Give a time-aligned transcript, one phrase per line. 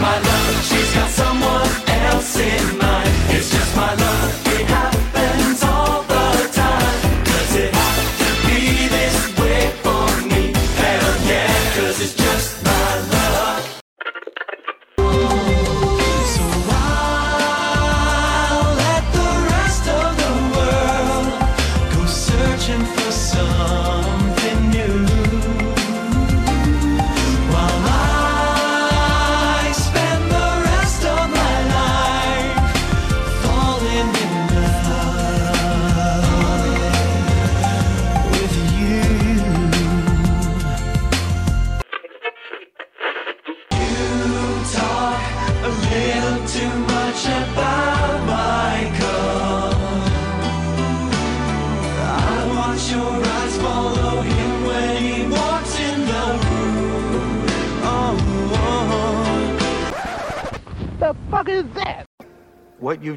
[0.00, 0.64] my love.
[0.64, 2.85] She's got someone else in mind.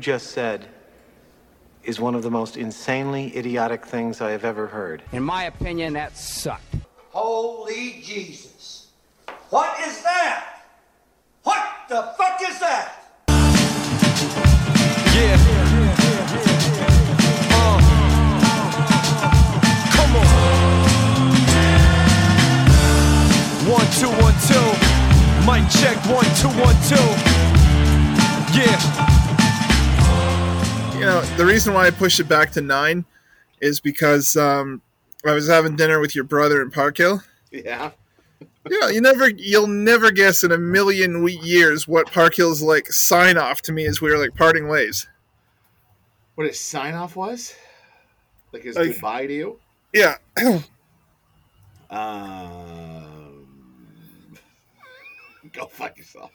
[0.10, 0.66] Just said
[1.84, 5.04] is one of the most insanely idiotic things I have ever heard.
[5.12, 6.69] In my opinion, that sucked.
[31.60, 33.04] Reason why I pushed it back to nine
[33.60, 34.82] is because um,
[35.26, 37.22] I was having dinner with your brother in Park Hill.
[37.52, 37.92] Yeah.
[38.70, 43.38] Yeah, you never, you'll never guess in a million years what Park Hill's like sign
[43.38, 45.06] off to me as we were like parting ways.
[46.36, 47.54] What his sign off was?
[48.54, 49.60] Like his Like- goodbye to you?
[49.94, 50.16] Yeah,
[51.90, 53.50] Um,
[55.52, 56.32] go fuck yourself.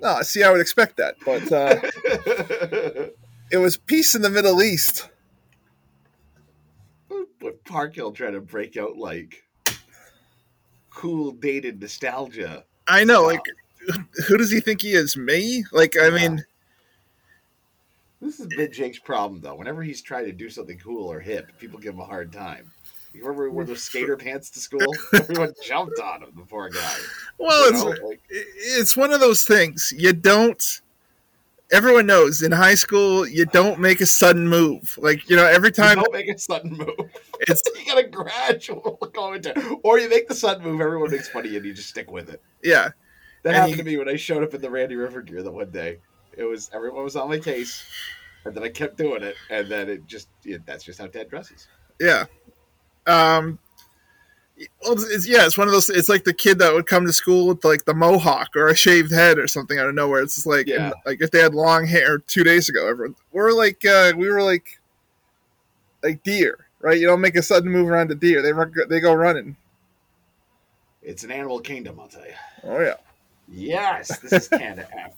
[0.00, 3.10] no, see, I would expect that, but uh,
[3.50, 5.08] it was peace in the Middle East.
[7.40, 9.42] but Park Hill trying to break out like
[10.90, 12.64] cool dated nostalgia.
[12.86, 13.40] I know, like,
[14.26, 15.16] who does he think he is?
[15.16, 15.64] Me?
[15.72, 16.44] Like, I mean,
[18.20, 19.54] This is Big Jake's problem though.
[19.54, 22.72] Whenever he's trying to do something cool or hip, people give him a hard time.
[23.14, 24.80] You remember he wore those skater pants to school?
[25.14, 26.94] Everyone jumped on him, the poor guy.
[27.38, 30.80] well, You it's know, like, it's one of those things you don't.
[31.70, 34.98] Everyone knows in high school you don't make a sudden move.
[35.00, 37.10] Like you know, every you time don't make a sudden move.
[37.40, 39.62] it's you got a gradual commentary.
[39.82, 42.10] Or you make the sudden move, everyone makes fun of you and you just stick
[42.10, 42.42] with it.
[42.62, 42.88] yeah,
[43.42, 45.50] That And happened to me when I showed up in the Randy River gear the
[45.52, 45.98] one day.
[46.36, 47.84] It was everyone was on my case,
[48.44, 51.28] and then I kept doing it, and then it just it, that's just how Ted
[51.28, 51.68] dresses.
[52.00, 52.24] yeah.
[53.06, 53.58] Um,
[54.82, 55.88] well, it's, yeah, it's one of those.
[55.90, 58.74] It's like the kid that would come to school with like the mohawk or a
[58.74, 60.20] shaved head or something out of nowhere.
[60.22, 60.86] It's just like, Yeah.
[60.86, 64.28] and, like if they had long hair two days ago, everyone we're like, uh, we
[64.30, 64.80] were like,
[66.02, 66.98] like deer, right?
[66.98, 68.42] You don't make a sudden move around a deer.
[68.42, 69.56] They run, they go running.
[71.02, 72.34] It's an animal kingdom, I'll tell you.
[72.64, 72.94] Oh yeah.
[73.50, 75.12] Yes, this is Canada F.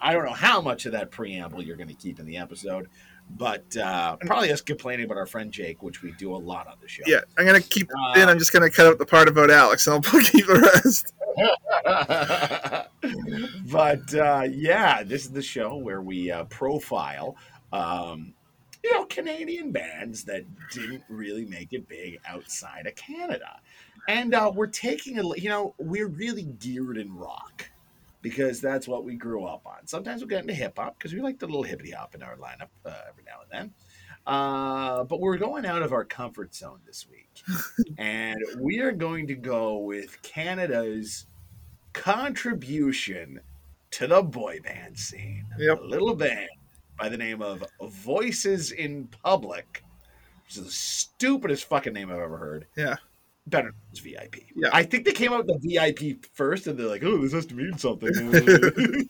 [0.00, 2.88] I don't know how much of that preamble you're going to keep in the episode,
[3.30, 6.76] but uh, probably us complaining about our friend Jake, which we do a lot on
[6.80, 7.02] the show.
[7.06, 8.28] Yeah, I'm gonna keep Uh, in.
[8.28, 11.12] I'm just gonna cut out the part about Alex, and I'll keep the rest.
[13.70, 17.36] but uh, yeah, this is the show where we uh, profile,
[17.72, 18.32] um,
[18.82, 23.60] you know, Canadian bands that didn't really make it big outside of Canada,
[24.08, 27.68] and uh, we're taking a, you know, we're really geared in rock
[28.26, 29.86] because that's what we grew up on.
[29.86, 32.34] Sometimes we get into hip hop because we like the little hippity hop in our
[32.34, 33.74] lineup uh, every now and then.
[34.26, 37.44] Uh, but we're going out of our comfort zone this week,
[37.98, 41.26] and we are going to go with Canada's
[41.92, 43.38] contribution
[43.92, 45.46] to the boy band scene.
[45.56, 45.82] Yep.
[45.82, 46.48] A little band
[46.98, 49.84] by the name of Voices in Public,
[50.46, 52.66] which is the stupidest fucking name I've ever heard.
[52.76, 52.96] Yeah.
[53.46, 54.36] Better it's VIP.
[54.54, 54.70] Yeah.
[54.72, 57.46] I think they came out with the VIP first, and they're like, "Oh, this has
[57.46, 58.12] to mean something."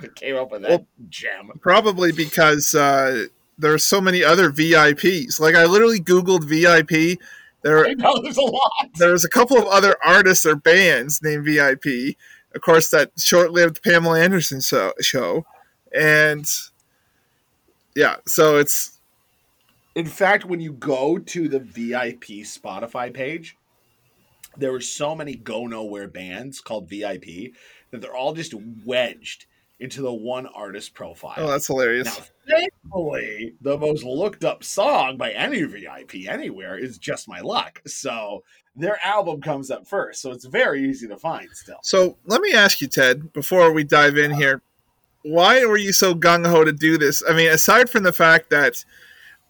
[0.00, 1.50] they came up with that Well, gem.
[1.60, 3.26] Probably because uh,
[3.58, 5.38] there are so many other VIPs.
[5.38, 7.18] Like I literally Googled VIP.
[7.62, 8.72] There, I know there's a lot.
[8.96, 12.16] there's a couple of other artists or bands named VIP.
[12.54, 15.46] Of course, that short-lived Pamela Anderson show, show,
[15.96, 16.46] and
[17.94, 18.91] yeah, so it's
[19.94, 23.56] In fact, when you go to the VIP Spotify page,
[24.56, 27.52] there were so many go nowhere bands called VIP
[27.90, 28.54] that they're all just
[28.84, 29.46] wedged
[29.80, 31.34] into the one artist profile.
[31.38, 32.06] oh, that's hilarious.
[32.06, 37.82] Now, thankfully, the most looked up song by any VIP anywhere is "Just My Luck."
[37.86, 38.44] So
[38.76, 41.78] their album comes up first, so it's very easy to find still.
[41.82, 44.62] So let me ask you, Ted, before we dive in here,
[45.22, 47.22] why were you so gung ho to do this?
[47.28, 48.84] I mean, aside from the fact that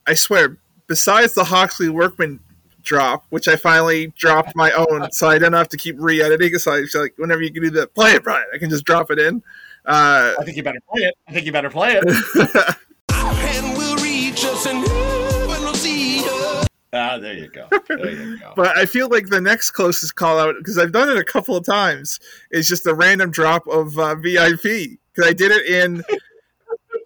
[0.07, 2.41] I swear, besides the Hawksley Workman
[2.83, 6.59] drop, which I finally dropped my own, so I don't have to keep re-editing.
[6.59, 8.85] So I feel like whenever you can do the play it, Brian, I can just
[8.85, 9.43] drop it in.
[9.85, 11.15] Uh, I think you better play it.
[11.27, 12.05] I think you better play it.
[13.11, 16.67] Hand will reach us and heaven will see us.
[16.93, 17.67] Ah, there you go.
[17.89, 18.53] There you go.
[18.57, 21.57] but I feel like the next closest call out because I've done it a couple
[21.57, 22.21] of times
[22.51, 26.05] is just a random drop of uh, VIP because I did it in.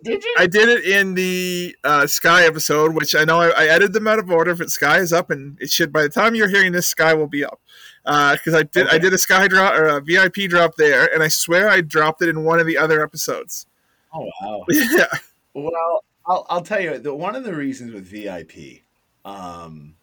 [0.07, 0.35] Did you?
[0.39, 4.07] I did it in the uh, Sky episode, which I know I, I edited them
[4.07, 4.55] out of order.
[4.55, 7.27] But Sky is up, and it should by the time you're hearing this, Sky will
[7.27, 7.61] be up.
[8.05, 11.29] Because I did, I did a Sky drop or a VIP drop there, and I
[11.29, 13.67] swear I dropped it in one of the other episodes.
[14.15, 14.65] Oh wow.
[14.71, 15.07] Yeah,
[15.55, 18.83] Well, I'll, I'll tell you, the, one of the reasons with VIP,
[19.25, 19.95] um,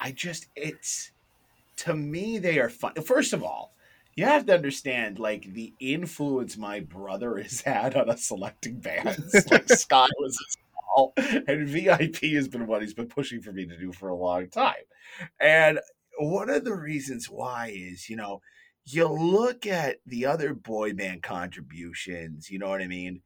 [0.00, 1.10] I just, it's,
[1.78, 2.94] to me, they are fun.
[2.94, 3.73] First of all,
[4.16, 9.34] you have to understand, like, the influence my brother has had on us selecting bands.
[9.50, 10.38] like, Sky was
[11.18, 14.48] and VIP has been what he's been pushing for me to do for a long
[14.48, 14.74] time.
[15.40, 15.80] And
[16.18, 18.40] one of the reasons why is, you know,
[18.84, 23.22] you look at the other boy band contributions, you know what I mean?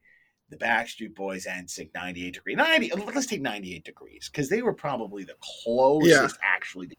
[0.49, 2.55] the Backstreet Boys and Sync 98 Degree.
[2.55, 6.87] 90, let's take 98 Degrees because they were probably the closest actually.
[6.87, 6.95] to-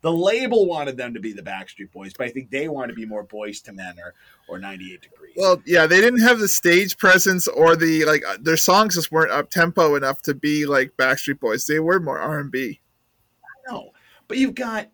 [0.00, 2.94] The label wanted them to be the Backstreet Boys, but I think they wanted to
[2.96, 4.14] be more Boyz II Men or,
[4.48, 5.34] or 98 Degrees.
[5.36, 8.22] well, yeah, they didn't have the stage presence or the like.
[8.26, 11.66] uh, Their songs just weren't up tempo enough to be like Backstreet Boys.
[11.66, 12.80] They were more R and B.
[13.70, 13.90] no,
[14.28, 14.88] but you've got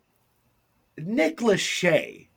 [0.97, 2.27] Nick Lachey,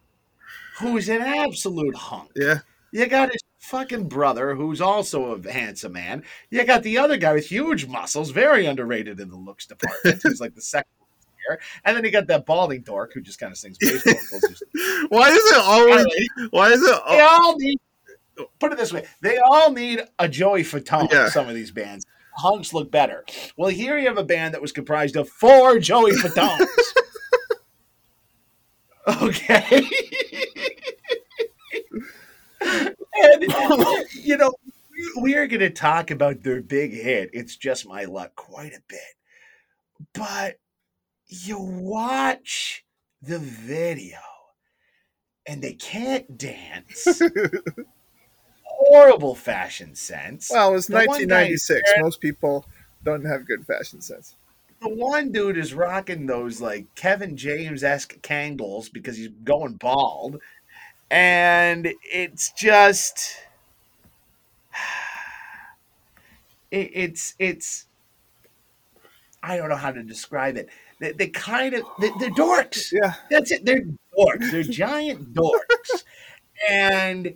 [0.79, 2.31] who's an absolute hunk.
[2.37, 2.61] Yeah,
[2.93, 6.23] You got his fucking brother, who's also a handsome man.
[6.51, 10.41] You got the other guy with huge muscles, very underrated in the looks department, who's
[10.41, 10.91] like the second
[11.47, 11.61] here.
[11.85, 14.63] And then you got that balding dork who just kind of sings bass vocals.
[15.09, 16.07] why is it always?
[16.51, 17.01] Why is it?
[17.09, 17.79] they all need,
[18.59, 21.29] put it this way, they all need a Joey Fatone, Yeah.
[21.29, 22.07] some of these bands.
[22.35, 23.25] Hunks look better.
[23.57, 26.67] Well, here you have a band that was comprised of four Joey Fatones.
[29.23, 29.87] okay.
[32.63, 33.43] and,
[34.15, 34.55] you know,
[35.21, 37.31] we are going to talk about their big hit.
[37.33, 39.01] It's just my luck quite a bit.
[40.15, 40.57] But
[41.33, 42.85] you watch
[43.23, 44.19] the video
[45.47, 47.23] and they can't dance.
[48.65, 50.51] Horrible fashion sense.
[50.53, 51.93] Well, it was The one guy 1996.
[52.01, 52.67] Most people
[53.05, 54.37] don't have good fashion sense.
[54.81, 60.41] the one dude is rocking those like Kevin James esque Kangols because he's going bald,
[61.11, 63.37] and it's just
[66.71, 67.87] it, it's it's
[69.43, 70.69] I don't know how to describe it.
[71.03, 72.93] They, they kind of they, they're dorks.
[72.93, 73.15] Yeah.
[73.29, 73.65] That's it.
[73.65, 73.83] They're
[74.17, 74.53] dorks.
[74.53, 76.05] They're giant dorks,
[76.69, 77.35] and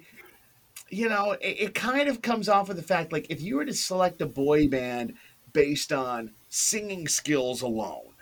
[0.88, 3.64] you know it, it kind of comes off of the fact like if you were
[3.64, 5.14] to select a boy band
[5.52, 8.12] based on singing skills alone,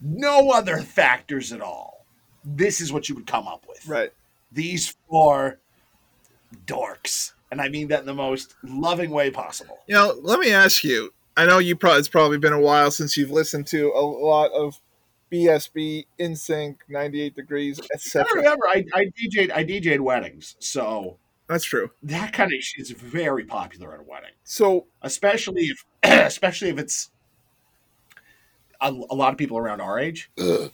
[0.00, 2.06] no other factors at all,
[2.42, 3.86] this is what you would come up with.
[3.86, 4.10] Right.
[4.52, 5.58] These four
[6.64, 9.80] dorks, and I mean that in the most loving way possible.
[9.86, 11.12] You know, let me ask you.
[11.38, 14.50] I know you probably it's probably been a while since you've listened to a lot
[14.50, 14.80] of
[15.30, 18.26] BSB, NSYNC, 98 Degrees, I etc.
[18.34, 21.92] remember I, I DJ'd I DJ'd weddings, so That's true.
[22.02, 24.32] that kind of shit is very popular at a wedding.
[24.42, 27.10] So especially if especially if it's
[28.80, 30.32] a, a lot of people around our age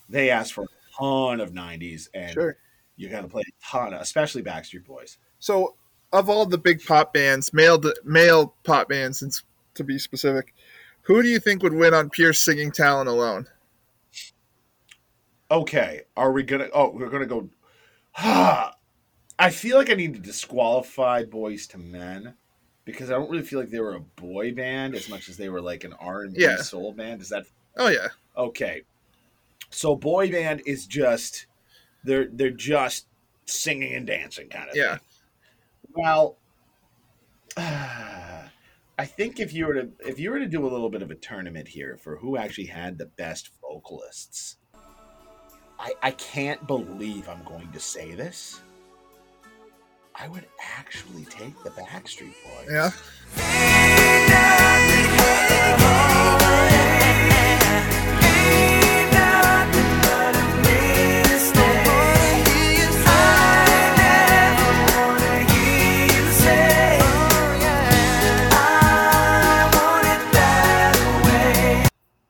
[0.08, 2.56] they ask for a ton of 90s and sure.
[2.96, 5.74] you got to play a ton of, especially backstreet boys So
[6.10, 9.42] of all the big pop bands, male male pop bands, since
[9.74, 10.53] to be specific,
[11.04, 13.46] who do you think would win on pure singing talent alone?
[15.50, 17.48] okay are we gonna oh we're gonna go
[18.16, 18.70] i
[19.50, 22.34] feel like i need to disqualify Boyz II Men
[22.86, 25.50] because i don't really feel like they were a boy band as much as they
[25.50, 26.56] were like an r&b Yeah.
[26.56, 27.44] soul band is that
[27.76, 28.82] Oh yeah, Okay.
[29.70, 31.46] So boy band is just
[32.04, 33.06] they're they're just
[33.46, 34.96] singing and dancing kind of Yeah.
[34.96, 35.00] thing.
[35.92, 36.36] Well,
[38.96, 41.10] I think if you were to if you were to do a little bit of
[41.10, 44.56] a tournament here for who actually had the best vocalists,
[45.78, 48.60] I I can't believe I'm going to say this.
[50.14, 50.46] I would
[50.76, 52.68] actually take the Backstreet Boys.
[52.70, 52.92] yeah.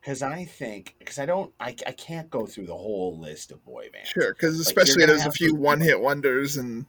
[0.04, 3.64] Because I think because I don't, I, I can't go through the whole list of
[3.64, 4.10] boy bands.
[4.10, 6.84] Sure, because especially there's a few one hit wonders and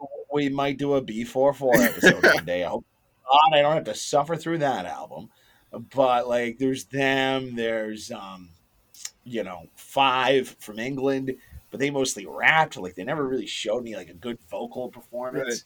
[0.32, 2.64] We might do a B4-4 episode one day.
[2.64, 2.84] I hope
[3.24, 5.30] God I don't have to suffer through that album.
[5.94, 7.54] But like, there's them.
[7.54, 8.50] There's um,
[9.24, 11.34] you know, five from England,
[11.70, 12.76] but they mostly rapped.
[12.76, 15.64] Like they never really showed me like a good vocal performance.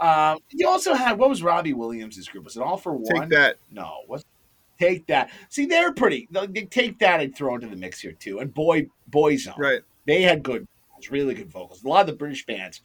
[0.00, 2.44] Um, you also had what was Robbie Williams' group?
[2.44, 3.04] Was it All for One?
[3.04, 3.56] take that.
[3.70, 4.24] No, what?
[4.78, 5.30] Take that.
[5.48, 6.28] See, they're pretty.
[6.30, 8.40] They take that and throw into the mix here too.
[8.40, 9.82] And boy, Boyzone, Right.
[10.04, 11.84] they had good, vocals, really good vocals.
[11.84, 12.80] A lot of the British bands,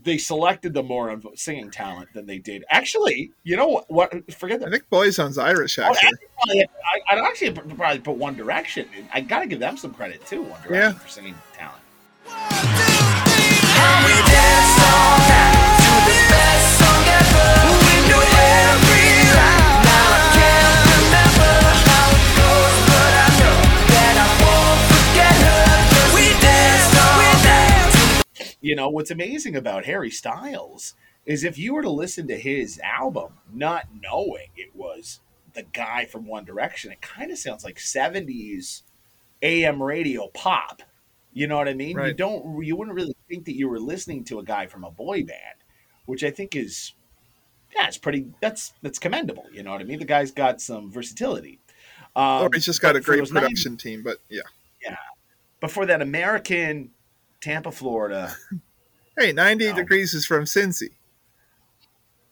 [0.00, 2.64] they selected them more on singing talent than they did.
[2.70, 3.90] Actually, you know what?
[3.90, 4.66] what forget that.
[4.66, 4.76] I that.
[4.88, 6.10] think Boyzone's Irish Oh, actually.
[6.38, 8.86] actually, I, I'd actually probably put One Direction.
[9.12, 10.42] I got to give them some credit too.
[10.42, 10.92] One Direction Yeah.
[10.92, 11.82] for singing talent.
[12.24, 14.67] We dance all
[28.60, 30.94] you know what's amazing about Harry Styles
[31.26, 35.20] is if you were to listen to his album not knowing it was
[35.54, 38.82] the guy from One Direction, it kind of sounds like 70s
[39.42, 40.82] AM radio pop.
[41.32, 41.98] You know what I mean?
[41.98, 44.90] You don't you wouldn't really think that you were listening to a guy from a
[44.90, 45.58] boy band,
[46.06, 46.94] which I think is
[47.76, 49.44] yeah, it's pretty that's that's commendable.
[49.52, 49.98] You know what I mean?
[49.98, 51.60] The guy's got some versatility.
[52.16, 54.40] Um, or he's just got a great those 90s production team, but yeah,
[54.82, 54.96] yeah.
[55.60, 56.90] But for that American
[57.40, 58.34] Tampa, Florida,
[59.16, 59.76] Hey, 98 No.
[59.76, 60.92] degrees is from Cincy.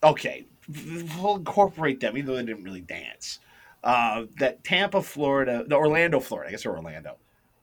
[0.02, 0.46] okay,
[1.18, 3.40] we'll incorporate them, even though they didn't really dance.
[3.82, 7.18] Uh, that Tampa, Florida, the Orlando, Florida, I guess Orlando,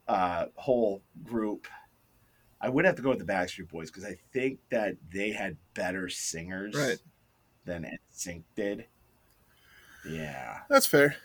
[0.08, 1.68] uh, whole group.
[2.62, 5.58] I would have to go with the Backstreet Boys because I think that they had
[5.74, 7.00] better singers Right.
[7.66, 8.86] than NSYNC did.
[10.06, 11.16] Yeah, That's fair.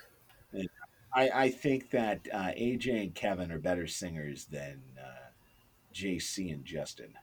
[1.12, 5.17] I, I think that uh, AJ and Kevin are better singers than uh,
[5.98, 7.14] JC and Justin.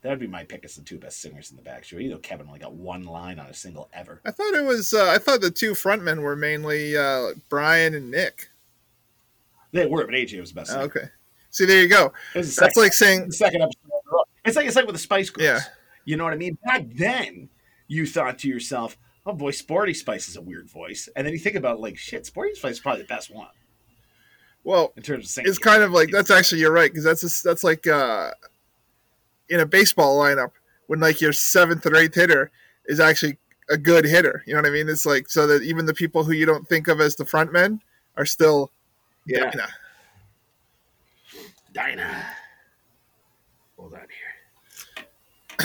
[0.00, 2.02] That would be my pick as the two best singers in the Backstreet.
[2.02, 4.20] You know, Kevin only got one line on a single ever.
[4.24, 4.92] I thought it was.
[4.94, 8.48] Uh, I thought the two frontmen were mainly uh, Brian and Nick.
[9.70, 10.70] They were, but AJ was the best.
[10.70, 10.84] Oh, Singer.
[10.84, 11.04] okay.
[11.50, 12.12] See, there you go.
[12.34, 13.78] It was the That's second, like saying, the second episode.
[13.84, 14.22] in a row.
[14.44, 15.44] It's like it's like with the Spice Girls.
[15.44, 15.60] Yeah.
[16.04, 16.58] You know what I mean?
[16.64, 17.48] Back then,
[17.86, 21.38] you thought to yourself, "Oh boy, Sporty Spice is a weird voice," and then you
[21.38, 23.50] think about like, "Shit, Sporty Spice is probably the best one
[24.64, 27.20] well, in terms of singing." it's kind of like that's actually you're right because that's
[27.20, 28.30] just, that's like uh,
[29.48, 30.52] in a baseball lineup
[30.86, 32.50] when like your seventh or eighth hitter
[32.86, 33.38] is actually
[33.70, 34.42] a good hitter.
[34.46, 34.88] You know what I mean?
[34.88, 37.52] It's like so that even the people who you don't think of as the front
[37.52, 37.80] men
[38.16, 38.70] are still
[39.26, 39.50] Yeah.
[39.50, 39.68] Dinah.
[41.72, 42.26] Dinah.
[43.78, 44.06] Hold on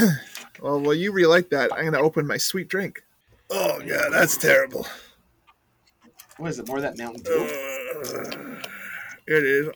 [0.02, 0.22] here.
[0.60, 3.04] Well, while you relight that, I'm gonna open my sweet drink.
[3.52, 4.88] Oh god, that's terrible.
[6.38, 6.68] What is it?
[6.68, 8.57] More of that Mountain Uh, Dew?
[9.28, 9.70] It is.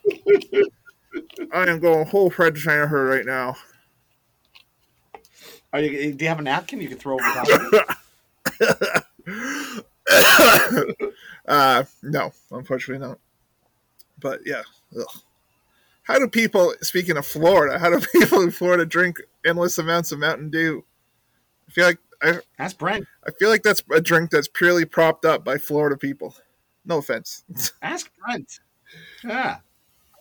[1.53, 3.55] I am going whole Fred her right now.
[5.73, 7.47] Are you, do you have a napkin you can throw over top?
[7.47, 7.73] of
[8.59, 9.05] it?
[11.47, 13.19] uh, no, unfortunately not.
[14.19, 14.61] But yeah,
[14.97, 15.05] ugh.
[16.03, 16.73] how do people?
[16.81, 20.83] Speaking of Florida, how do people in Florida drink endless amounts of Mountain Dew?
[21.67, 23.05] I feel like I, That's Brent.
[23.25, 26.35] I feel like that's a drink that's purely propped up by Florida people.
[26.85, 27.43] No offense,
[27.81, 28.59] Ask Brent.
[29.23, 29.57] Yeah.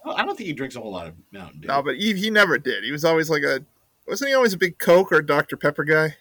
[0.05, 1.69] I don't think he drinks a whole lot of Mountain Dew.
[1.69, 2.85] no, but he, he never did.
[2.85, 3.65] He was always like a
[4.07, 6.17] wasn't he always a big Coke or Dr Pepper guy?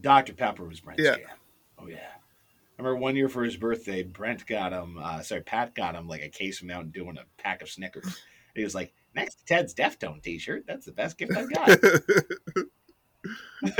[0.00, 0.32] Dr.
[0.34, 1.16] Pepper was Brent's Yeah.
[1.16, 1.26] jam.
[1.78, 1.96] Oh, yeah.
[1.96, 6.08] I remember one year for his birthday, Brent got him, uh, sorry, Pat got him
[6.08, 8.04] like a case of Mountain Dew and a pack of Snickers.
[8.04, 8.14] And
[8.54, 10.64] he was like, next to Ted's Deftone t shirt.
[10.66, 11.68] That's the best gift I've got.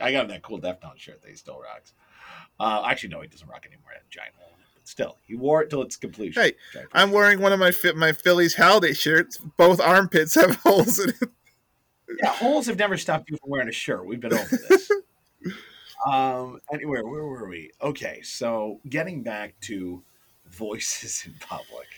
[0.00, 1.94] I got him that cool Deftone shirt that he still rocks.
[2.60, 3.90] Uh, actually, no, he doesn't rock anymore.
[3.94, 4.55] A giant hole in it.
[4.55, 4.55] But
[4.86, 6.42] still, he wore it till its completion.
[6.42, 6.52] Hey,
[6.92, 9.38] I'm wearing one of my my Phillies holiday shirts.
[9.56, 11.30] Both armpits have holes in it.
[12.22, 14.06] Yeah, holes have never stopped you from wearing a shirt.
[14.06, 14.90] We've been over this.
[16.10, 16.60] um.
[16.72, 17.72] Anyway, where were we?
[17.82, 20.02] Okay, so getting back to
[20.50, 21.88] voices in public,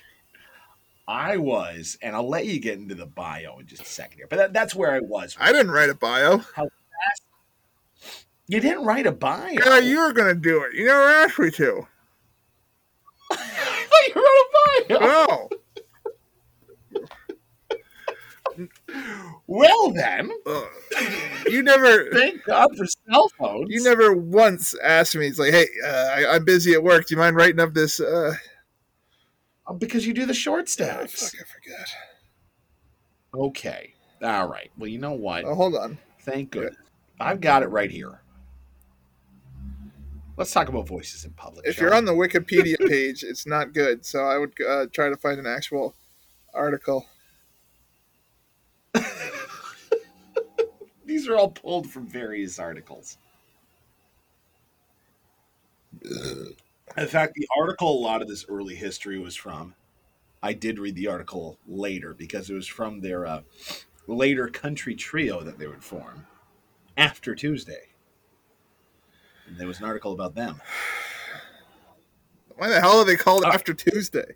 [1.06, 4.26] I was, and I'll let you get into the bio in just a second here.
[4.28, 5.36] But that, that's where I was.
[5.38, 6.42] I didn't write a bio.
[8.50, 9.52] You didn't write a bio.
[9.52, 10.74] Yeah, you were gonna do it.
[10.74, 11.86] You never asked me to.
[14.90, 15.52] I thought
[18.56, 18.68] you wrote a bio.
[18.94, 20.66] Oh, Well, then, Ugh.
[21.48, 22.10] you never.
[22.10, 23.66] thank God for cell phones.
[23.70, 25.26] You never once asked me.
[25.26, 27.06] It's like, hey, uh, I, I'm busy at work.
[27.06, 28.00] Do you mind writing up this?
[28.00, 28.34] Uh,
[29.70, 31.30] Oh, because you do the short oh, stacks.
[31.30, 31.88] fuck, I forgot.
[33.48, 33.92] Okay.
[34.22, 34.70] All right.
[34.78, 35.44] Well, you know what?
[35.44, 35.98] Oh, hold on.
[36.22, 36.74] Thank goodness.
[37.20, 38.22] I've got it right here.
[40.38, 41.66] Let's talk about voices in public.
[41.66, 41.98] If shall you're we?
[41.98, 44.06] on the Wikipedia page, it's not good.
[44.06, 45.94] So I would uh, try to find an actual
[46.54, 47.04] article.
[51.04, 53.18] These are all pulled from various articles.
[56.02, 59.74] In fact, the article a lot of this early history was from.
[60.42, 63.40] I did read the article later because it was from their uh,
[64.06, 66.26] later country trio that they would form
[66.96, 67.88] after Tuesday.
[69.48, 70.60] And there was an article about them.
[72.56, 74.34] Why the hell are they called Uh, After Tuesday?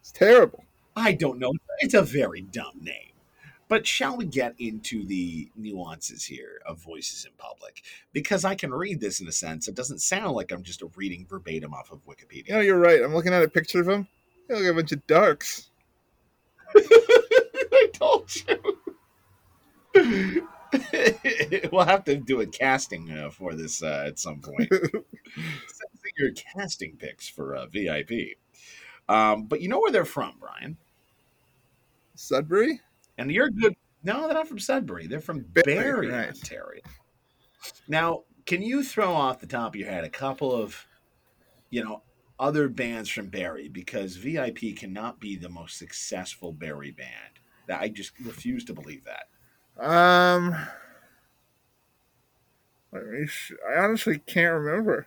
[0.00, 0.64] It's terrible.
[0.96, 1.52] I don't know.
[1.80, 3.10] It's a very dumb name.
[3.68, 7.82] But shall we get into the nuances here of voices in public?
[8.12, 9.66] Because I can read this in a sense.
[9.66, 12.48] It doesn't sound like I'm just reading verbatim off of Wikipedia.
[12.48, 13.02] You know, you're right.
[13.02, 14.06] I'm looking at a picture of him.
[14.48, 15.70] They look like a bunch of darks.
[16.76, 18.30] I told
[19.94, 20.46] you.
[21.72, 24.70] we'll have to do a casting uh, for this uh, at some point.
[26.18, 28.36] Your casting picks for uh, VIP.
[29.08, 30.76] Um, but you know where they're from, Brian?
[32.14, 32.80] Sudbury?
[33.18, 33.74] And you're good.
[34.02, 35.06] No, they're not from Sudbury.
[35.06, 36.28] They're from Barrie, right.
[36.28, 36.82] Ontario.
[37.88, 40.86] Now, can you throw off the top of your head a couple of,
[41.70, 42.02] you know,
[42.38, 43.68] other bands from Barrie?
[43.68, 47.40] Because VIP cannot be the most successful Barrie band.
[47.66, 49.28] That I just refuse to believe that.
[49.78, 50.54] Um,
[52.92, 55.06] let me sh- I honestly can't remember.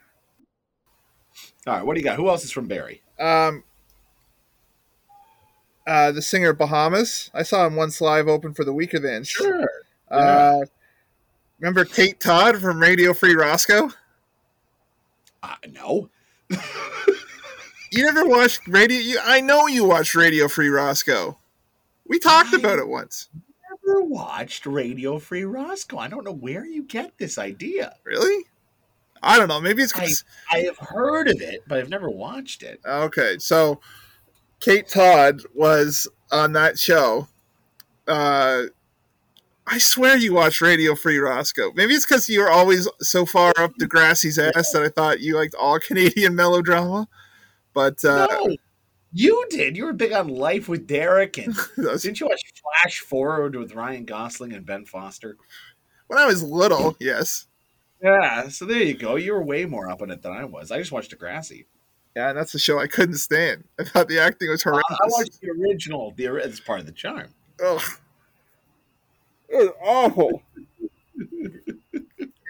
[1.66, 2.16] All right, what do you got?
[2.18, 3.02] Who else is from Barrie?
[3.20, 3.64] Um,
[5.86, 7.30] uh, the singer Bahamas.
[7.34, 9.32] I saw him once live open for the Weakerthans.
[10.10, 10.60] Uh,
[11.60, 13.92] remember Kate Todd from Radio Free Roscoe?
[15.44, 16.10] Uh, no.
[17.90, 18.98] You never watched Radio?
[19.00, 21.38] You, I know you watched Radio Free Roscoe.
[22.06, 23.30] We talked I- about it once.
[23.88, 25.98] Never watched Radio Free Roscoe.
[25.98, 27.96] I don't know where you get this idea.
[28.04, 28.44] Really?
[29.24, 29.62] I don't know.
[29.62, 30.10] Maybe it's I,
[30.52, 32.80] I have heard of it, but I've never watched it.
[32.86, 33.80] Okay, so
[34.60, 37.28] Kate Todd was on that show.
[38.08, 38.64] Uh,
[39.66, 41.72] I swear you watched Radio Free Roscoe.
[41.76, 45.20] Maybe it's because you were always so far up the Degrassi's ass that I thought
[45.20, 47.08] you liked all Canadian melodrama.
[47.74, 48.56] But uh, no,
[49.14, 49.78] you did.
[49.78, 54.06] You were big on Life with Derek, and didn't you watch Flash Forward with Ryan
[54.06, 55.38] Gosling and Ben Foster?
[56.08, 57.48] When I was little, yes.
[58.02, 59.16] Yeah, so there you go.
[59.16, 60.72] You were way more up on it than I was.
[60.72, 61.66] I just watched Degrassi.
[62.16, 63.64] Yeah, and that's a show I couldn't stand.
[63.80, 64.86] I thought the acting was horrendous.
[64.92, 66.14] I watched the original.
[66.16, 67.30] The it's part of the charm.
[67.64, 67.82] Ugh.
[69.50, 70.42] It was awful.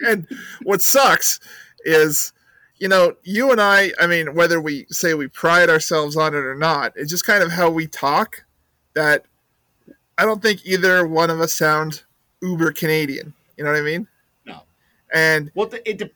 [0.00, 0.26] and
[0.62, 1.38] what sucks
[1.84, 2.32] is,
[2.78, 6.38] you know, you and I, I mean, whether we say we pride ourselves on it
[6.38, 8.44] or not, it's just kind of how we talk
[8.94, 9.24] that
[10.16, 12.02] I don't think either one of us sound
[12.40, 13.34] uber Canadian.
[13.56, 14.06] You know what I mean?
[14.46, 14.62] No.
[15.12, 16.14] And Well, the, it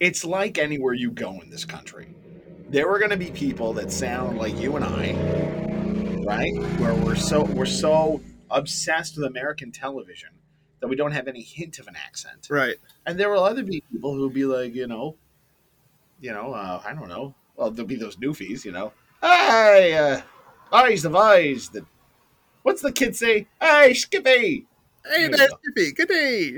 [0.00, 2.14] it's like anywhere you go in this country.
[2.68, 5.12] There are going to be people that sound like you and I,
[6.24, 6.52] right?
[6.78, 10.30] Where we're so we're so obsessed with American television
[10.84, 12.46] that we don't have any hint of an accent.
[12.50, 12.76] right.
[13.06, 15.16] And there will other be people who'll be like, you know,
[16.20, 17.34] you know, uh, I don't know.
[17.56, 18.92] Well, there'll be those newfies, you know.
[19.22, 20.20] Hey, uh,
[20.70, 21.70] eyes the eyes.
[21.70, 21.86] The
[22.64, 23.46] what's the kid say?
[23.58, 24.66] Hey, Skippy.
[25.06, 25.56] Hey There you.
[25.62, 25.92] Skippy.
[25.92, 26.50] Good day.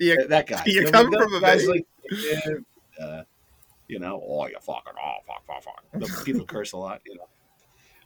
[0.00, 0.64] Do you- that guy.
[0.66, 1.86] You know, come those from a guys like,
[3.00, 3.22] uh,
[3.86, 5.84] you know, oh, you fucking, oh, fuck, fuck, fuck.
[5.92, 7.28] The people curse a lot, you know.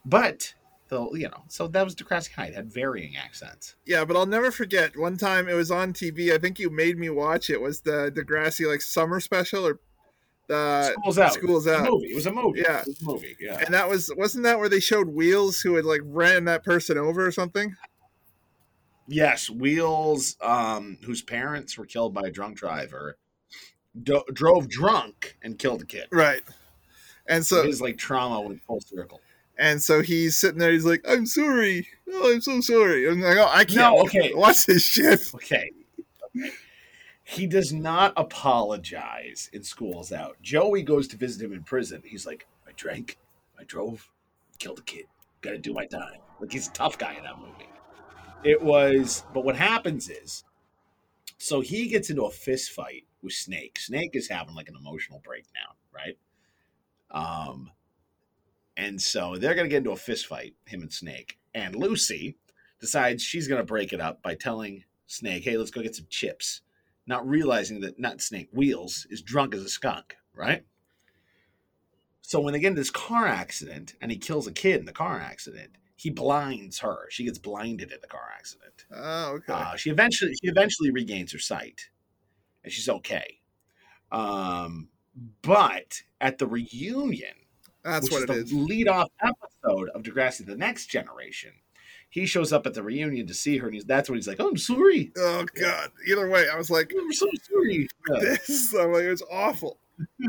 [0.04, 0.52] But
[0.88, 2.30] the, you know, so that was Degrassi.
[2.48, 3.76] It had varying accents.
[3.86, 4.96] Yeah, but I'll never forget.
[4.96, 6.32] One time it was on TV.
[6.32, 7.60] I think you made me watch it.
[7.60, 9.80] Was the Degrassi like summer special or
[10.46, 11.32] the School's out.
[11.32, 11.90] School's out.
[11.90, 12.08] movie.
[12.08, 12.60] It was a movie.
[12.66, 12.80] Yeah.
[12.80, 13.36] It was a movie.
[13.40, 13.58] Yeah.
[13.64, 16.98] And that was wasn't that where they showed Wheels who had like ran that person
[16.98, 17.74] over or something?
[19.06, 23.16] Yes, Wheels, um, whose parents were killed by a drunk driver,
[24.02, 26.06] do- drove drunk and killed a kid.
[26.10, 26.42] Right.
[27.26, 29.20] And So so his like trauma went full circle.
[29.58, 30.72] And so he's sitting there.
[30.72, 31.88] He's like, "I'm sorry.
[32.12, 34.32] Oh, I'm so sorry." I'm like, "Oh, I can't No, okay.
[34.34, 35.70] watch this shit." Okay.
[36.36, 36.50] okay.
[37.26, 40.36] He does not apologize in School's Out.
[40.42, 42.02] Joey goes to visit him in prison.
[42.04, 43.16] He's like, I drank,
[43.58, 44.10] I drove,
[44.58, 45.06] killed a kid.
[45.40, 46.20] Gotta do my time.
[46.38, 47.68] Like he's a tough guy in that movie.
[48.44, 50.44] It was, but what happens is,
[51.38, 53.78] so he gets into a fist fight with Snake.
[53.78, 56.18] Snake is having like an emotional breakdown, right?
[57.10, 57.70] Um,
[58.76, 61.38] and so they're gonna get into a fist fight, him and Snake.
[61.54, 62.36] And Lucy
[62.80, 66.62] decides she's gonna break it up by telling Snake, "Hey, let's go get some chips,"
[67.06, 70.64] not realizing that not Snake Wheels is drunk as a skunk, right?
[72.22, 74.92] So when they get in this car accident and he kills a kid in the
[74.92, 77.06] car accident, he blinds her.
[77.10, 78.86] She gets blinded in the car accident.
[78.90, 79.52] Oh, okay.
[79.52, 81.90] Uh, she eventually she eventually regains her sight,
[82.62, 83.40] and she's okay.
[84.10, 84.88] Um,
[85.42, 87.34] but at the reunion,
[87.84, 88.52] That's what is it the is.
[88.52, 91.52] lead off episode of Degrassi The Next Generation,
[92.08, 94.40] he shows up at the reunion to see her, and he's, that's when he's like,
[94.40, 95.12] oh, I'm sorry.
[95.16, 95.90] Oh god.
[96.08, 97.88] Either way, I was like, oh, I'm so sorry.
[98.10, 98.18] Yeah.
[98.20, 98.74] this.
[98.74, 99.78] I'm like, it was awful.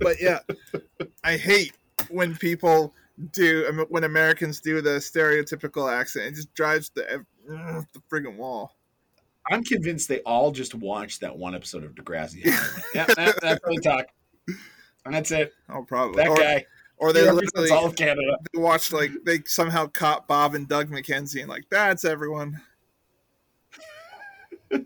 [0.00, 0.38] But yeah,
[1.24, 1.72] I hate
[2.08, 2.94] when people
[3.32, 6.26] do when Americans do the stereotypical accent.
[6.26, 8.76] It just drives the the friggin' wall.
[9.50, 12.44] I'm convinced they all just watched that one episode of Degrassi.
[12.94, 14.06] yeah, that, that's what we talk.
[15.12, 15.52] That's it.
[15.68, 16.16] Oh, probably.
[16.22, 16.64] That or, guy.
[16.98, 18.36] or they literally all of Canada.
[18.52, 22.60] they watched like they somehow caught Bob and Doug McKenzie and like that's everyone.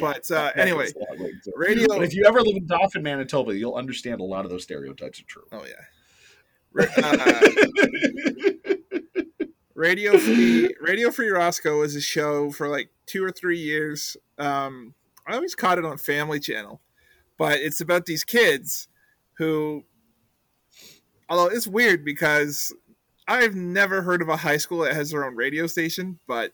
[0.00, 1.52] But, uh, anyway, goes a long way, too.
[1.56, 4.64] radio- But if you ever live in Dauphin, Manitoba, you'll understand a lot of those
[4.64, 5.44] stereotypes are true.
[5.52, 5.84] Oh yeah.
[6.98, 7.40] Uh,
[9.74, 14.16] Radio Free Radio Free Roscoe was a show for like two or three years.
[14.38, 14.94] Um,
[15.26, 16.80] I always caught it on Family Channel,
[17.38, 18.88] but it's about these kids
[19.38, 19.84] who,
[21.28, 22.74] although it's weird because
[23.26, 26.52] I've never heard of a high school that has their own radio station, but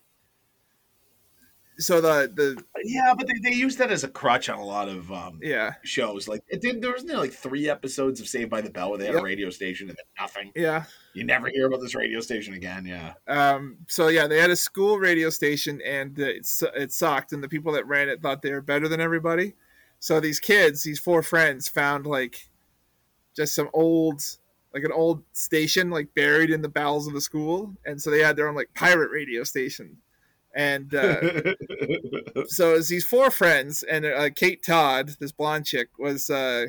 [1.77, 4.87] so the the yeah, but they, they use that as a crutch on a lot
[4.87, 6.27] of um, yeah shows.
[6.27, 8.99] Like it did, there was there like three episodes of Saved by the Bell where
[8.99, 9.21] they had Yep.
[9.21, 10.51] a radio station and then nothing.
[10.55, 10.83] yeah
[11.15, 12.85] You never hear about this radio station again.
[12.85, 13.13] Yeah.
[13.27, 17.33] Um, so yeah, they had a school radio station, and it, it sucked.
[17.33, 19.55] And the people that ran it thought they were better than everybody.
[19.99, 22.49] So these kids, these four friends, found like
[23.35, 24.21] just some old,
[24.73, 28.19] like an old station, like buried in the bowels of the school, and so they
[28.19, 29.97] had their own like pirate radio station.
[30.53, 31.21] And uh,
[32.47, 36.67] so it's these four friends, and uh, Kate Todd, this blonde chick, was uh,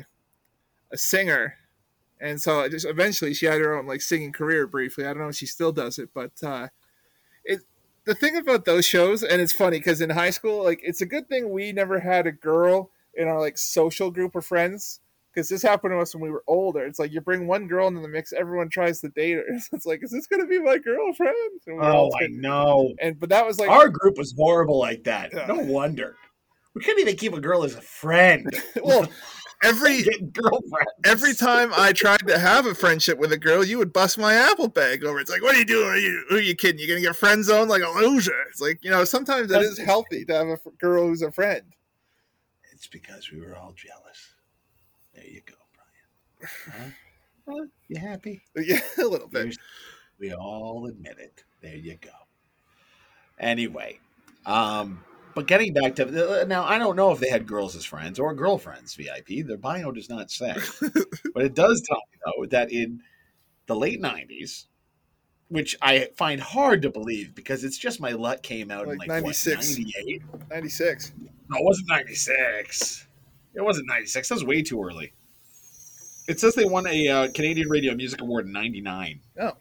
[0.91, 1.55] a singer,
[2.21, 5.05] and so just eventually she had her own like singing career briefly.
[5.05, 6.69] I don't know if she still does it, but uh,
[7.43, 7.61] it
[8.05, 11.05] the thing about those shows, and it's funny because in high school, like it's a
[11.05, 14.99] good thing we never had a girl in our like social group of friends.
[15.33, 16.85] Because this happened to us when we were older.
[16.85, 19.45] It's like you bring one girl into the mix, everyone tries to date her.
[19.73, 21.35] It's like, is this gonna be my girlfriend?
[21.65, 22.93] And we're all oh, I know.
[23.01, 25.31] and but that was like Our group was horrible like that.
[25.33, 25.47] Yeah.
[25.47, 26.15] No wonder.
[26.75, 28.47] We couldn't even keep a girl as a friend.
[28.83, 29.07] well,
[29.63, 30.87] every girlfriend.
[31.03, 34.33] every time I tried to have a friendship with a girl, you would bust my
[34.33, 35.19] apple bag over.
[35.19, 35.87] It's like, what are you doing?
[35.87, 36.79] Are you, who are you kidding?
[36.79, 38.39] You're gonna get friend zoned like a loser.
[38.49, 41.31] It's like, you know, sometimes it is healthy to have a f- girl who's a
[41.31, 41.63] friend.
[42.71, 44.32] It's because we were all jealous.
[45.13, 46.93] There you go, Brian.
[47.45, 47.53] Huh?
[47.59, 47.65] Huh?
[47.87, 48.43] You happy?
[48.55, 49.33] Yeah, a little bit.
[49.43, 49.57] There's-
[50.19, 51.43] We all admit it.
[51.61, 52.09] There you go.
[53.39, 53.99] Anyway,
[54.45, 55.03] um,
[55.35, 58.33] but getting back to now, I don't know if they had girls as friends or
[58.35, 58.95] girlfriends.
[58.95, 59.45] VIP.
[59.45, 60.53] Their bio does not say,
[61.33, 63.01] but it does tell me though that in
[63.65, 64.65] the late '90s,
[65.49, 69.09] which I find hard to believe because it's just my luck came out in Like
[69.09, 69.69] like 96.
[69.79, 70.21] what, '98.
[70.51, 71.13] 96.
[71.49, 73.07] No, it wasn't 96.
[73.55, 74.29] It wasn't 96.
[74.29, 75.13] That was way too early.
[76.27, 79.51] It says they won a uh, Canadian Radio Music Award in 99 Oh.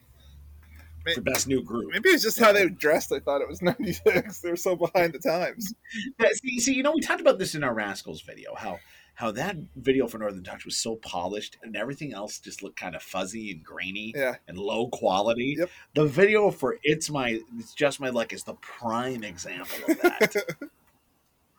[1.14, 1.90] for Best New Group.
[1.92, 3.12] Maybe it's just how they were dressed.
[3.12, 4.40] I thought it was 96.
[4.40, 5.74] They're so behind the times.
[6.20, 8.78] Yeah, see, see, you know, we talked about this in our Rascalz video, how
[9.14, 12.96] how that video for Northern Touch was so polished and everything else just looked kind
[12.96, 14.36] of fuzzy and grainy Yeah.
[14.48, 15.56] and low quality.
[15.58, 15.68] Yep.
[15.94, 20.34] The video for It's My It's Just My Luck is the prime example of that.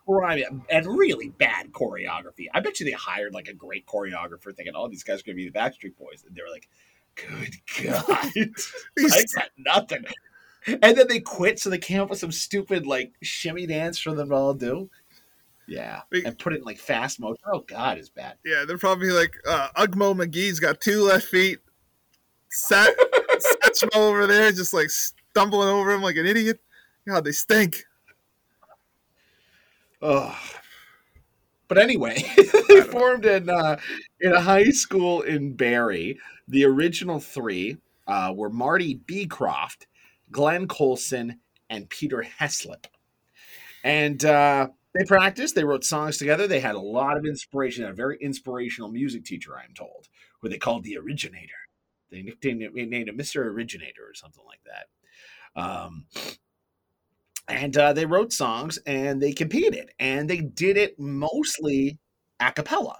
[0.05, 2.47] prime and really bad choreography.
[2.53, 5.35] I bet you they hired like a great choreographer thinking, oh, these guys are gonna
[5.35, 6.23] be the Backstreet Boys.
[6.27, 6.67] And they were like,
[7.15, 8.03] Good God.
[8.07, 10.05] I got nothing.
[10.65, 14.13] And then they quit so they came up with some stupid like shimmy dance for
[14.13, 14.89] them to all do.
[15.67, 16.01] Yeah.
[16.11, 17.43] And put it in like fast motion.
[17.51, 18.35] Oh God, it's bad.
[18.45, 21.59] Yeah, they're probably like, uh, Ugmo McGee's got two left feet.
[22.49, 22.93] Sat,
[23.63, 26.59] Satchmo over there just like stumbling over him like an idiot.
[27.07, 27.85] God, they stink.
[30.03, 30.37] Oh.
[31.69, 32.21] But anyway,
[32.67, 33.77] they formed in uh,
[34.19, 36.19] in a high school in Barrie.
[36.49, 39.87] The original three uh, were Marty Beecroft,
[40.29, 41.39] Glenn Colson,
[41.69, 42.85] and Peter Heslip.
[43.85, 45.55] And uh, they practiced.
[45.55, 46.47] They wrote songs together.
[46.47, 47.85] They had a lot of inspiration.
[47.85, 50.09] A very inspirational music teacher, I'm told,
[50.41, 51.53] who they called the Originator.
[52.11, 53.37] They nicknamed him, named him Mr.
[53.45, 55.61] Originator or something like that.
[55.61, 56.05] Um,
[57.47, 61.99] and uh, they wrote songs and they competed and they did it mostly
[62.39, 62.97] a cappella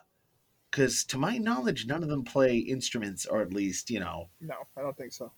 [0.69, 4.55] because to my knowledge none of them play instruments or at least you know No,
[4.77, 5.31] I don't think so.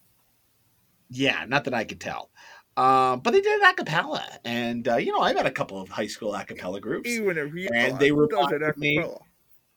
[1.10, 2.30] yeah not that i could tell
[2.78, 5.80] um, but they did it a cappella and uh, you know i've had a couple
[5.80, 8.80] of high school a cappella groups Even if you And they were does it mocking
[8.82, 9.04] me.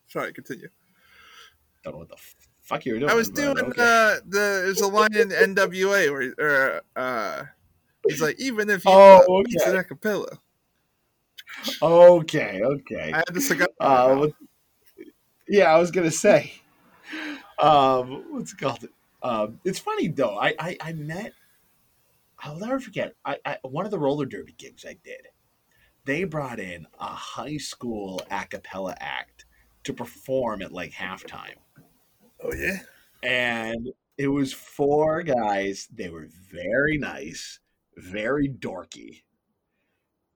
[0.08, 0.68] Sorry, continue.
[1.84, 2.16] don't know what the
[2.62, 3.82] fuck you were doing I was doing okay.
[3.82, 7.48] uh, the there's a line in NWA where or,
[8.08, 9.78] he's like even if you Oh, an okay.
[9.78, 10.38] acapella.
[11.82, 13.12] Okay, okay.
[13.12, 13.68] I had the cigar.
[13.80, 14.28] Uh,
[15.48, 16.52] yeah, I was gonna say.
[17.58, 18.86] Um, what's it called?
[19.22, 20.38] Um, it's funny though.
[20.38, 21.32] I, I I met.
[22.40, 23.14] I'll never forget.
[23.24, 25.28] I, I one of the roller derby gigs I did.
[26.04, 29.44] They brought in a high school a cappella act
[29.84, 31.56] to perform at like halftime,
[32.42, 32.78] oh yeah.
[33.22, 35.88] and it was four guys.
[35.92, 37.58] They were very nice,
[37.98, 39.22] very dorky.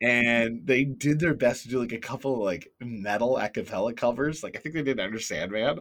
[0.01, 3.92] And they did their best to do like a couple of like metal a cappella
[3.94, 4.42] covers.
[4.42, 5.81] Like I think they did Enter Sandman.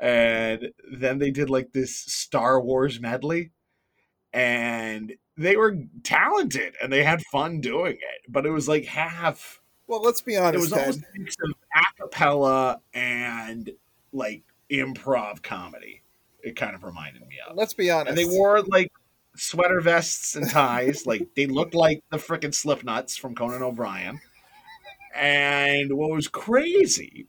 [0.00, 3.52] And then they did like this Star Wars medley.
[4.32, 8.22] And they were talented and they had fun doing it.
[8.28, 10.54] But it was like half Well, let's be honest.
[10.54, 13.70] it was almost a mix of acapella and
[14.12, 16.02] like improv comedy.
[16.42, 17.56] It kind of reminded me of.
[17.56, 18.08] Let's be honest.
[18.10, 18.90] And they wore like
[19.38, 21.06] sweater vests and ties.
[21.06, 24.20] like they looked like the frickin' Slipknots from Conan O'Brien.
[25.14, 27.26] And what was crazy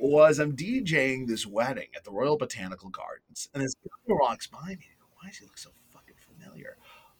[0.00, 4.68] was I'm DJing this wedding at the Royal Botanical Gardens, and this guy walks by
[4.68, 4.86] me.
[5.14, 6.76] Why does he look so fucking familiar?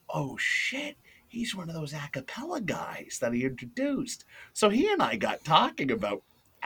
[0.09, 4.25] Oh shit, he's one of those a cappella guys that he introduced.
[4.53, 6.23] So he and I got talking about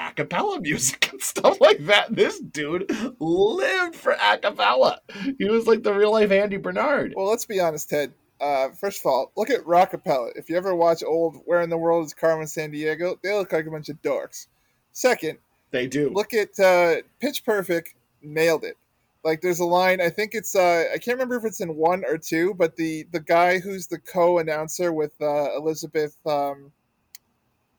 [0.08, 2.14] a cappella music and stuff like that.
[2.14, 5.00] This dude lived for a cappella.
[5.38, 7.14] He was like the real life Andy Bernard.
[7.16, 8.12] Well, let's be honest, Ted.
[8.40, 10.32] Uh, first of all, look at Rockapella.
[10.34, 13.66] If you ever watch old Where in the World is Carmen Sandiego, they look like
[13.66, 14.48] a bunch of dorks.
[14.90, 15.38] Second,
[15.70, 16.10] They do.
[16.10, 18.76] look at uh, Pitch Perfect, nailed it.
[19.24, 22.02] Like there's a line, I think it's uh, I can't remember if it's in one
[22.04, 26.72] or two, but the the guy who's the co-announcer with uh, Elizabeth, um,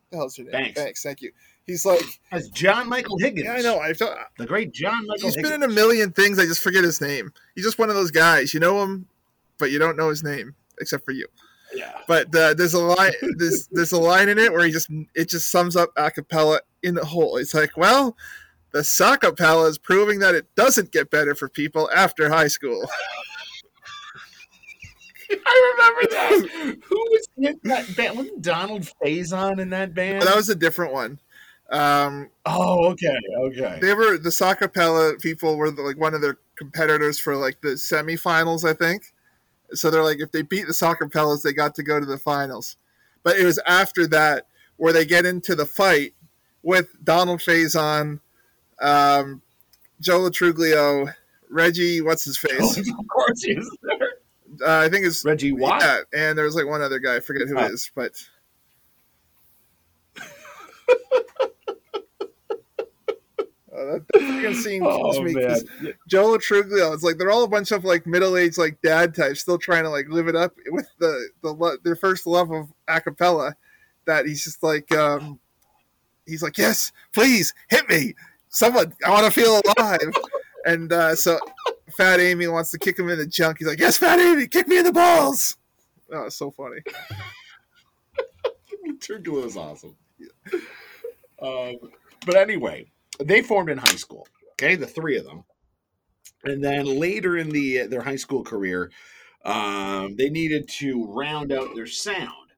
[0.09, 0.51] the hell's her name?
[0.53, 0.79] Banks.
[0.79, 1.33] Thanks, thank you.
[1.65, 3.45] He's like, As John Michael Higgins.
[3.45, 3.79] yeah, I know.
[3.79, 5.51] I've The great John Michael he's Higgins.
[5.53, 6.37] been in a million things.
[6.39, 7.31] I just forget his name.
[7.55, 8.53] He's just one of those guys.
[8.53, 9.07] You know him,
[9.59, 11.25] but you don't know his name except for you.
[11.73, 11.99] yeah.
[12.07, 13.13] But uh, there's a line.
[13.37, 16.59] There's there's a line in it where he just it just sums up a cappella
[16.81, 17.37] in the whole.
[17.37, 18.17] It's like, well,
[18.73, 22.83] the Sacapella is proving that it doesn't get better for people after high school.
[25.31, 26.77] I remember that.
[26.83, 28.17] Who was in that band?
[28.17, 30.21] Wasn't Donald Faison in that band?
[30.23, 31.19] That was a different one.
[31.69, 33.79] Um, oh, okay, okay.
[33.81, 38.67] they were the Sacapella people were like one of their competitors for like the semifinals,
[38.69, 39.13] I think.
[39.71, 42.77] So they're like, if they beat the Sacapellas, they got to go to the finals.
[43.23, 44.47] But it was after that
[44.77, 46.13] where they get into the fight
[46.61, 48.19] with Donald Faison,
[48.79, 49.41] um,
[49.99, 51.11] Joe Lo Truglio,
[51.49, 52.77] Reggie, what's his face?
[52.77, 54.09] of course he was there.
[54.67, 55.81] Uh, I think it's Reggie Watt.
[55.81, 57.65] Yeah, and there's like one other guy, I forget who Oh.
[57.65, 58.11] it is, but
[63.85, 66.93] that, that freaking scene kills Oh, me Joe Lo Truglio.
[66.93, 69.83] It's like they're all a bunch of like middle aged like dad types, still trying
[69.83, 73.53] to like live it up with the the their first love of acapella.
[74.05, 75.39] That he's just like, um,
[76.25, 78.13] he's like, yes, please hit me,
[78.49, 78.93] someone.
[79.05, 80.13] I want to feel alive.
[80.65, 81.39] and uh, so
[81.97, 83.59] Fat Amy wants to kick him in the junk.
[83.59, 85.55] He's like, yes, Fat Amy, kick me in the balls.
[86.11, 86.81] Oh, it's so funny.
[88.99, 89.95] Turkula is awesome.
[91.41, 91.75] Um,
[92.25, 94.27] but anyway, they formed in high school.
[94.53, 95.43] Okay, the three of them,
[96.43, 98.91] and then later in the their high school career,
[99.45, 102.51] um, they needed to round out their sound,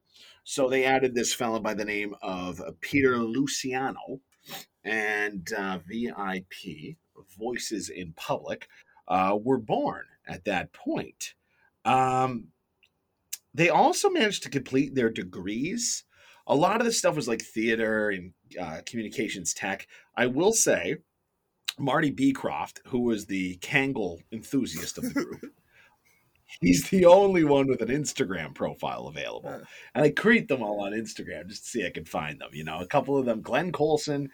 [0.44, 4.20] so they added this fellow by the name of Peter Luciano,
[4.84, 6.96] and uh, VIP
[7.38, 8.68] Voices in Public
[9.08, 11.34] uh, were born at that point.
[11.84, 12.48] Um,
[13.54, 16.04] they also managed to complete their degrees
[16.46, 19.86] a lot of this stuff was like theater and uh, communications tech.
[20.16, 20.96] I will say,
[21.78, 25.44] Marty Beecroft, who was the Kangol enthusiast of the group,
[26.60, 29.62] he's the only one with an Instagram profile available.
[29.94, 32.50] And I create them all on Instagram just to see if I can find them.
[32.52, 33.42] You know, a couple of them.
[33.42, 34.30] Glenn Colson.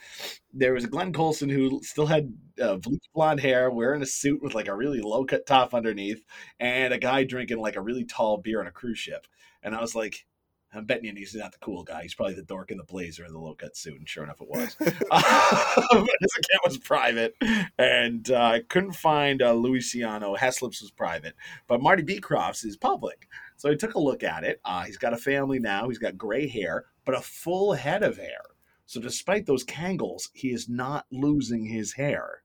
[0.52, 4.42] There was a Glenn Colson who still had uh, bleach blonde hair, wearing a suit
[4.42, 6.24] with like a really low cut top underneath,
[6.60, 9.26] and a guy drinking like a really tall beer on a cruise ship.
[9.62, 10.24] And I was like,
[10.74, 12.02] I'm betting you he's not the cool guy.
[12.02, 13.98] He's probably the dork in the blazer and the low cut suit.
[13.98, 14.74] And sure enough, it was.
[14.80, 14.86] um,
[16.20, 17.36] his account was private.
[17.78, 20.34] And uh, I couldn't find uh, Luciano.
[20.34, 21.34] Heslips was private.
[21.66, 23.28] But Marty Beecroft's is public.
[23.56, 24.60] So I took a look at it.
[24.64, 25.88] Uh, he's got a family now.
[25.88, 28.40] He's got gray hair, but a full head of hair.
[28.86, 32.42] So despite those Kangols, he is not losing his hair.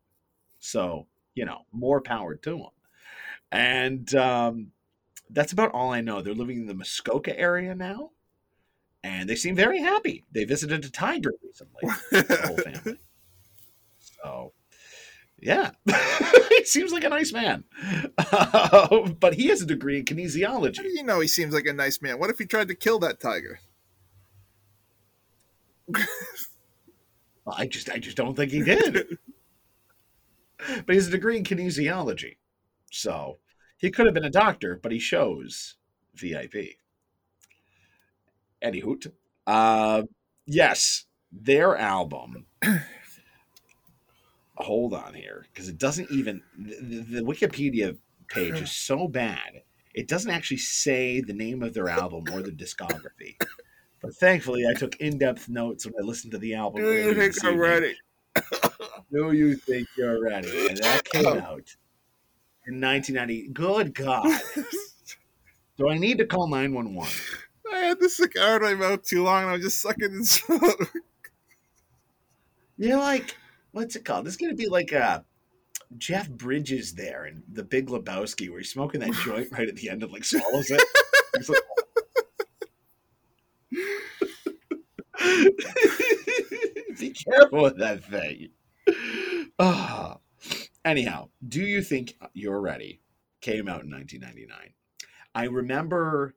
[0.60, 2.70] So, you know, more power to him.
[3.52, 4.72] And um,
[5.30, 6.22] that's about all I know.
[6.22, 8.12] They're living in the Muskoka area now
[9.08, 10.26] and they seem very happy.
[10.34, 13.00] They visited a tiger recently, the whole family.
[14.00, 14.54] So,
[15.40, 15.72] yeah,
[16.50, 17.64] he seems like a nice man.
[18.18, 20.84] Uh, but he has a degree in How do kinesiology.
[20.94, 22.20] you know he seems like a nice man?
[22.20, 23.60] What if he tried to kill that tiger?
[27.48, 29.18] I just I just don't think he did.
[30.58, 32.36] but he has a degree in kinesiology.
[32.92, 33.38] So
[33.78, 35.76] he could have been a doctor, but he shows
[36.14, 36.76] VIP.
[38.64, 39.12] Anywho,
[39.46, 40.04] uh,
[40.46, 42.46] yes, their album.
[44.58, 49.62] hold on here, because it doesn't even the, the Wikipedia page is so bad.
[49.94, 53.36] It doesn't actually say the name of their album or their discography.
[54.02, 56.84] But thankfully, I took in-depth notes when I listened to the album.
[56.84, 57.96] Do you think I'm ready?
[59.12, 60.68] Do you think you're ready?
[60.68, 61.76] And that came out
[62.68, 63.48] in 1990.
[63.54, 64.40] Good God.
[65.78, 67.12] Do I need to call 911?
[67.74, 70.24] I had the cigar in my mouth too long and I was just sucking in
[70.24, 70.94] smoke.
[72.78, 73.36] You're like,
[73.72, 74.28] what's it called?
[74.28, 75.26] It's going to be like a
[75.98, 79.90] Jeff Bridges there in The Big Lebowski where he's smoking that joint right at the
[79.90, 80.82] end and like swallows it.
[81.48, 81.58] Like,
[87.00, 88.50] be careful with that thing.
[89.60, 90.18] Ah.
[90.86, 93.02] Anyhow, do you think you're ready?
[93.42, 94.74] Came out in 1999.
[95.36, 96.36] I remember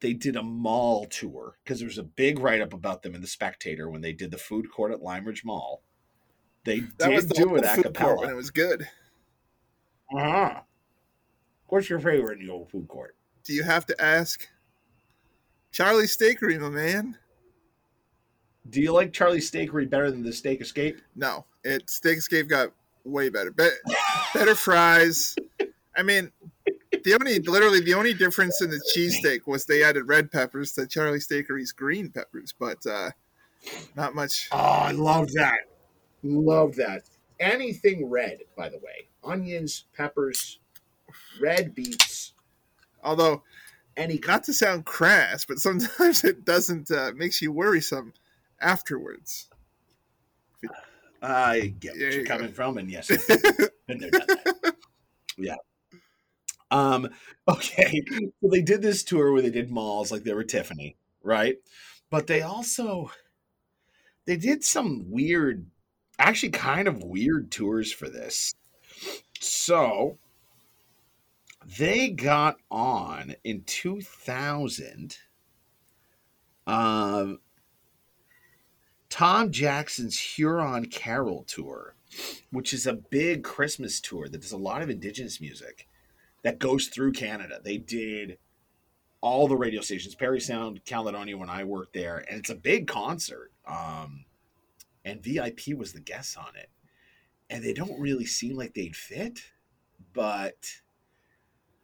[0.00, 3.20] they did a mall tour because there was a big write up about them in
[3.20, 5.82] the Spectator when they did the food court at Lime Ridge Mall.
[6.64, 8.16] They That did was the do it a cappella.
[8.20, 8.88] when it was good.
[10.14, 10.60] Uh-huh.
[11.68, 13.14] What's your favorite in the old food court?
[13.44, 14.48] Do you have to ask?
[15.72, 17.16] Charlie Steakery, my man.
[18.68, 21.00] Do you like Charlie Steakery better than the Steak Escape?
[21.16, 22.70] No, it Steak Escape got
[23.04, 23.50] way better.
[23.50, 23.68] Be-
[24.34, 25.36] better fries.
[25.96, 26.30] I mean,
[27.04, 30.86] the only literally the only difference in the cheesesteak was they added red peppers to
[30.86, 33.10] Charlie Steakery's green peppers, but uh
[33.94, 34.48] not much.
[34.52, 35.60] Oh, I love that.
[36.22, 37.02] Love that.
[37.38, 39.08] Anything red, by the way.
[39.24, 40.60] Onions, peppers,
[41.40, 42.32] red beets,
[43.02, 43.42] Although
[43.96, 48.12] any not to sound crass, but sometimes it doesn't uh, makes you worrisome
[48.60, 49.48] afterwards.
[51.22, 52.36] I get where you're you go.
[52.36, 53.08] coming from, and yes,
[53.86, 54.74] been there, done that.
[55.36, 55.56] Yeah.
[56.70, 57.08] Um.
[57.48, 58.04] Okay.
[58.40, 61.56] So they did this tour where they did malls like they were Tiffany, right?
[62.08, 63.10] But they also
[64.24, 65.66] they did some weird,
[66.18, 68.54] actually, kind of weird tours for this.
[69.40, 70.18] So
[71.78, 75.18] they got on in 2000.
[76.66, 77.40] Um,
[79.08, 81.94] Tom Jackson's Huron Carol tour,
[82.50, 85.88] which is a big Christmas tour that does a lot of indigenous music
[86.42, 87.60] that goes through Canada.
[87.62, 88.38] They did
[89.20, 92.86] all the radio stations, Parry Sound, Caledonia, when I worked there, and it's a big
[92.86, 93.52] concert.
[93.66, 94.24] Um,
[95.04, 96.70] and VIP was the guest on it,
[97.48, 99.40] and they don't really seem like they'd fit,
[100.12, 100.56] but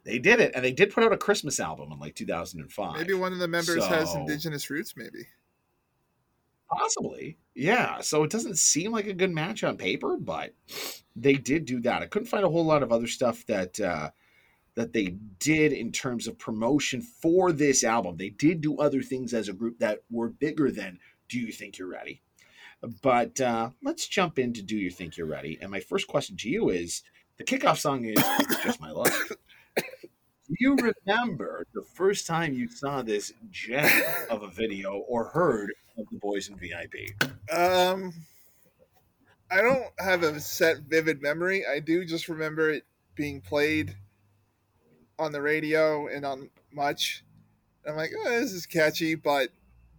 [0.03, 2.97] they did it, and they did put out a Christmas album in like 2005.
[2.97, 4.93] Maybe one of the members has indigenous roots.
[4.95, 5.27] Maybe
[6.69, 7.37] Possibly.
[7.55, 8.01] Yeah.
[8.01, 10.53] So it doesn't seem like a good match on paper, but
[11.15, 12.01] they did do that.
[12.01, 14.09] I couldn't find a whole lot of other stuff that uh
[14.77, 18.15] that they did in terms of promotion for this album.
[18.15, 21.79] They did do other things as a group that were bigger than Do You Think
[21.79, 22.21] You're Ready?
[23.01, 25.57] But uh let's jump into Do You Think You're Ready?
[25.59, 27.01] And my first question to you is
[27.37, 28.23] the kickoff song is
[28.63, 29.11] Just My Luck.
[29.75, 33.89] Do you remember the first time you saw this gem
[34.29, 37.19] of a video or heard of the boys in VIP?
[37.51, 38.13] Um,
[39.49, 41.65] I don't have a set vivid memory.
[41.65, 42.85] I do just remember it
[43.15, 43.95] being played
[45.19, 47.23] on the radio and on much.
[47.87, 49.49] I'm like, oh, this is catchy, but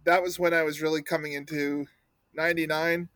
[0.05, 1.87] that was when I was really coming into
[2.35, 3.09] '99.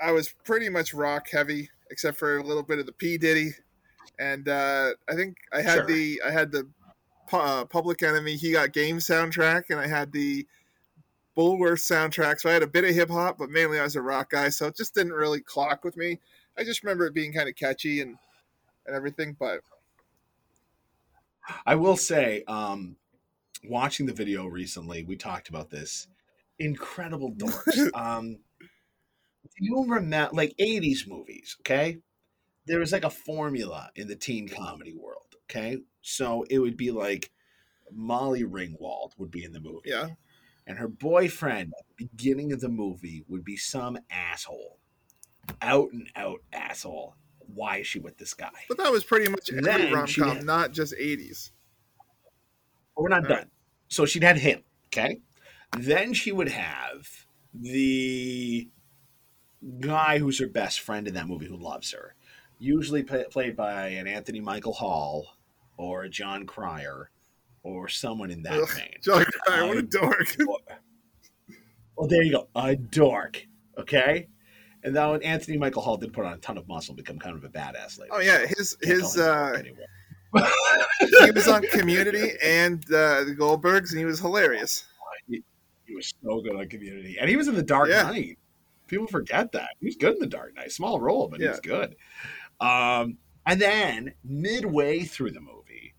[0.00, 3.50] I was pretty much rock heavy, except for a little bit of the P Diddy,
[4.18, 5.86] and uh, I think I had Sure.
[5.86, 6.68] the I had the
[7.32, 8.36] uh, Public Enemy.
[8.36, 10.46] He got game soundtrack, and I had the
[11.36, 12.40] Bulworth soundtrack.
[12.40, 14.50] So I had a bit of hip hop, but mainly I was a rock guy.
[14.50, 16.20] So it just didn't really clock with me.
[16.58, 18.18] I just remember it being kind of catchy and
[18.86, 19.36] and everything.
[19.38, 19.60] But
[21.66, 22.96] I will say, um,
[23.64, 26.06] watching the video recently, we talked about this.
[26.58, 27.90] Incredible dorks.
[27.98, 31.56] um, do you remember like 80s movies?
[31.60, 31.98] Okay.
[32.66, 35.34] There was like a formula in the teen comedy world.
[35.50, 35.78] Okay.
[36.00, 37.30] So it would be like
[37.92, 39.90] Molly Ringwald would be in the movie.
[39.90, 40.08] yeah,
[40.66, 44.78] And her boyfriend at the beginning of the movie would be some asshole.
[45.60, 47.16] Out and out asshole.
[47.54, 48.50] Why is she with this guy?
[48.68, 51.50] but that was pretty much every rom com, not just '80s.
[52.96, 53.38] We're not All done.
[53.38, 53.46] right.
[53.88, 55.20] So she'd had him, okay?
[55.78, 57.08] Then she would have
[57.54, 58.68] the
[59.80, 62.14] guy who's her best friend in that movie who loves her,
[62.58, 65.26] usually play, played by an Anthony Michael Hall
[65.76, 67.10] or a Jon Cryer
[67.62, 68.94] or someone in that Ugh, vein.
[69.02, 70.36] Jon Cryer, what a dork.
[71.96, 73.46] Well, there you go, a dork.
[73.78, 74.26] Okay,
[74.84, 77.44] and now Anthony Michael Hall did put on a ton of muscle, become kind of
[77.44, 78.12] a badass later.
[78.12, 79.76] Oh yeah, his Can't his call him a dork
[80.34, 80.48] uh,
[81.24, 84.84] he was on Community and uh, the Goldbergs, and he was hilarious.
[85.28, 85.42] He,
[85.86, 88.04] he was so good on Community, and he was in the Dark Yeah.
[88.04, 88.38] Knight.
[88.86, 90.72] People forget that he was good in the Dark Knight.
[90.72, 91.96] Small role, but he was good.
[92.60, 95.94] Um, and then midway through the movie,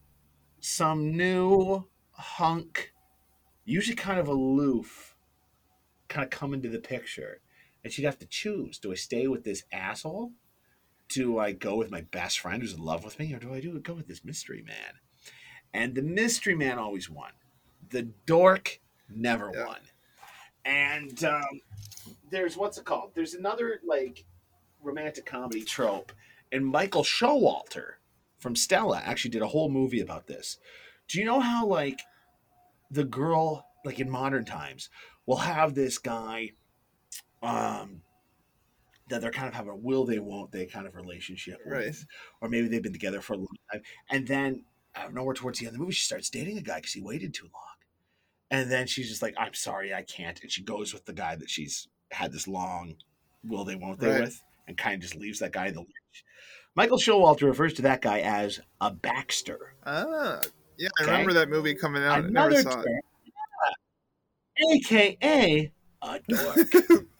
[0.59, 2.93] some new hunk,
[3.65, 5.15] usually kind of aloof,
[6.07, 7.41] kind of come into the picture,
[7.83, 10.31] and she'd have to choose: do I stay with this asshole?
[11.09, 13.59] Do I go with my best friend who's in love with me, or do I
[13.59, 14.99] do go with this mystery man?
[15.73, 17.31] And the mystery man always won.
[17.89, 18.79] The dork
[19.09, 19.65] never Yeah.
[19.65, 19.79] won.
[20.65, 21.61] And um,
[22.29, 23.11] there's what's it called?
[23.15, 24.25] There's another like
[24.81, 26.11] romantic comedy trope,
[26.51, 27.95] and Michael Showalter
[28.39, 30.57] from Stella actually did a whole movie about this.
[31.07, 32.01] Do you know how like
[32.91, 34.89] the girl, like in modern times,
[35.25, 36.51] will have this guy,
[37.43, 38.01] um,
[39.09, 41.87] that they're kind of having a will they won't they kind of relationship Right.
[41.87, 42.05] with,
[42.41, 44.63] or maybe they've been together for a long time, and then
[44.95, 46.93] out of nowhere towards the end of the movie, she starts dating a guy because
[46.93, 47.63] he waited too long.
[48.51, 50.39] And then she's just like, I'm sorry, I can't.
[50.41, 52.95] And she goes with the guy that she's had this long
[53.43, 54.21] will they, won't they Right.
[54.21, 56.23] with, and kind of just leaves that guy in the lurch.
[56.75, 59.73] Michael Showalter refers to that guy as a Baxter.
[59.85, 60.41] Ah,
[60.77, 61.11] yeah, I Okay.
[61.11, 62.17] remember that movie coming out.
[62.17, 62.87] I never Another saw it.
[64.59, 65.71] yeah, AKA
[66.03, 66.71] a dork.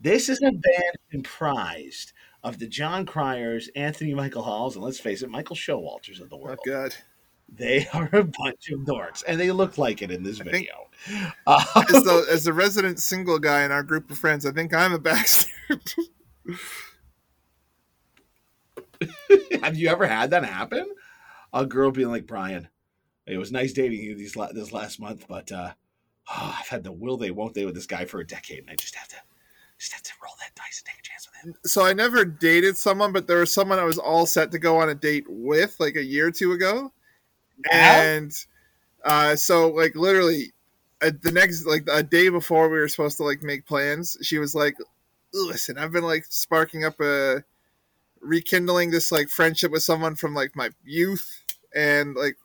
[0.00, 2.12] this is a band comprised
[2.44, 6.36] of the Jon Cryers, Anthony Michael Halls, and let's face it, Michael Showalters of the
[6.36, 6.58] Oh world.
[6.64, 6.94] god.
[7.50, 10.52] They are a bunch of dorks, and they look like it in this I think-
[10.52, 10.74] video.
[11.46, 14.74] Uh, As the as the resident single guy in our group of friends, I think
[14.74, 15.48] I'm a Baxter.
[19.62, 20.86] have you ever had that happen?
[21.52, 22.68] A girl being like, Brian,
[23.26, 25.72] it was nice dating you these this last month, but uh,
[26.30, 28.70] oh, I've had the will they, won't they with this guy for a decade, and
[28.70, 29.16] I just have to,
[29.78, 31.60] just have to roll that dice and take a chance with him.
[31.64, 34.78] so I never dated someone, but there was someone I was all set to go
[34.78, 36.92] on a date with like a year or two ago.
[37.70, 38.02] Yeah?
[38.02, 38.32] And
[39.04, 40.52] uh, so like literally
[41.00, 44.38] uh, the next like a day before we were supposed to like make plans, she
[44.38, 44.76] was like,
[45.32, 47.44] "Listen, I've been like sparking up a
[48.20, 52.36] rekindling this like friendship with someone from like my youth, and like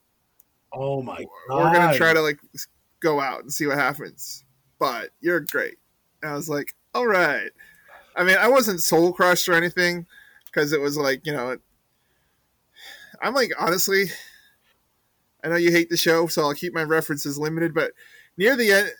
[0.72, 1.58] Oh my god!
[1.58, 2.40] we're gonna try to like
[3.00, 4.44] go out and see what happens.
[4.80, 5.78] But you're great."
[6.22, 7.50] And I was like, "All right."
[8.16, 10.06] I mean, I wasn't soul crushed or anything
[10.46, 11.58] because it was like you know,
[13.22, 14.06] I'm like honestly,
[15.44, 17.74] I know you hate the show, so I'll keep my references limited.
[17.74, 17.92] But
[18.38, 18.92] near the end,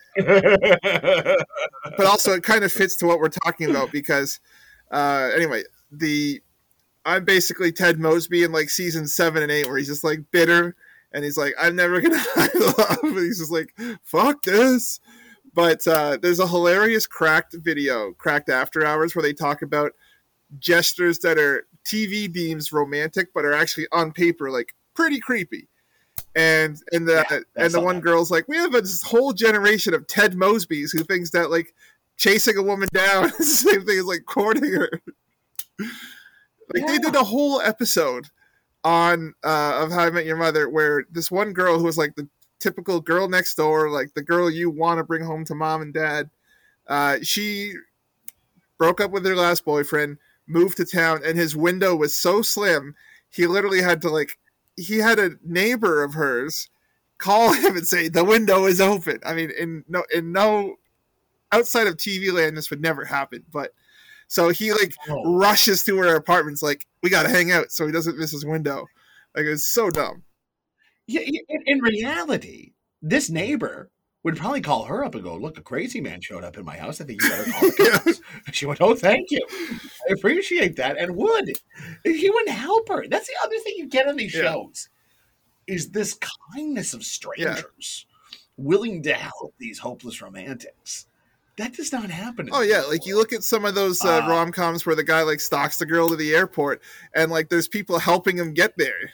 [1.98, 4.40] but also it kind of fits to what we're talking about because
[4.92, 6.42] uh, anyway, the
[7.06, 10.76] I'm basically Ted Mosby in like season seven and eight, where he's just like bitter
[11.14, 13.74] and he's like, I'm never gonna the love, and he's just like,
[14.04, 15.00] fuck this.
[15.54, 19.94] But uh, there's a hilarious cracked video, cracked after hours, where they talk about
[20.60, 25.68] gestures that are TV deems romantic, but are actually on paper like pretty creepy.
[26.36, 28.02] And and the Yeah, and the one that.
[28.02, 31.74] girl's like, we have this whole generation of Ted Mosbys who thinks that like
[32.18, 34.90] chasing a woman down is the same thing as like courting her.
[36.74, 38.30] Like they did a whole episode
[38.84, 42.16] on uh, of How I Met Your Mother where this one girl who was like
[42.16, 42.28] the
[42.64, 45.94] typical girl next door, like the girl you want to bring home to mom and
[45.94, 46.30] dad,
[46.88, 47.74] uh, she
[48.78, 52.96] broke up with her last boyfriend, moved to town, and his window was so slim
[53.30, 54.38] he literally had to like
[54.78, 56.70] he had a neighbor of hers
[57.18, 59.20] call him and say the window is open.
[59.26, 60.76] I mean, in no in no
[61.52, 63.72] outside of TV land this would never happen, but
[64.28, 65.36] so he like Oh.
[65.38, 68.88] rushes to her apartment's like we gotta hang out so he doesn't miss his window.
[69.36, 70.24] Like it's so dumb.
[71.08, 73.90] Yeah, yeah, in, reality, this neighbor
[74.24, 76.78] would probably call her up and go, "Look, a crazy man showed up in my
[76.78, 77.02] house.
[77.02, 78.22] I think you better call the cops."
[78.56, 79.46] She went, "Oh, thank you.
[80.10, 81.52] I appreciate that." And would
[82.06, 83.06] he wouldn't help her?
[83.08, 84.44] That's the other thing you get on these Yeah.
[84.44, 84.90] shows
[85.68, 86.18] is this
[86.54, 88.06] kindness of strangers
[88.58, 91.08] willing to help these hopeless romantics.
[91.58, 92.50] That does not happen.
[92.52, 95.04] Oh yeah, like you look at some of those uh, Uh, rom coms where the
[95.04, 96.82] guy like stalks the girl to the airport,
[97.14, 99.12] and like there's people helping him get there.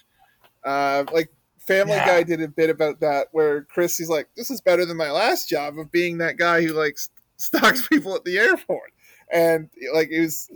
[0.63, 1.31] Uh, like
[1.69, 2.07] Family Yeah.
[2.07, 5.11] Guy did a bit about that, where Chris he's like, "This is better than my
[5.11, 8.91] last job of being that guy who like st- stalks people at the airport,"
[9.31, 10.49] and like he was.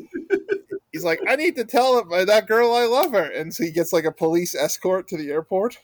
[0.91, 3.63] He's like, I need to tell him, uh, that girl I love her, and so
[3.63, 5.79] he gets like a police escort to the airport.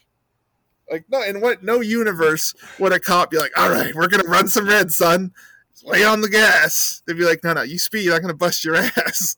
[0.90, 4.28] Like no, in what no universe would a cop be like, all right, we're gonna
[4.28, 5.32] run some red, son
[5.84, 7.02] lay on the gas.
[7.06, 9.36] They'd be like, no, no, you speed, I'm gonna bust your ass.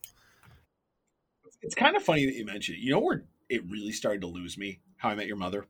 [1.63, 2.81] It's kind of funny that you mentioned it.
[2.81, 4.81] You know where it really started to lose me?
[4.97, 5.67] How I Met Your Mother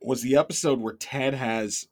[0.00, 1.88] was the episode where Ted has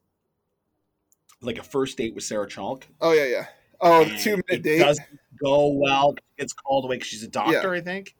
[1.42, 2.84] like a first date with Sarah Chalke.
[3.00, 3.46] Oh yeah, yeah.
[3.80, 4.78] Oh, the two minute it date.
[4.80, 5.06] doesn't
[5.42, 6.14] go well.
[6.38, 8.14] Gets called away because she's a doctor, I think.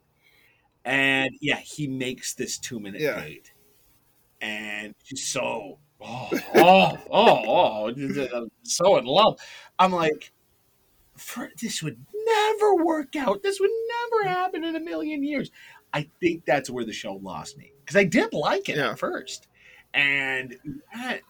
[0.84, 3.20] And yeah, he makes this two minute Yeah.
[3.20, 3.52] date,
[4.40, 9.38] and she's so oh oh oh oh uh, so in love.
[9.78, 10.32] I'm like,
[11.16, 13.42] for, this would never work out.
[13.42, 13.70] This would
[14.10, 15.50] never happen in a million years.
[15.92, 18.92] I think that's where the show lost me because I did like it Yeah.
[18.92, 19.48] at first,
[19.94, 20.56] and
[20.94, 21.20] that,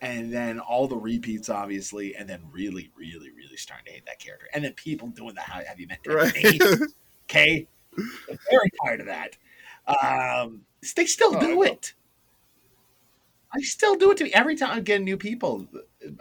[0.00, 4.18] and then all the repeats, obviously, and then really, really, really starting to hate that
[4.18, 6.60] character, and then people doing the how have you met Right.
[7.30, 7.66] Okay,
[7.98, 9.36] I'm very tired of that.
[9.88, 10.60] Um,
[10.94, 11.94] they still Oh, do I it.
[13.52, 15.66] I still do it to me every time I get new people,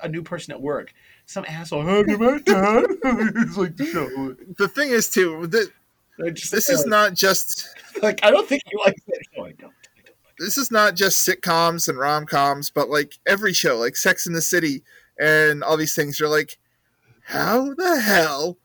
[0.02, 0.94] a new person at work.
[1.26, 2.86] Some asshole, have you met Dad?
[3.04, 5.46] it's like the the thing is too.
[5.48, 7.68] That just- this is not just
[8.02, 9.46] like I don't think he likes that show.
[9.46, 9.66] I don't.
[9.98, 10.16] I don't.
[10.40, 14.34] This is not just sitcoms and rom coms, but like every show, like Sex in
[14.34, 14.84] the City
[15.20, 16.20] and all these things.
[16.20, 16.58] You're like,
[17.24, 18.58] how the hell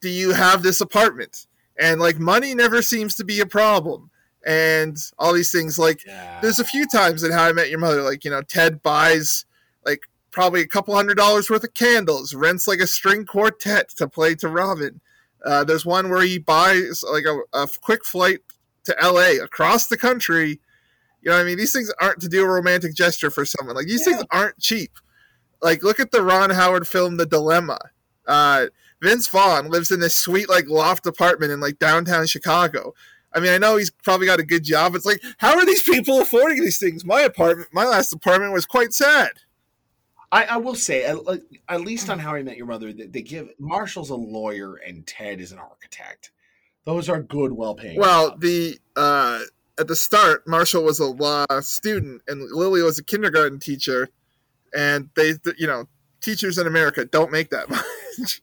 [0.00, 1.46] do you have this apartment?
[1.78, 4.10] And like money never seems to be a problem.
[4.44, 6.40] And all these things, like Yeah.
[6.42, 9.44] there's a few times in How I Met Your Mother, like you know, Ted buys
[9.86, 14.08] like probably a couple hundred dollars worth of candles, rents like a string quartet to
[14.08, 15.00] play to Robin.
[15.44, 18.40] Uh, there's one where he buys like a, a quick flight
[18.84, 19.38] to L.A.
[19.38, 20.60] across the country.
[21.22, 23.76] You know, what I mean, these things aren't to do a romantic gesture for someone.
[23.76, 24.92] Like these things aren't cheap.
[25.62, 27.78] Like look at the Ron Howard film, The Dilemma.
[28.26, 28.66] Uh,
[29.00, 32.94] Vince Vaughn lives in this sweet like loft apartment in like downtown Chicago.
[33.34, 34.94] I mean, I know he's probably got a good job.
[34.94, 37.04] It's like, how are these people affording these things?
[37.04, 39.30] My apartment, my last apartment was quite sad.
[40.30, 41.16] I, I will say, at,
[41.68, 45.06] at least on How I Met Your Mother, they, they give Marshall's a lawyer and
[45.06, 46.30] Ted is an architect.
[46.84, 47.98] Those are good, well-paying.
[47.98, 48.40] Well, jobs.
[48.42, 49.40] the uh,
[49.82, 54.08] at the start, Marshall was a law student and Lily was a kindergarten teacher,
[54.74, 55.86] and they, you know,
[56.22, 57.68] teachers in America don't make that
[58.18, 58.40] much.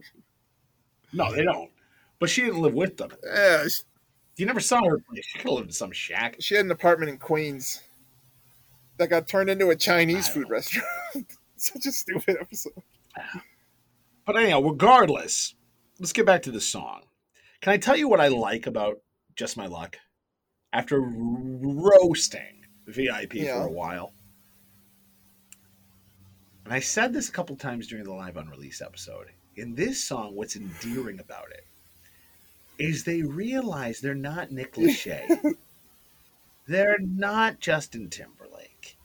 [1.11, 1.71] no, they don't.
[2.19, 3.09] But she didn't live with them.
[3.25, 3.83] yeah, she-
[4.37, 4.97] You never saw her.
[5.15, 6.35] She could have lived in some shack.
[6.39, 7.81] she had an apartment in Queens
[8.97, 10.55] that got turned into a Chinese food know.
[10.55, 10.85] restaurant.
[11.55, 12.73] Such a stupid episode.
[14.25, 15.55] But anyhow, regardless,
[15.99, 17.01] let's get back to the song.
[17.61, 19.01] Can I tell you what I like about
[19.35, 19.97] Just My Luck?
[20.71, 23.55] After roasting VIP Yeah.
[23.61, 24.13] for a while,
[26.65, 29.27] and I said this a couple times during the live unreleased episode.
[29.55, 31.65] In this song, what's endearing about it
[32.77, 35.55] is they realize they're not Nick Lachey.
[36.67, 38.97] they're not Justin Timberlake.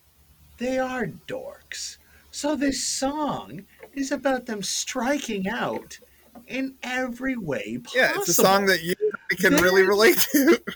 [0.59, 1.97] They are dorks.
[2.31, 5.99] So this song is about them striking out
[6.47, 8.01] in every way possible.
[8.03, 8.95] Yeah, it's a song that you
[9.39, 10.61] can really They're- relate to.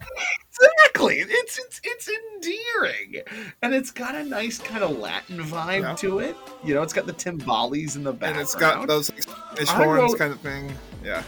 [0.00, 1.18] exactly.
[1.20, 3.22] It's it's it's endearing,
[3.62, 5.94] and it's got a nice kind of Latin vibe Yeah.
[5.96, 6.36] to it.
[6.64, 8.36] You know, it's got the timbales in the background.
[8.36, 10.72] and it's got those like, Spanish horns wrote- kind of thing.
[11.04, 11.22] Yeah.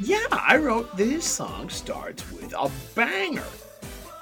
[0.00, 3.44] Yeah, I wrote this song starts with a banger.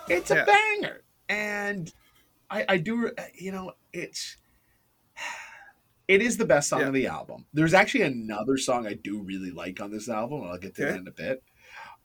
[0.08, 0.44] It's a Yeah.
[0.44, 1.92] banger, and
[2.50, 4.36] I, I do, you know, it's
[6.06, 6.88] it is the best song Yeah.
[6.88, 7.46] of the album.
[7.54, 10.44] There's actually another song I do really like on this album.
[10.44, 11.42] I'll get to that in a bit.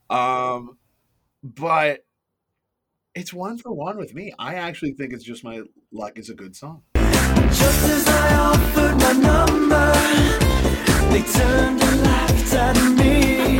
[0.08, 0.78] Um,
[1.42, 2.04] but
[3.14, 4.32] it's one for one with me.
[4.38, 5.62] I actually think it's just my
[5.92, 6.12] luck.
[6.16, 6.82] It's a good song.
[6.94, 9.92] Just as I offered my number,
[11.10, 13.58] they turned and laughed at me.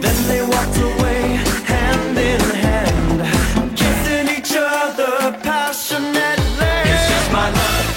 [0.00, 1.20] Then they walked away,
[1.66, 6.76] hand in hand, kissing each other passionately.
[6.92, 7.50] It's just my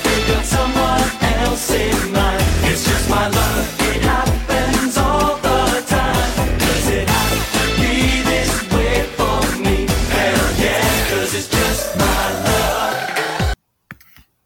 [0.04, 1.04] they got someone
[1.40, 2.44] else in mind.
[2.64, 3.28] It's just my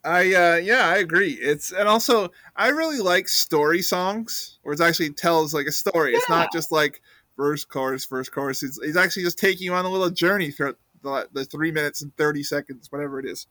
[0.04, 1.32] I uh yeah, I agree.
[1.32, 6.14] It's and also I really like story songs where it actually tells like a story.
[6.14, 7.02] It's not just like
[7.38, 8.64] verse chorus verse chorus.
[8.64, 12.02] It's, it's actually just taking you on a little journey throughout the, the three minutes
[12.02, 13.48] and thirty seconds, whatever it is.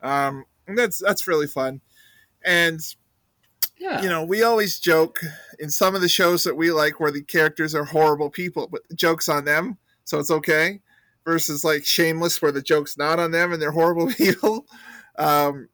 [0.00, 1.80] Um, and that's that's really fun.
[2.42, 2.80] And
[3.78, 5.20] Yeah, you know, we always joke
[5.58, 8.88] in some of the shows that we like where the characters are horrible people, but
[8.88, 10.80] the joke's on them, so it's okay.
[11.24, 14.66] Versus like Shameless, where the joke's not on them and they're horrible people.
[15.18, 15.68] Um,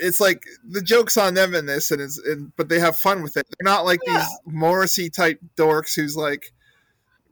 [0.00, 3.22] it's like the joke's on them in this, and it's and, but they have fun
[3.22, 3.46] with it.
[3.46, 6.52] They're not like these Morrissey type dorks who's like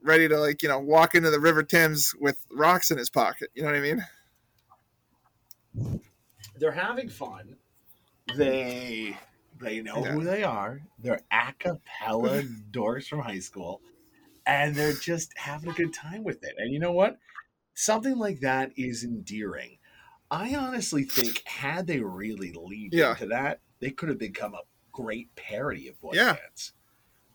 [0.02, 3.50] ready to like you know walk into the River Thames with rocks in his pocket.
[3.54, 4.04] You know what I mean?
[6.58, 7.56] they're having fun.
[8.36, 9.16] They
[9.60, 10.82] they know who they are.
[10.98, 13.80] They're a cappella dorks from high school,
[14.46, 16.54] and they're just having a good time with it.
[16.58, 17.18] And you know what?
[17.74, 19.78] Something like that is endearing.
[20.30, 23.10] I honestly think had they really leaned Yeah.
[23.12, 24.62] into that, they could have become a
[24.92, 26.34] great parody of boy Yeah.
[26.34, 26.72] bands.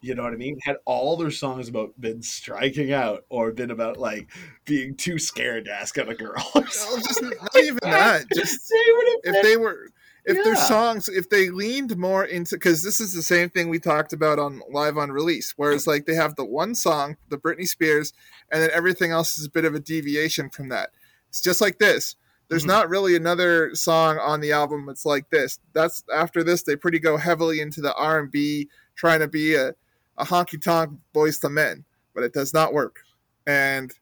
[0.03, 0.57] You know what I mean?
[0.63, 4.29] Had all their songs about been striking out or been about like
[4.65, 6.43] being too scared to ask out a girl.
[6.55, 8.25] No, just not even that.
[8.33, 9.89] Just They if been- they were
[10.25, 13.79] if their songs if they leaned more into because this is the same thing we
[13.79, 17.67] talked about on live on release whereas like they have the one song the britney
[17.67, 18.13] spears
[18.51, 20.91] and then everything else is a bit of a deviation from that
[21.27, 22.15] it's just like this
[22.51, 22.67] there's Mhm.
[22.67, 26.99] not really another song on the album that's like this that's after this they pretty
[26.99, 29.69] go heavily into the r&b trying to be a,
[30.17, 32.99] a honky-tonk Boyz II Men but it does not work
[33.47, 33.93] and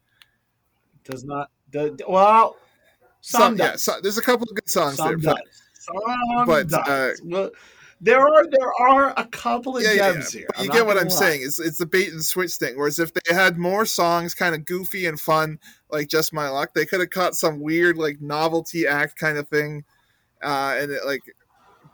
[1.03, 1.51] does not
[2.07, 2.57] well
[3.21, 5.35] some, some, yeah so, there's a couple of good songs some there does.
[5.35, 5.43] but
[5.73, 7.49] Some but, uh, well,
[8.01, 10.41] there are there are a couple of yeah, gems yeah.
[10.41, 10.49] here.
[10.61, 11.15] You get what I'm lie.
[11.15, 11.41] saying.
[11.43, 12.77] It's it's the bait and switch thing.
[12.77, 15.59] Whereas if they had more songs, kind of goofy and fun,
[15.91, 19.47] like Just My Luck, they could have caught some weird like novelty act kind of
[19.49, 19.83] thing,
[20.41, 21.23] uh, and it, like,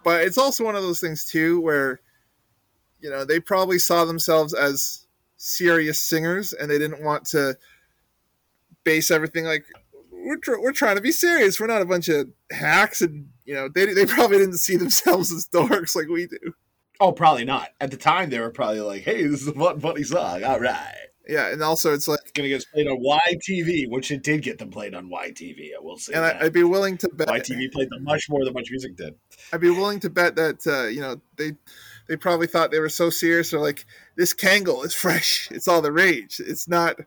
[0.04, 2.00] but it's also one of those things too where,
[3.00, 5.06] you know, they probably saw themselves as
[5.38, 7.58] serious singers and they didn't want to
[8.84, 9.66] base everything like
[10.12, 11.60] we're tr- we're trying to be serious.
[11.60, 15.32] We're not a bunch of hacks, and you know, they they probably didn't see themselves
[15.32, 16.54] as dorks like we do.
[17.00, 17.70] Oh, probably not.
[17.82, 20.44] At the time, they were probably like, "Hey, this is a fun, funny song.
[20.44, 20.94] All right."
[21.28, 22.20] Yeah, and also it's like.
[22.22, 25.70] It's gonna get played on YTV, which it did get them played on YTV.
[25.78, 26.42] I will say and that.
[26.42, 27.28] I, I'd be willing to bet.
[27.28, 29.16] YTV played them much more than Much Music did.
[29.52, 31.54] I'd be willing to bet that uh, you know they
[32.08, 33.52] they probably thought they were so serious.
[33.52, 33.86] They're like,
[34.16, 35.50] this Kangol is fresh.
[35.52, 36.40] It's all the rage.
[36.40, 36.98] It's not.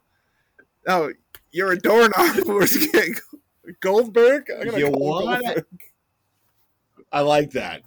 [0.87, 1.13] Oh,
[1.53, 2.37] you're a doorknob.
[2.47, 3.21] Where's Kangol?
[3.81, 4.51] Goldberg.
[4.51, 5.67] I'm gonna You want Goldberg.
[7.13, 7.83] I like that.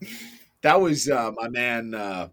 [0.61, 2.29] That was uh, my man uh,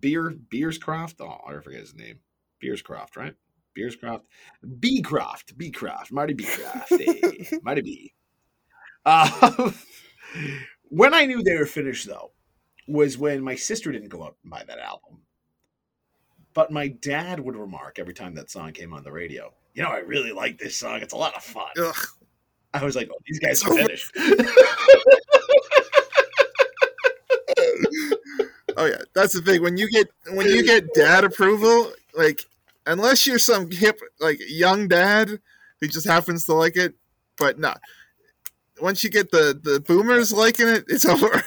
[0.00, 1.20] Beer Beerscroft.
[1.20, 2.18] Oh, I forget his name.
[2.62, 3.34] Beerscroft, right?
[3.76, 4.22] Beerscroft,
[4.80, 8.14] Beecroft, Beecroft, Marty Beecroft, hey, Marty B.
[9.04, 9.70] Uh,
[10.88, 12.32] when I knew they were finished, though,
[12.88, 15.20] was when my sister didn't go out and buy that album.
[16.54, 19.90] But my dad would remark every time that song came on the radio, you know,
[19.90, 21.00] I really like this song.
[21.00, 21.68] It's a lot of fun.
[21.78, 22.06] Ugh.
[22.74, 24.12] I was like, oh, these guys are finished.
[28.78, 29.60] Oh yeah, that's the thing.
[29.60, 32.42] When you get when you get dad approval, like
[32.86, 35.40] unless you're some hip like young dad
[35.80, 36.94] who just happens to like it,
[37.36, 37.74] but no.
[38.80, 41.42] Once you get the the boomers liking it, it's over.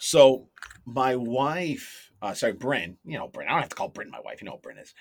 [0.00, 0.48] So
[0.84, 4.20] my wife, uh, sorry, Bryn, you know, Bryn, I don't have to call Bryn my
[4.20, 4.42] wife.
[4.42, 4.94] You know what Bryn is.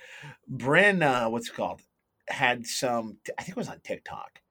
[0.47, 1.81] Bryn, uh, what's it called?
[2.27, 4.41] Had some, I think it was on TikTok.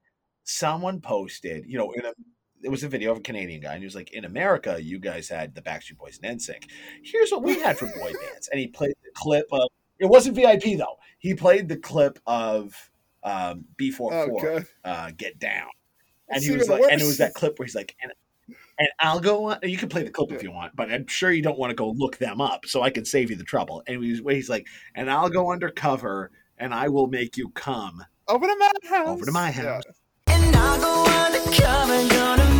[0.42, 2.12] Someone posted, you know, in a,
[2.62, 4.98] it was a video of a Canadian guy, and he was like, in America, you
[4.98, 6.64] guys had the Backstreet Boys and NSYNC.
[7.02, 8.48] Here's what we had for boy bands.
[8.48, 10.96] And he played the clip of, it wasn't VIP though.
[11.18, 12.74] He played the clip of
[13.22, 14.66] um, B44, oh god.
[14.84, 15.68] uh, Get Down.
[16.28, 18.12] And It's he was even like, and it was that clip where he's like, and,
[18.78, 19.58] and I'll go on.
[19.62, 21.74] You can play the clip if you want, but I'm sure you don't want to
[21.74, 23.82] go look them up, so I can save you the trouble.
[23.86, 28.02] And he's, he's like, and I'll go undercover and I will make you come.
[28.28, 29.08] Over to my house.
[29.08, 29.74] Over to my Yeah.
[29.74, 29.82] house.
[30.28, 32.51] And I'll go undercover, gonna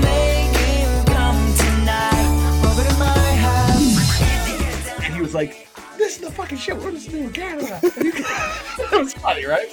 [5.32, 7.80] was like, this is the fucking shit we're listening to in Canada.
[7.82, 9.66] that was funny, right?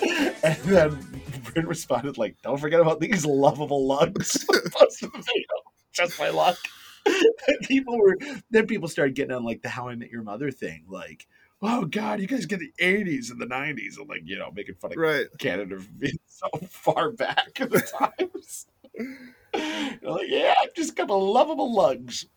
[0.44, 4.46] And then Bryn responded like, don't forget about these lovable lugs.
[4.74, 5.48] Posted the video.
[5.92, 6.58] Just my luck.
[7.06, 8.18] And people were
[8.52, 11.28] then people started getting on like the How I Met Your Mother thing, like,
[11.62, 14.76] oh god, you guys get the 80s and the 90s, and like, you know, making
[14.76, 15.26] fun of Right.
[15.40, 18.68] Canada for being so far back in the times.
[18.96, 22.28] You're like, yeah, just a couple of lovable lugs.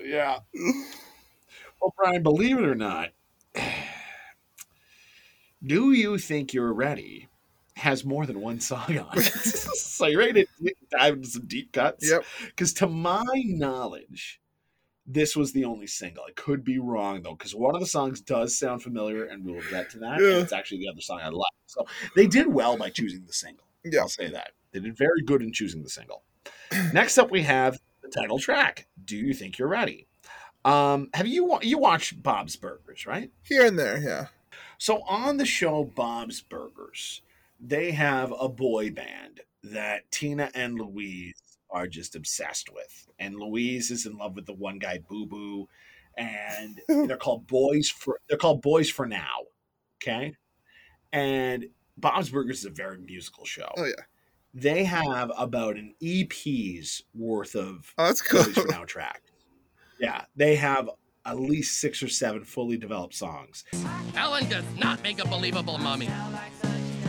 [0.00, 0.38] Yeah.
[1.80, 3.10] Well, Brian, believe it or not,
[5.64, 7.28] Do You Think You're Ready
[7.76, 9.24] has more than one song on it.
[9.24, 12.08] so you're ready to dive into some deep cuts?
[12.08, 12.24] Yep.
[12.46, 14.40] Because to my knowledge,
[15.06, 16.22] this was the only single.
[16.26, 19.52] I could be wrong though, because one of the songs does sound familiar, and we
[19.52, 20.20] will get to that.
[20.20, 20.40] Yeah.
[20.40, 21.52] It's actually the other song I like.
[21.66, 23.64] So they did well by choosing the single.
[23.84, 24.00] Yeah.
[24.00, 24.52] I'll say that.
[24.72, 26.22] They did very good in choosing the single.
[26.92, 28.86] Next up, we have the title track.
[29.04, 30.06] Do you think you're ready?
[30.64, 33.30] Um, have you you watched Bob's Burgers, right?
[33.42, 34.26] Here and there, yeah.
[34.78, 37.22] So on the show Bob's Burgers,
[37.60, 41.34] they have a boy band that Tina and Louise
[41.70, 43.08] are just obsessed with.
[43.18, 45.68] And Louise is in love with the one guy Boo Boo
[46.16, 49.40] and they're called Boys for they're called Boyz 4 Now.
[50.02, 50.34] Okay?
[51.12, 53.70] And Bob's Burgers is a very musical show.
[53.76, 54.04] Oh yeah.
[54.52, 58.42] They have about an EP's worth of Oh, that's cool.
[58.42, 59.22] Boyz 4 Now track.
[60.00, 60.88] Yeah, they have
[61.26, 63.64] at least six or seven fully developed songs.
[64.16, 66.08] Ellen does not make a believable mummy.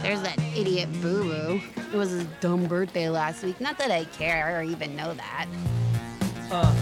[0.02, 1.62] There's that idiot Boo Boo.
[1.94, 3.62] It was his dumb birthday last week.
[3.62, 5.48] Not that I care or even know that.
[6.50, 6.76] Girl,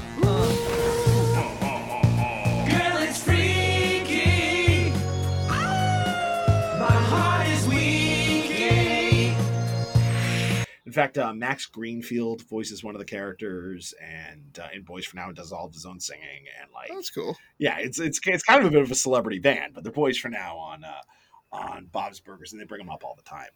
[10.89, 15.21] In fact, uh, Max Greenfield voices one of the characters, and uh, in Boyz 4
[15.23, 17.37] Now does all of his own singing, and like That's cool.
[17.59, 20.17] yeah, it's it's it's kind of a bit of a celebrity band, but they're Boyz
[20.17, 21.01] 4 Now on uh,
[21.51, 23.49] on Bob's Burgers, and they bring them up all the time.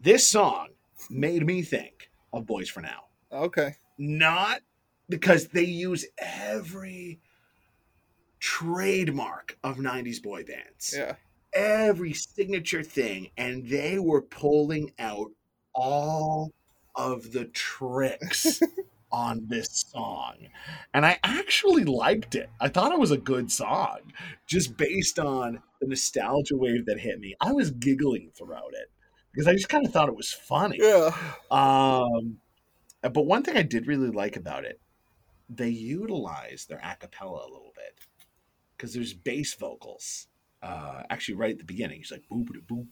[0.00, 0.68] This song
[1.10, 3.74] made me think of Boyz 4 Now, Okay.
[3.98, 4.60] not
[5.08, 7.18] because they use every
[8.38, 11.16] trademark of '90s boy bands Yeah.
[11.52, 15.32] every signature thing and they were pulling out
[15.74, 16.52] all
[16.94, 18.60] of the tricks
[19.12, 20.34] on this song
[20.92, 23.98] and i actually liked it i thought it was a good song
[24.46, 28.90] just based on the nostalgia wave that hit me i was giggling throughout it
[29.32, 31.10] because i just kind of thought it was funny Yeah.
[31.50, 32.38] um,
[33.02, 34.80] but one thing I did really like about it,
[35.50, 37.98] they utilized their a cappella a little bit
[38.76, 40.26] because there's bass vocals.
[40.62, 42.86] Uh, actually, right at the beginning, he's like boo boo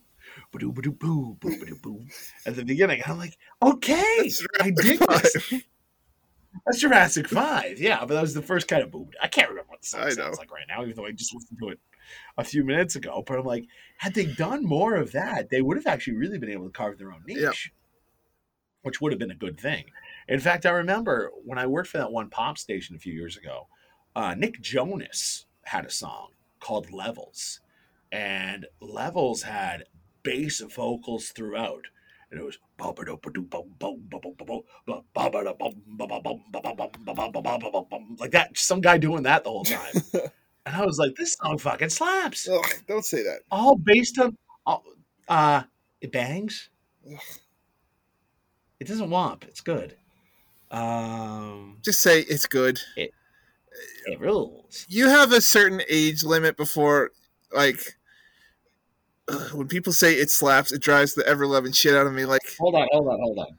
[2.45, 3.01] at the beginning.
[3.05, 5.53] I'm like, okay, That's I dig this.
[6.67, 9.07] That's Jurassic Five, yeah, but that was the first kind of boo.
[9.21, 10.11] I can't remember what the song I know.
[10.11, 11.79] sounds like right now, even though I just listened to it
[12.37, 13.23] a few minutes ago.
[13.25, 13.65] But I'm like,
[13.97, 16.99] had they done more of that, they would have actually really been able to carve
[16.99, 17.53] their own niche, Yep.
[18.83, 19.85] which would have been a good thing.
[20.27, 23.35] In fact, I remember when I worked for that one pop station a few years
[23.35, 23.67] ago,
[24.15, 27.61] uh, Nick Jonas had a song called Levels,
[28.11, 29.85] and Levels had
[30.23, 31.85] bass vocals throughout.
[32.31, 32.57] And it was
[38.19, 38.49] like that.
[38.55, 40.01] Some guy doing that the whole time.
[40.65, 42.47] And I was like, this song fucking slaps.
[42.47, 43.41] Ugh, don't say that.
[43.51, 44.37] All based on,
[45.27, 45.63] uh,
[46.01, 46.69] it bangs.
[47.05, 47.19] Ugh.
[48.79, 49.43] It doesn't womp.
[49.43, 49.95] It's good.
[50.71, 52.79] Um, Just say it's good.
[52.95, 53.11] it
[54.19, 54.85] rules.
[54.89, 57.11] You have a certain age limit before,
[57.53, 57.95] like,
[59.53, 62.25] when people say it slaps, it drives the ever loving shit out of me.
[62.25, 63.57] Like, Hold on, hold on, hold on.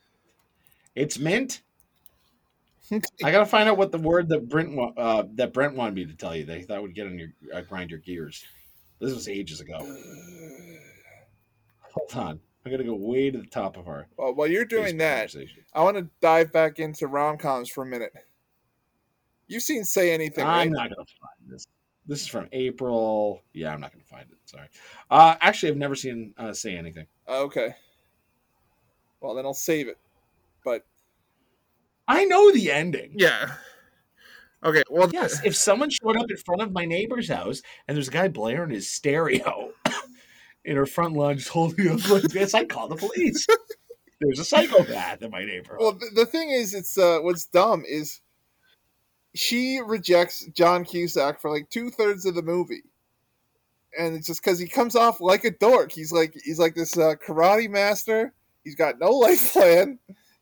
[0.95, 1.62] It's mint.
[3.25, 6.15] I gotta find out what the word that Brent uh, that Brent wanted me to
[6.15, 6.45] tell you.
[6.45, 8.45] That he thought would get on your uh, grind your gears.
[9.01, 9.79] This was ages ago.
[11.95, 14.07] Hold on, I gotta go way to the top of our.
[14.19, 15.35] well, while you're doing that.
[15.73, 18.12] I want to dive back into rom coms for a minute.
[19.47, 20.45] You've seen Say Anything.
[20.45, 21.67] I'm not gonna find this.
[22.07, 23.43] This is from April.
[23.53, 24.37] Yeah, I'm not gonna find it.
[24.45, 24.69] Sorry.
[25.11, 27.07] Uh, actually, I've never seen uh, say anything.
[27.29, 27.75] Okay.
[29.21, 29.99] Well, then I'll save it.
[30.65, 30.85] But
[32.07, 33.13] I know the ending.
[33.17, 33.53] yeah.
[34.63, 34.83] Okay.
[34.91, 38.13] Well, Yes, if someone showed up in front of my neighbor's house and there's a
[38.13, 39.73] guy blaring his stereo
[40.65, 43.47] in her front lawn just holding up like this, I'd call the police.
[44.21, 45.81] There's a psychopath in my neighborhood.
[45.81, 48.21] Well, the, the thing is, it's uh, what's dumb is
[49.35, 52.85] she rejects John Cusack for like two thirds of the movie,
[53.99, 55.93] and it's just because he comes off like a dork.
[55.93, 58.32] He's like he's like this uh, karate master.
[58.62, 59.99] He's got no life plan.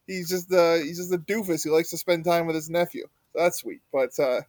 [0.06, 3.06] He's just uh, he's just a doofus who likes to spend time with his nephew.
[3.34, 4.42] That's sweet, but uh,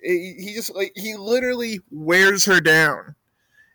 [0.00, 3.16] he, just like he literally wears her down.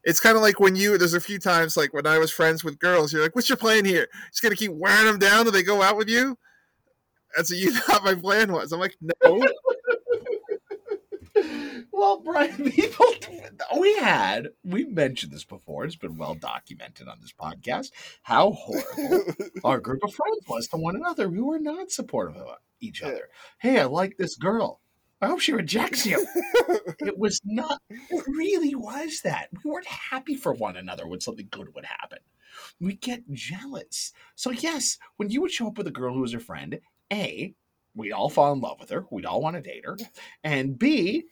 [0.04, 2.64] It's kind of like when you there's a few times like when I was friends
[2.64, 4.08] with girls, you're like, "What's your plan here?
[4.30, 6.38] Just gonna keep wearing them down till they go out with you?"
[7.36, 8.72] That's what you thought my plan was.
[8.72, 9.46] I'm like, no.
[12.02, 13.06] Well, Brian, people,
[13.80, 17.92] we had, we mentioned this before, it's been well documented on this podcast,
[18.24, 21.30] how horrible our group of friends was to one another.
[21.30, 23.30] We were not supportive of each other.
[23.60, 24.82] Hey, I like this girl.
[25.22, 26.26] I hope she rejects you.
[27.02, 29.50] it was not, it really was that.
[29.64, 32.18] We weren't happy for one another when something good would happen.
[32.80, 34.12] We get jealous.
[34.34, 36.80] So, yes, when you would show up with a girl who was your friend,
[37.14, 37.54] A,
[37.94, 39.06] we'd all fall in love with her.
[39.12, 39.98] We'd all want to date her.
[40.44, 41.26] And B,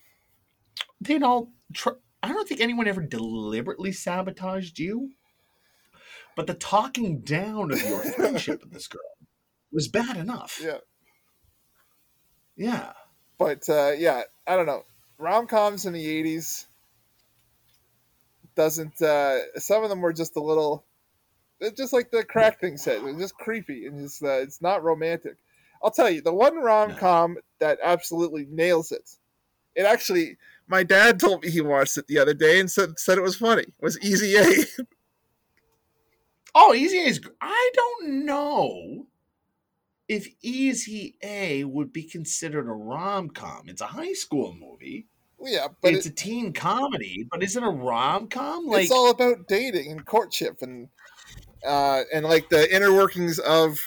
[1.02, 5.12] they'd all tr- I don't think anyone ever deliberately sabotaged you,
[6.36, 9.02] but the talking down of your friendship with this girl
[9.72, 10.60] was bad enough.
[10.64, 10.78] Yeah.
[12.56, 12.94] Yeah.
[13.38, 14.84] But uh, yeah, I don't know.
[15.18, 16.66] Rom coms in the '80s
[18.56, 19.02] doesn't.
[19.02, 20.86] Uh, some of them were just a little,
[21.78, 23.04] just like the crack thing said.
[23.04, 25.38] They're just creepy and just uh, it's not romantic.
[25.82, 29.10] I'll tell you, the one rom com that absolutely nails it.
[29.76, 30.38] It actually,
[30.70, 33.36] my dad told me he watched it the other day and said said it was
[33.36, 33.64] funny.
[33.64, 34.46] It Was Easy A.
[36.56, 37.22] Oh, Easy A is.
[37.42, 39.06] I don't know
[40.08, 43.70] if Easy A would be considered a rom com.
[43.70, 45.06] It's a high school movie.
[45.44, 48.66] yeah, but it's it- a teen comedy, but is it a rom com?
[48.66, 50.90] Like it's all about dating and courtship and
[51.66, 53.78] uh, and like the inner workings of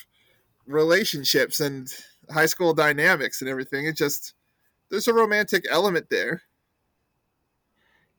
[0.67, 1.89] relationships and
[2.31, 3.87] high school dynamics and everything.
[3.87, 4.35] It just
[4.89, 6.43] there's a romantic element there.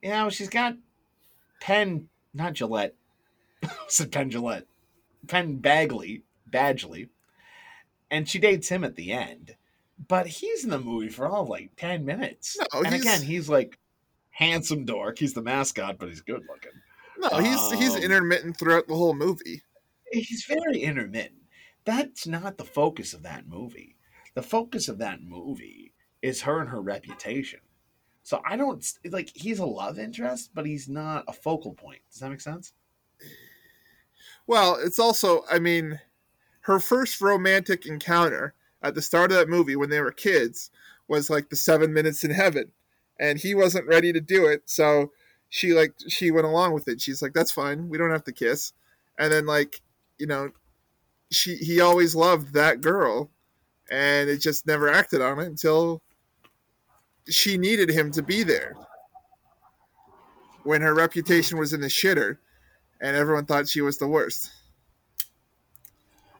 [0.04, 0.76] You know, she's got
[1.62, 2.92] Penn, not Jillette.
[3.88, 4.66] Said Penn Jillette.
[5.26, 7.08] Penn Bagley, Badgley.
[8.10, 9.56] And she dates him at the end.
[10.06, 12.58] But he's in the movie for all like 10 minutes.
[12.60, 13.78] No, and he's- again, he's like
[14.30, 15.18] handsome dork.
[15.18, 16.72] He's the mascot, but he's good looking.
[17.16, 19.62] No, he's he's Um, intermittent throughout the whole movie.
[20.12, 21.40] He's very intermittent.
[21.86, 23.96] That's not the focus of that movie.
[24.34, 27.60] The focus of that movie is her and her reputation.
[28.24, 32.00] So I don't like he's a love interest, but he's not a focal point.
[32.10, 32.72] Does that make sense?
[34.46, 36.00] Well, it's also, I mean,
[36.62, 40.70] her first romantic encounter at the start of that movie when they were kids
[41.06, 42.72] was like the seven minutes in heaven,
[43.20, 45.12] and he wasn't ready to do it, so
[45.50, 47.02] she like she went along with it.
[47.02, 48.72] She's like, "That's fine, we don't have to kiss,"
[49.18, 49.82] and then like,
[50.18, 50.50] you know,
[51.30, 53.30] she he always loved that girl,
[53.90, 56.02] and it just never acted on it until
[57.28, 58.74] she needed him to be there
[60.62, 62.38] when her reputation was in the shitter
[63.00, 64.50] and everyone thought she was the worst.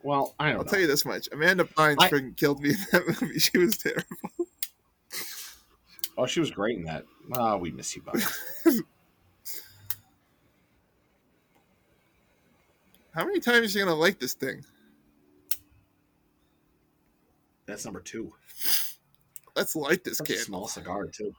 [0.03, 0.69] Well, I don't I'll know.
[0.71, 3.39] tell you this much: Amanda Bynes I- freaking killed me in that movie.
[3.39, 4.05] She was terrible.
[6.17, 7.05] Oh, she was great in that.
[7.33, 8.21] Ah, we miss you, bud.
[13.13, 14.63] How many times are you gonna like this thing?
[17.65, 18.33] That's number two.
[19.55, 21.31] Let's light this Such a small cigar too.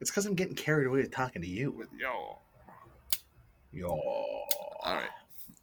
[0.00, 1.70] It's because I'm getting carried away with talking to you.
[1.72, 2.38] With yo.
[3.72, 3.88] Yo.
[3.88, 5.08] All right.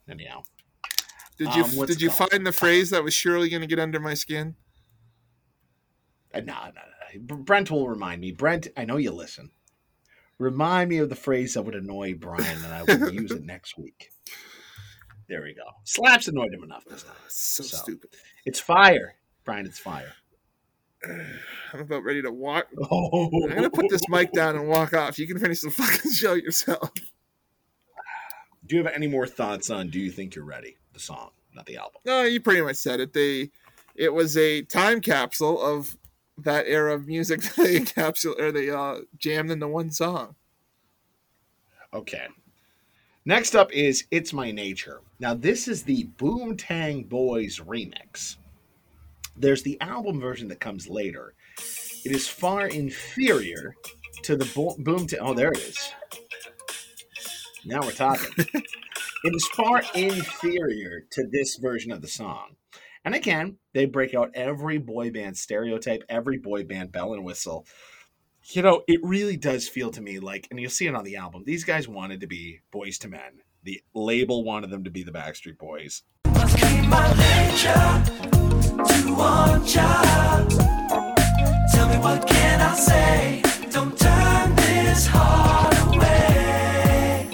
[0.10, 0.44] Anyhow,
[1.38, 2.32] Did you Um, did you called?
[2.32, 4.56] find the phrase that was surely gonna get under my skin?
[6.34, 6.72] uh, no, no,
[7.30, 7.36] no.
[7.38, 8.32] Brent will remind me.
[8.32, 9.52] Brent, I know you listen.
[10.38, 13.78] Remind me of the phrase that would annoy Brian, and I will use it next
[13.78, 14.10] week.
[15.30, 15.64] There we go.
[15.84, 17.16] Slaps annoyed him enough this time.
[17.28, 17.78] So, So.
[17.78, 18.10] stupid.
[18.46, 19.16] It's fire,
[19.46, 19.66] Brian.
[19.66, 20.14] It's fire.
[21.74, 22.68] I'm about ready to walk.
[22.92, 25.18] Oh, I'm gonna put this mic down and walk off.
[25.18, 26.92] You can finish the fucking show yourself.
[28.66, 30.78] Do you have any more thoughts on "Do You Think You're Ready"?
[30.94, 32.02] The song, not the album.
[32.06, 33.14] No, you pretty much said it.
[33.14, 33.52] They,
[33.96, 35.98] it was a time capsule of
[36.38, 40.36] that era of music that they encapsulated or they uh, jammed into one song.
[41.94, 42.28] Okay.
[43.26, 45.02] Next up is It's My Nature.
[45.20, 48.38] Now, this is the Boomtang Boys remix.
[49.42, 51.34] There's the album version that comes later.
[52.06, 53.76] It is far inferior
[54.24, 55.94] to the Bo- to Oh, there it is.
[57.66, 58.32] Now we're talking.
[58.38, 62.56] it is far inferior to this version of the song.
[63.04, 67.66] And again, they break out every boy band stereotype, every boy band bell and whistle
[68.50, 71.18] you know, it really does feel to me like, and you'll see it on the
[71.18, 73.42] album, these guys wanted to be Boyz II Men.
[73.64, 76.02] The label wanted them to be the Backstreet Boys.
[78.76, 80.48] Must be my nature to want ya.
[81.74, 83.42] Tell me what can I say?
[83.72, 87.30] Don't turn this heart away.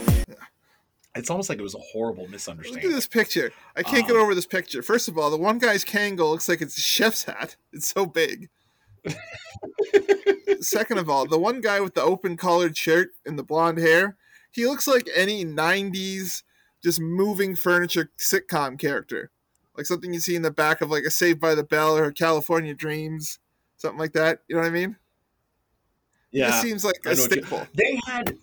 [1.16, 2.84] It's almost like it was a horrible misunderstanding.
[2.84, 3.52] Look at this picture.
[3.76, 4.82] I can't get Um, over this picture.
[4.84, 7.56] First of all, the one guy's Kangol looks like it's a chef's hat.
[7.74, 8.50] It's so big.
[10.62, 14.16] Second of all, the one guy with the open collared shirt and the blonde hair,
[14.52, 16.44] he looks like any 90s
[16.84, 19.32] just moving furniture sitcom character.
[19.78, 22.12] Like something you see in the back of like a Saved by the Bell or
[22.12, 23.40] California Dreams,
[23.78, 24.40] something like that.
[24.48, 24.98] You know what I mean?
[26.32, 27.68] Yeah, This seems like I a know you- staple.
[27.76, 28.38] they had,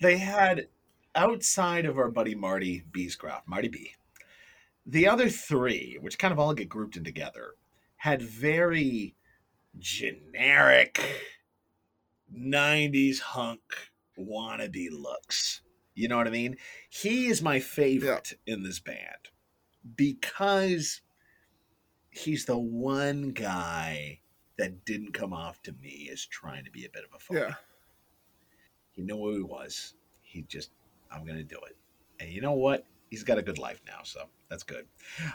[0.00, 0.68] they had
[1.14, 3.92] outside of our buddy Marty Beescroft, Marty B.
[4.86, 7.54] The other three, which kind of all get grouped in together,
[7.96, 9.14] had very
[9.78, 10.98] generic
[12.34, 13.60] 90s hunk
[14.18, 15.60] wannabe looks.
[15.94, 16.56] You know what I mean?
[16.88, 19.28] He is my favorite in this band
[19.96, 21.00] because
[22.10, 24.20] he's the one guy
[24.58, 27.40] that didn't come off to me as trying to be a bit of a phony.
[27.40, 27.54] Yeah.
[28.92, 29.94] He knew who he was.
[30.22, 30.70] He just,
[31.12, 31.76] I'm going to do it.
[32.20, 32.84] And you know what?
[33.10, 34.86] He's got a good life now, so that's good.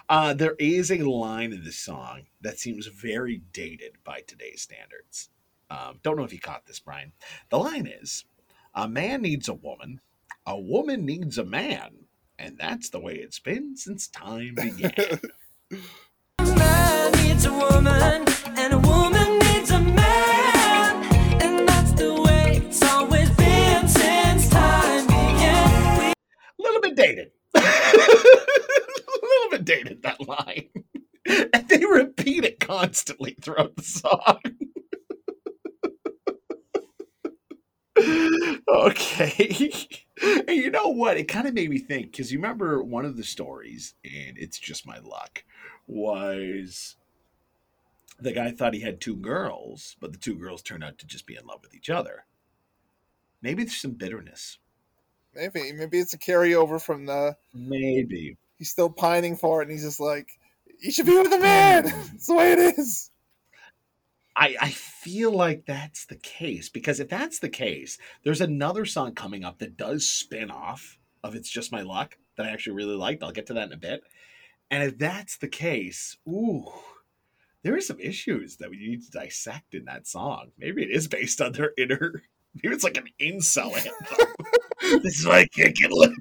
[0.10, 5.30] Uh, there is a line in this song that seems very dated by today's standards.
[5.72, 7.14] Um, don't know if you caught this, Brian.
[7.50, 8.26] The line is
[8.76, 10.02] A man needs a woman,
[10.46, 12.06] a woman needs a man,
[12.40, 15.20] and that's the way it's been since time began.
[16.40, 18.26] A man needs a woman,
[18.58, 21.42] and a woman needs a man.
[21.42, 26.14] And that's the way it's always been since time began.
[26.60, 27.32] a little bit dated.
[27.56, 30.70] a little bit dated, that line.
[31.26, 34.42] And they repeat it constantly throughout the song.
[37.98, 39.72] Okay.
[40.22, 41.18] And you know what?
[41.18, 44.60] It kind of made me think because you remember one of the stories, and it's
[44.60, 45.44] just my luck,
[45.88, 46.96] was
[48.20, 51.26] the guy thought he had two girls, but the two girls turned out to just
[51.26, 52.26] be in love with each other.
[53.42, 54.60] Maybe there's some bitterness.
[55.36, 57.36] Maybe, maybe it's a carryover from the.
[57.54, 58.38] Maybe.
[58.58, 60.28] He's still pining for it, and he's just like,
[60.80, 61.86] "You should be with a man.
[62.14, 63.12] It's the way it is."
[64.36, 69.14] I, I feel like that's the case because if that's the case, there's another song
[69.14, 72.96] coming up that does spin off of It's Just My Luck that I actually really
[72.96, 73.24] liked.
[73.24, 74.04] I'll get to that in a bit.
[74.72, 76.66] And if that's the case, ooh,
[77.62, 80.52] there are some issues that we need to dissect in that song.
[80.58, 82.24] Maybe it is based on their inner,
[82.56, 84.34] maybe it's like an incel anthem.
[85.04, 86.12] this is why I can't get laid.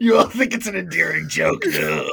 [0.00, 1.64] You all think it's an endearing joke.
[1.66, 2.08] No,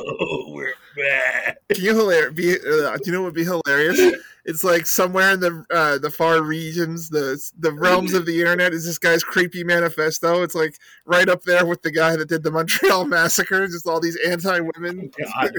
[0.50, 1.58] we're bad.
[1.70, 2.54] Can you hilar- be?
[2.54, 4.16] Uh, do you know what would be hilarious?
[4.46, 8.74] It's like somewhere in the uh, the far regions, the the realms of the internet,
[8.74, 10.44] is this guy's creepy manifesto.
[10.44, 13.66] It's like right up there with the guy that did the Montreal massacre.
[13.68, 15.10] Just all these anti women.
[15.18, 15.52] God.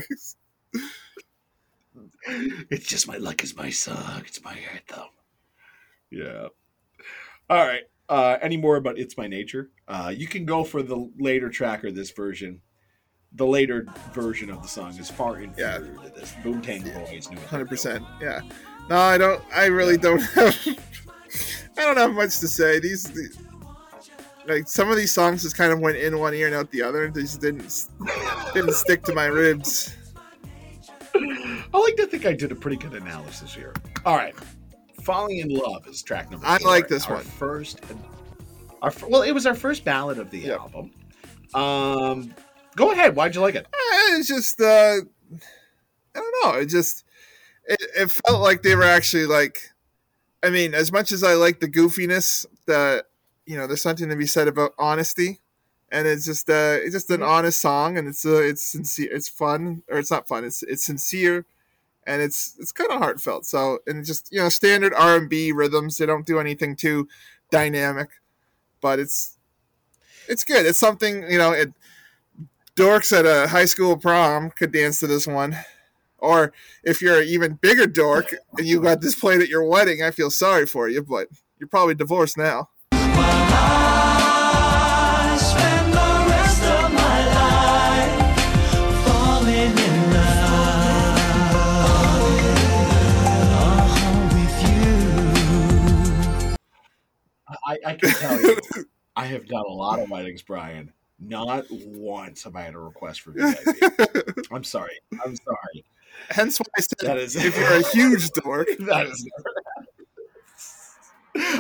[2.26, 4.22] It's just my luck is my song.
[4.26, 5.08] It's my anthem.
[6.10, 6.48] Yeah.
[7.50, 7.82] All right.
[8.08, 9.70] Uh, any more about It's My Nature?
[9.88, 12.60] Uh, you can go for the later track or this version.
[13.32, 16.32] The later version of the song is far inferior to this.
[16.42, 17.44] Boomtang Boys knew it.
[17.44, 18.04] Hundred percent.
[18.20, 18.40] Yeah.
[18.88, 19.42] No, I don't.
[19.52, 20.56] I really don't have.
[21.76, 22.78] I don't have much to say.
[22.78, 23.28] These, the,
[24.46, 26.82] like some of these songs just kind of went in one ear and out the
[26.82, 27.10] other.
[27.10, 27.88] They just didn't
[28.52, 29.96] didn't stick to my ribs.
[31.14, 33.72] I like to think I did a pretty good analysis here.
[34.04, 34.34] All right.
[35.04, 36.70] Falling in Love is track number I four.
[36.70, 37.24] like this Our one.
[37.24, 37.80] First,
[38.82, 40.58] our well, it was our first ballad of the Yep.
[40.60, 40.90] album.
[41.54, 42.34] Um,
[42.74, 43.14] go ahead.
[43.14, 43.66] Why'd you like it?
[43.72, 44.96] Eh, It's just uh,
[45.34, 46.58] I don't know.
[46.60, 47.04] It just
[47.66, 49.58] it, it felt like they were actually like.
[50.42, 53.06] I mean, as much as I like the goofiness, that
[53.46, 55.40] you know, there's something to be said about honesty,
[55.90, 59.28] and it's just uh, it's just an honest song, and it's uh, it's sincere, it's
[59.28, 61.46] fun, or it's not fun, it's it's sincere,
[62.06, 63.46] and it's it's kind of heartfelt.
[63.46, 65.96] So, and just you know, standard R and B rhythms.
[65.96, 67.08] They don't do anything too
[67.50, 68.08] dynamic,
[68.80, 69.38] but it's
[70.28, 70.66] it's good.
[70.66, 71.52] It's something you know.
[71.52, 71.72] It
[72.76, 75.56] dorks at a high school prom could dance to this one.
[76.18, 76.52] Or
[76.82, 80.10] if you're an even bigger dork and you got this played at your wedding, I
[80.10, 81.28] feel sorry for you, but
[81.58, 82.70] you're probably divorced now.
[97.84, 98.56] I, I can tell you,
[99.16, 100.92] I have done a lot of weddings, Brian.
[101.20, 103.56] Not once have I had a request for VIP.
[104.52, 104.98] I'm sorry.
[105.24, 105.84] I'm sorry.
[106.30, 109.28] Hence why I said That is if you're a huge dork, that is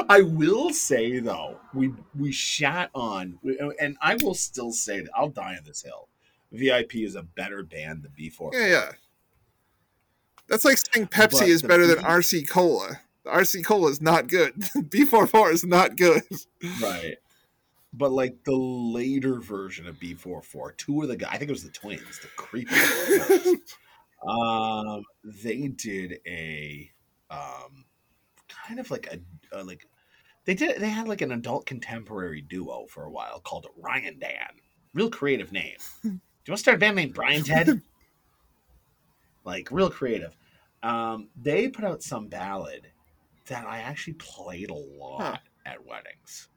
[0.08, 3.38] I will say though, we we shat on,
[3.80, 6.08] and I will still say that I'll die on this hill.
[6.52, 8.52] VIP is a better band than B4.
[8.52, 8.92] yeah, yeah.
[10.46, 13.00] That's like saying Pepsi But is better than RC Cola.
[13.26, 14.54] RC Cola is not good.
[14.76, 16.22] B4-4 is not good.
[16.82, 17.16] Right.
[17.92, 21.62] But like the later version of B4-4, two of the guys, I think it was
[21.62, 22.74] the twins, the creepy.
[23.26, 23.76] twins,
[24.28, 26.90] um, they did a
[27.30, 27.84] um,
[28.48, 29.86] kind of like a, a like
[30.44, 34.60] they did they had like an adult contemporary duo for a while called RyanDan.
[34.92, 35.76] Real creative name.
[36.02, 37.80] Do you want to start a band named Brian Ted?
[39.44, 40.36] like real creative.
[40.82, 42.88] Um, they put out some ballad
[43.46, 45.36] that I actually played a lot Huh.
[45.66, 46.48] at weddings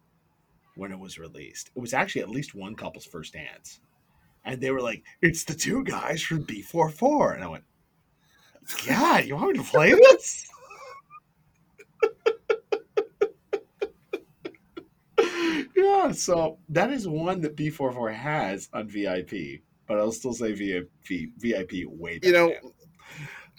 [0.76, 1.72] when it was released.
[1.76, 3.80] It was actually at least one couple's first dance.
[4.46, 7.36] And they were like, it's the two guys from B4-4.
[7.36, 7.64] And I went,
[8.88, 10.48] God, you want me to play this?
[15.76, 21.32] yeah, so that is one that B44 has on VIP, but I'll still say VIP,
[21.38, 22.28] VIP way better.
[22.28, 22.74] You know, band.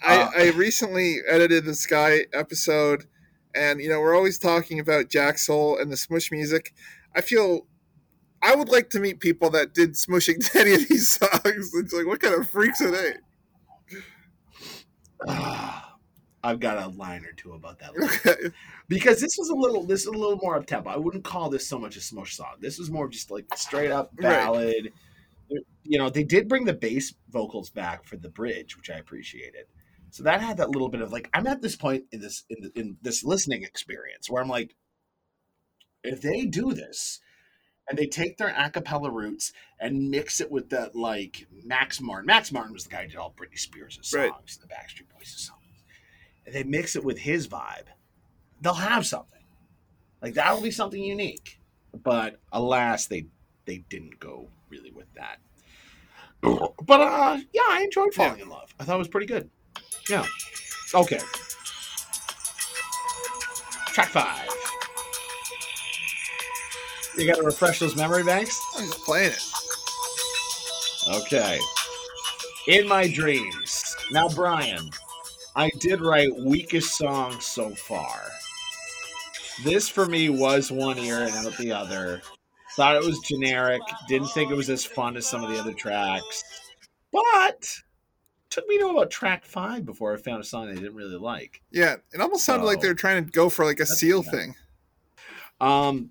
[0.01, 3.05] I, Uh, I recently edited the Sky episode,
[3.55, 6.73] and you know we're always talking about Jacksoul and the Smush music.
[7.15, 7.65] I feel
[8.41, 11.71] I would like to meet people that did smushing to any of these songs.
[11.73, 13.13] It's like, what kind of freaks are they?
[16.41, 17.91] I've got a line or two about that.
[18.01, 18.49] Okay.
[18.87, 20.89] because this was a little this is a little more up tempo.
[20.89, 22.55] I wouldn't call this so much a smush song.
[22.61, 24.23] This was more just like straight up Right.
[24.23, 24.93] ballad.
[25.83, 29.65] You know, they did bring the bass vocals back for the bridge, which I appreciated.
[30.11, 32.71] So that had that little bit of like I'm at this point in this in,
[32.75, 34.75] in this listening experience where I'm like,
[36.03, 37.19] if they do this
[37.87, 42.27] and they take their a cappella roots and mix it with that like Max Martin.
[42.27, 44.31] Max Martin was the guy who did all Britney Spears' songs, Right.
[44.61, 45.59] the Backstreet Boys' songs.
[46.45, 47.87] And they mix it with his vibe,
[48.61, 49.43] they'll have something.
[50.21, 51.59] Like that'll be something unique.
[52.03, 53.27] But alas, they
[53.65, 55.39] they didn't go really with that.
[56.41, 58.73] But uh, yeah, I enjoyed Falling in Love.
[58.79, 59.49] I thought it was pretty good.
[60.09, 60.25] Yeah.
[60.93, 61.19] Okay.
[63.87, 64.47] Track five.
[67.17, 68.59] You got to refresh those memory banks.
[68.77, 69.43] I'm just playing it.
[71.15, 71.59] Okay.
[72.67, 73.95] In my dreams.
[74.11, 74.89] Now, Brian,
[75.55, 78.21] I did write weakest song so far.
[79.63, 82.21] This for me was one ear and out the other.
[82.75, 83.81] Thought it was generic.
[84.07, 86.43] Didn't think it was as fun as some of the other tracks.
[87.11, 87.67] But
[88.49, 91.61] took me to about track five before I found a song I didn't really like.
[91.71, 94.31] Yeah, it almost sounded like they were trying to go for like a seal bad.
[94.31, 94.55] thing.
[95.61, 96.09] Um,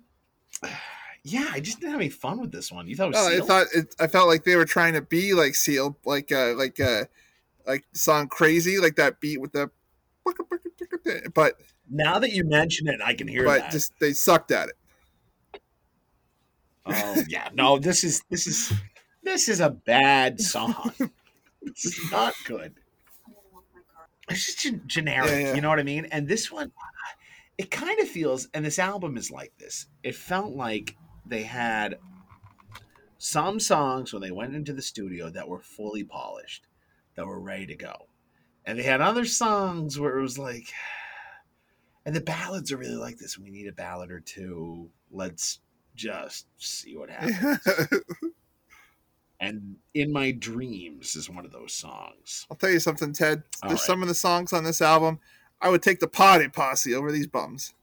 [1.23, 2.87] yeah, I just didn't have any fun with this one.
[2.87, 5.01] You thought it was Oh, I thought it, I felt like they were trying to
[5.01, 7.05] be like seal, like uh, like uh,
[7.67, 9.69] like song crazy, like that beat with the,
[11.33, 11.55] but
[11.89, 13.71] now that you mention it, I can hear but that.
[13.71, 15.61] just they sucked at it.
[16.85, 18.73] Oh yeah, no, this is this is
[19.23, 20.91] this is a bad song.
[21.61, 22.75] Is not good.
[24.29, 25.55] It's just generic, Yeah, yeah.
[25.55, 26.05] you know what I mean?
[26.11, 26.71] And this one,
[27.57, 29.87] it kind of feels, and this album is like this.
[30.03, 30.95] It felt like
[31.25, 31.97] they had
[33.17, 36.67] some songs when they went into the studio that were fully polished,
[37.15, 38.07] that were ready to go,
[38.65, 40.67] and they had other songs where it was like,
[42.05, 43.37] and the ballads are really like this.
[43.37, 44.89] We need a ballad or two.
[45.11, 45.59] Let's
[45.95, 47.59] just see what happens.
[49.39, 52.45] And in my dreams is one of those songs.
[52.51, 53.43] I'll tell you something, Ted.
[53.61, 53.79] There's right.
[53.79, 55.19] some of the songs on this album.
[55.61, 57.73] I would take the Potty Posse over these bums.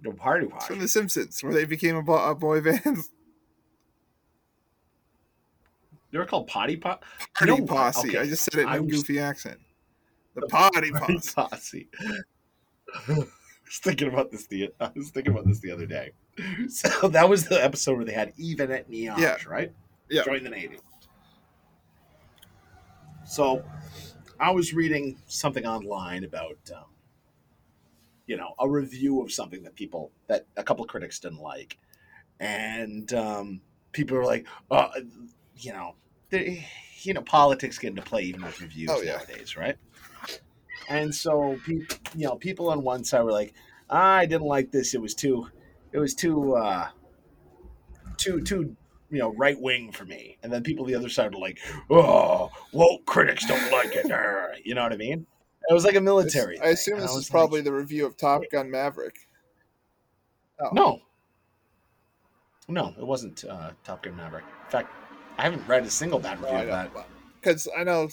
[0.00, 2.98] The party posse from The Simpsons, where they became a, bo- a boy band.
[6.10, 7.02] They were called potty pot.
[7.36, 7.66] Party what?
[7.66, 8.08] Posse.
[8.08, 8.18] Okay.
[8.18, 9.60] I just said it in I a was- goofy accent.
[10.34, 11.34] The Potty Party Posse.
[11.34, 11.88] posse.
[13.08, 16.12] I was thinking about this the I was thinking about this the other day.
[16.68, 19.36] So that was the episode where they had Yvan eht nioj, Yeah.
[19.46, 19.72] right?
[20.08, 20.24] Yeah.
[20.24, 20.78] Join the Navy.
[23.24, 23.64] So
[24.40, 26.84] I was reading something online about um,
[28.26, 31.78] you know, a review of something that people that a couple critics didn't like.
[32.40, 33.60] And um,
[33.92, 34.88] people were like, uh,
[35.58, 35.94] you know,
[36.30, 36.66] they,
[37.02, 39.16] you know, politics get into play even with reviews Oh, yeah.
[39.18, 39.76] nowadays, right?
[40.88, 43.54] And so, you know, people on one side were like,
[43.88, 44.94] "I didn't like this.
[44.94, 45.46] It was too,
[45.92, 46.88] it was too, uh,
[48.16, 48.76] too, too,
[49.10, 51.58] you know, right wing for me." And then people on the other side were like,
[51.90, 54.06] "Oh, woke critics don't like it."
[54.64, 55.26] You know what I mean?
[55.68, 56.58] It was like a This- military.
[56.60, 56.98] I assume.
[56.98, 59.16] This I is was probably like, the review of Top Gun Maverick.
[60.60, 60.70] Oh.
[60.72, 61.00] no,
[62.68, 64.44] no, it wasn't uh, Top Gun Maverick.
[64.64, 64.90] In fact,
[65.38, 66.90] I haven't read a single bad review of that.
[67.40, 68.08] Because I know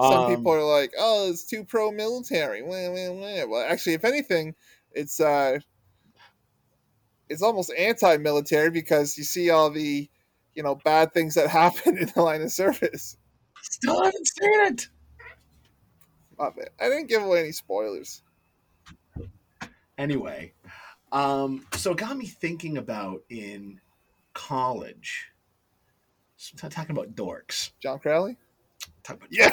[0.00, 3.46] some Um, people are like, "Oh, it's too pro-military." Wah, wah, wah.
[3.46, 4.54] Well, actually, if anything,
[4.92, 5.58] it's uh,
[7.30, 10.08] it's almost anti-military because you see all the,
[10.54, 13.16] you know, bad things that happen in the line of service.
[13.62, 14.88] Still haven't seen it.
[16.38, 16.70] My bad.
[16.80, 18.22] I didn't give away any spoilers.
[19.98, 20.52] anyway
[21.12, 23.78] um so it got me thinking about in
[24.32, 25.26] college
[26.36, 28.36] so talking about dorks John Crowley.
[29.02, 29.50] Talk about Yeah,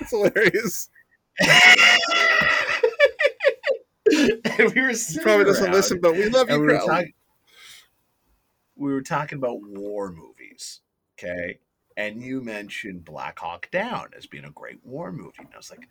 [0.00, 0.88] it's hilarious.
[4.58, 6.86] and we were He probably doesn't listen, but we love you, we were, Crowley.
[6.88, 7.12] talking,
[8.76, 10.80] we were talking about war movies
[11.18, 11.58] okay
[11.96, 15.70] and you mentioned black hawk down as being a great war movie and i was
[15.70, 15.88] like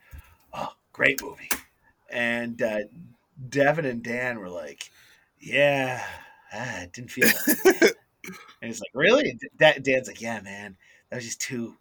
[0.54, 1.50] oh great movie
[2.10, 2.80] and uh
[3.50, 4.92] devin and dan were like
[5.40, 6.04] yeah
[6.54, 7.96] ah, it didn't feel like it.
[8.26, 8.36] and
[8.70, 10.76] he's like really and Da- dan's like yeah man
[11.10, 11.76] that was just too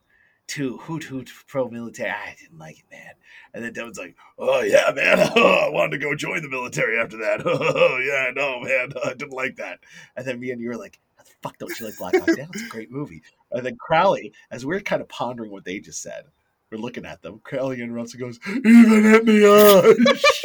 [0.52, 3.14] too hoot hoot pro military i didn't like it man.
[3.54, 7.16] And then devin's like oh yeah man i wanted to go join the military after
[7.16, 7.40] that.
[7.46, 9.80] Oh yeah no man i didn't like that.
[10.14, 12.26] And then me and you were like how the fuck don't you like black hawk?
[12.26, 13.22] Down it's a great movie.
[13.50, 16.24] And then crowley as we are kind of pondering what they just said
[16.70, 20.44] we're looking at them crowley interrupts and goes even at the edge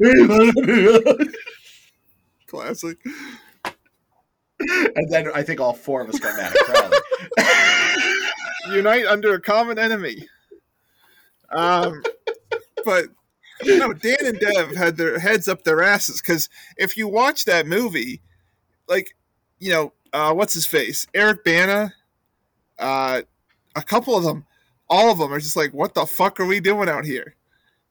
[0.00, 1.34] even at the edge
[2.46, 2.96] Classic.
[4.94, 6.98] and then I think all four of us got mad at Crowley.
[8.70, 10.26] Unite under a common enemy.
[11.50, 12.02] Um,
[12.84, 13.06] but
[13.64, 17.66] no, Dan and Dev had their heads up their asses because if you watch that
[17.66, 18.20] movie,
[18.88, 19.14] like,
[19.58, 21.92] you know, uh, what's his face, Eric Bana,
[22.78, 23.22] uh,
[23.76, 24.46] a couple of them,
[24.88, 27.34] all of them are just like, what the fuck are we doing out here?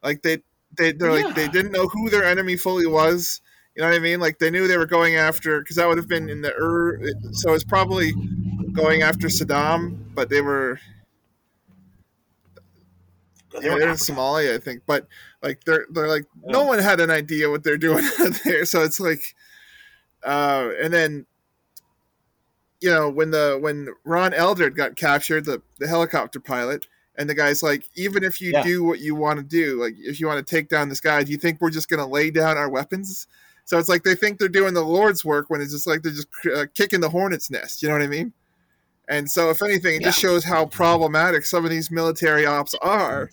[0.03, 0.39] Like they,
[0.77, 3.41] they, they're like they didn't know who their enemy fully was.
[3.75, 4.19] You know what I mean?
[4.19, 6.99] Like they knew they were going after because that would have been in the er,
[7.31, 8.13] so it's probably
[8.73, 10.79] going after Saddam, but they were
[13.61, 14.83] They yeah, were they're in Somalia, I think.
[14.85, 15.07] But
[15.41, 18.83] like they're they're like no one had an idea what they're doing out there, so
[18.83, 19.35] it's like
[20.23, 21.25] Uh, and then,
[22.81, 26.87] you know, when the when Ron Eldard got captured, the the helicopter pilot,
[27.17, 28.63] and the guy's like, even if you Yeah.
[28.63, 31.23] do what you want to do, like if you want to take down this guy,
[31.23, 33.27] do you think we're just gonna lay down our weapons?
[33.65, 36.11] So it's like they think they're doing the Lord's work when it's just like they're
[36.11, 37.81] just uh, kicking the hornet's nest.
[37.81, 38.33] You know what I mean?
[39.07, 43.29] And so, if anything, it just shows how problematic some of these military ops are,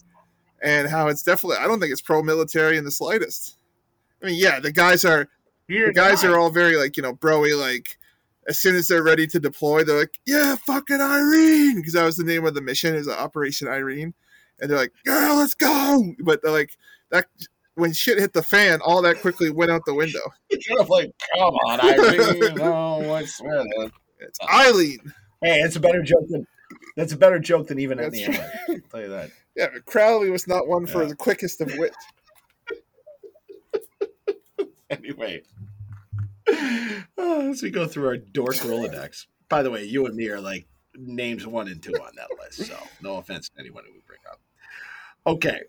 [0.63, 1.59] and how it's definitely.
[1.59, 3.57] I don't think it's pro-military in the slightest.
[4.23, 5.29] I mean, yeah, the guys are
[5.69, 7.97] the guys are all very like you know broy like.
[8.49, 12.17] As soon as they're ready to deploy, they're like, "Yeah, fucking Irene," because that was
[12.17, 12.97] the name of the mission.
[12.97, 14.15] Is Operation Irene,
[14.59, 16.77] and they're like, "Girl, let's go!" But they're like
[17.11, 17.27] that
[17.75, 20.21] when shit hit the fan, all that quickly went out the window.
[20.79, 22.55] Of like, come on, Irene.
[22.57, 22.65] no,
[23.03, 23.93] oh, what's with it?
[24.21, 25.13] It's Eileen.
[25.43, 26.47] Hey, it's a better joke than
[26.97, 28.45] that's a better joke than even at That's the end.
[28.69, 29.31] I'll tell you that.
[29.57, 31.09] Yeah, but Crowley was not one for Yeah.
[31.09, 31.93] the quickest of wit.
[34.91, 35.43] Anyway,
[37.17, 39.27] oh, as we go through our dork Rolodex.
[39.49, 42.67] By the way, you and me are like names one and two on that list,
[42.69, 44.41] so no offense to anyone who we bring up.
[45.27, 45.61] Okay.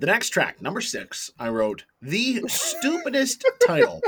[0.00, 4.00] The next track, number six, I wrote the stupidest title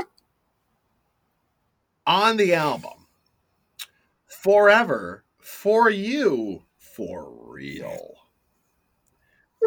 [2.07, 3.00] on the album.
[4.41, 8.15] Forever for you for real.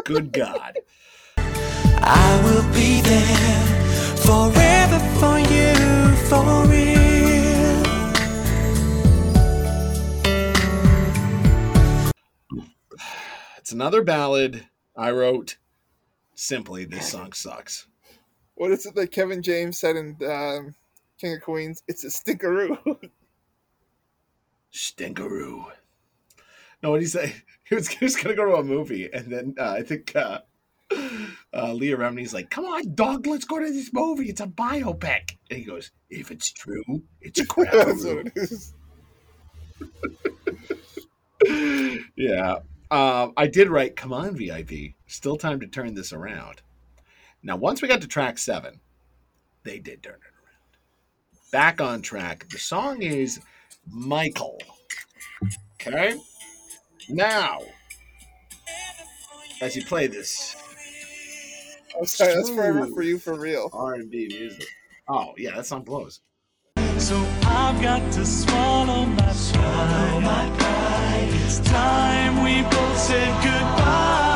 [0.03, 0.79] Good God.
[1.37, 3.65] I will be there
[4.17, 5.73] forever for you,
[6.27, 7.05] for real.
[13.55, 15.55] It's another ballad I wrote.
[16.33, 17.87] Simply, this song sucks.
[18.55, 20.75] What is it that Kevin James said in um,
[21.17, 21.81] King of Queens?
[21.87, 23.09] It's a stinkeroo.
[24.75, 25.71] Stinkeroo.
[26.83, 27.35] No, what did he say?
[27.67, 30.41] He was, he was gonna go to a movie, and then uh, I think uh,
[31.51, 34.29] uh, Leah Remini's like, "Come on, dog, let's go to this movie.
[34.29, 38.75] It's a biopic." And he goes, "If it's true, it's That's what crap." it is.
[42.15, 42.57] yeah.
[42.91, 44.93] Um, I did write, "Come on, VIP.
[45.07, 46.61] Still time to turn this around."
[47.41, 48.79] Now, once we got to track seven,
[49.63, 51.51] they did turn it around.
[51.51, 52.47] Back on track.
[52.49, 53.39] The song is
[53.87, 54.59] Michael.
[55.81, 56.15] Okay.
[57.09, 57.59] Now,
[59.61, 60.55] as you play this
[61.97, 63.69] I'm sorry, that's forever for you for real.
[63.71, 64.67] R&B music.
[65.07, 66.21] Oh yeah, that song blows.
[66.97, 71.29] So I've got to swallow my swallow my pride.
[71.45, 74.34] It's time we both said goodbye.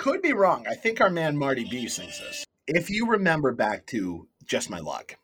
[0.00, 0.66] Could be wrong.
[0.66, 2.46] I think our man Marty B sings this.
[2.66, 5.16] If you remember back to Just My Luck,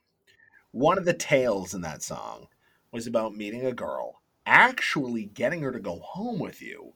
[0.70, 2.48] one of the tales in that song
[2.92, 6.92] was about meeting a girl, actually getting her to go home with you,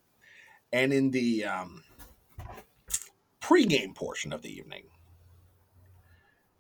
[0.71, 1.85] and in the um,
[3.41, 4.85] pregame portion of the evening,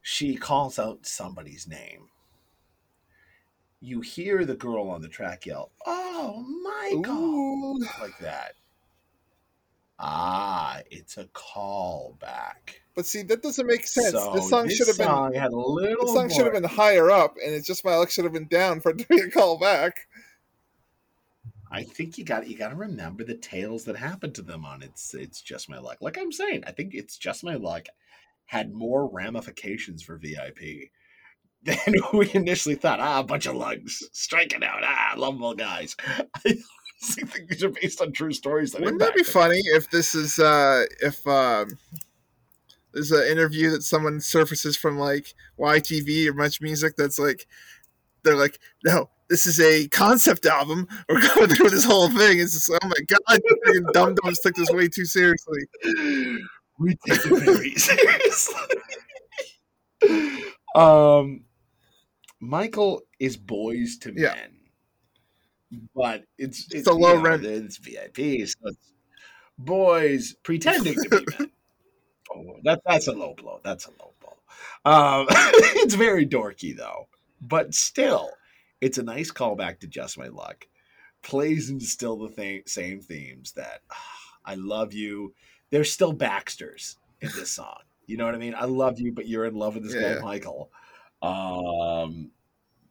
[0.01, 2.09] she calls out somebody's name.
[3.78, 7.86] You hear the girl on the track yell, "Oh, Michael!" Ooh.
[8.01, 8.55] like that.
[10.02, 12.81] Ah, it's a callback.
[12.94, 14.12] But see, that doesn't make sense.
[14.12, 15.35] So this song should have been.
[15.35, 16.06] had a little.
[16.06, 18.48] This song should have been higher up, and it's just my luck should have been
[18.48, 19.93] down for it to be a callback.
[21.70, 24.82] I think you got you got to remember the tales that happened to them on
[24.82, 25.98] it's it's just my luck.
[26.01, 27.86] Like I'm saying, I think it's just my luck
[28.47, 30.90] had more ramifications for VIP
[31.62, 31.78] than
[32.12, 33.01] we initially thought.
[33.01, 34.82] Ah, a bunch of lugs striking out.
[34.82, 35.94] Ah, lovable guys.
[37.18, 38.72] I think these are based on true stories.
[38.72, 39.32] That Wouldn't that be impacted.
[39.32, 41.78] funny if this is uh if um
[42.93, 47.47] there's an interview that someone surfaces from like YTV or MuchMusic that's like
[48.22, 50.86] they're like, no, this is a concept album.
[51.09, 52.39] We're going through this whole thing.
[52.40, 55.60] It's just oh my god, you dumb dumbs took this way too seriously.
[56.78, 58.55] we take it very seriously.
[60.74, 61.44] um,
[62.40, 64.35] Michael is boys to Yeah.
[64.35, 64.60] men,
[65.94, 67.44] but it's It's a low rent.
[67.44, 68.92] It's VIP, so it's
[69.59, 71.51] boys pretending to be men.
[72.34, 73.60] Oh, that that's a low blow.
[73.62, 74.36] That's a low blow.
[74.84, 77.09] Um, it's very dorky though,
[77.40, 78.30] but still,
[78.80, 80.66] it's a nice callback to Just My Luck.
[81.22, 85.34] Plays into still the th- same themes that ah, I love you.
[85.70, 87.80] There's still Baxters in this song.
[88.06, 88.55] You know what I mean?
[88.56, 90.14] I love you, but you're in love with this Yeah.
[90.14, 90.70] guy Michael.
[91.22, 92.30] Um,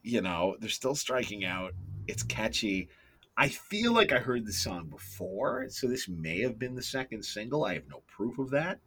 [0.02, 1.74] you know, they're still striking out.
[2.06, 2.88] It's catchy.
[3.36, 7.24] I feel like I heard the song before, so this may have been the second
[7.24, 7.64] single.
[7.64, 8.80] I have no proof of that.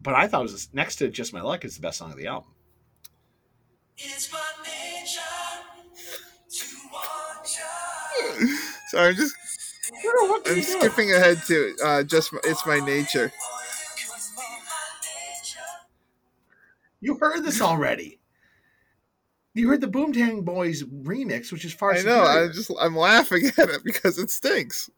[0.00, 2.16] but I thought it was next to "Just My Luck" is the best song of
[2.18, 2.50] the album.
[3.96, 5.20] It's my nature
[6.50, 7.58] to want
[8.40, 8.58] you.
[8.90, 9.34] So I'm just
[10.46, 13.32] I'm skipping ahead to uh, just my- it's my nature.
[17.00, 18.18] You heard this already.
[19.58, 21.94] You heard the Boomtang Boys remix, which is far.
[21.94, 22.22] I know.
[22.22, 24.88] I'm just I'm laughing at it because it stinks.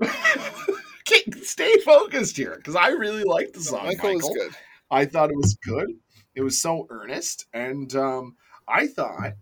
[1.42, 3.84] Stay focused here because I really liked the song.
[3.84, 4.52] Michael Michael, is good.
[4.90, 5.90] I thought it was good.
[6.34, 8.36] It was so earnest, and um,
[8.66, 9.34] I thought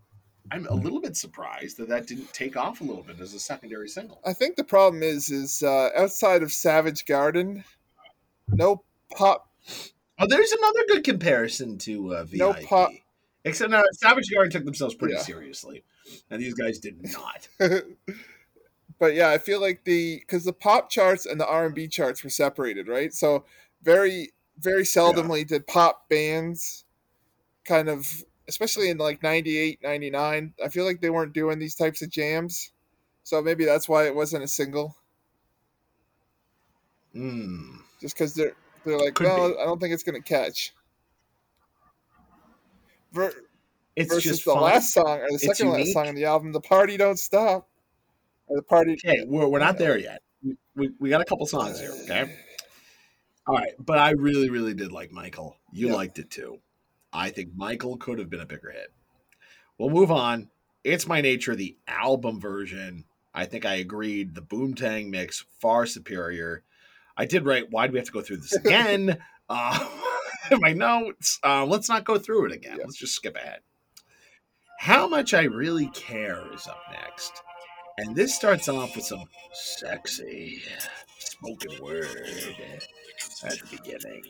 [0.51, 3.41] I'm a little bit surprised that that didn't take off a little bit as a
[3.41, 4.21] secondary single.
[4.25, 7.63] I think the problem is is uh, outside of Savage Garden,
[8.49, 8.83] no
[9.15, 9.49] pop.
[10.19, 12.39] Oh, there's another good comparison to uh, VIP.
[12.39, 12.91] No pop.
[13.49, 15.23] Except now, Savage Garden took themselves pretty Yeah.
[15.23, 15.85] seriously,
[16.31, 17.49] and these guys did not.
[18.99, 21.89] but yeah, I feel like the because the pop charts and the R and B
[21.89, 23.13] charts were separated, right?
[23.13, 23.45] So
[23.83, 26.85] very very seldomly did pop bands
[27.65, 32.03] kind of especially in like 98 99 i feel like they weren't doing these types
[32.03, 32.73] of jams
[33.23, 34.97] so maybe that's why it wasn't a single
[37.15, 37.79] Mm.
[38.01, 38.53] just because they're
[38.85, 39.59] they're like Could well be.
[39.61, 40.73] i don't think it's gonna catch
[43.13, 43.33] Ver-
[43.97, 44.63] It's versus just the fun.
[44.63, 47.69] last song or the It's second last song on the album the party don't stop
[48.49, 50.23] the party Okay, we're, we're not there yet.
[50.43, 52.35] We, we, we got a couple songs here, okay?
[53.47, 55.57] All right, but I really, really did like Michael.
[55.73, 55.95] You Yeah.
[55.95, 56.59] liked it too.
[57.13, 58.93] I think Michael could have been a bigger hit.
[59.79, 60.49] We'll move on.
[60.85, 63.05] It's My Nature, the album version.
[63.35, 64.35] I think I agreed.
[64.35, 66.63] The Boomtang mix, far superior.
[67.17, 69.19] I did write, why do we have to go through this again?
[69.49, 69.89] uh,
[70.61, 71.39] my notes.
[71.45, 72.79] Uh, let's not go through it again.
[72.79, 73.61] Let's just skip ahead.
[74.79, 77.33] How Much I Really Care is up next.
[77.99, 80.63] And this starts off with some sexy
[81.19, 82.07] spoken word
[83.45, 84.23] at the beginning.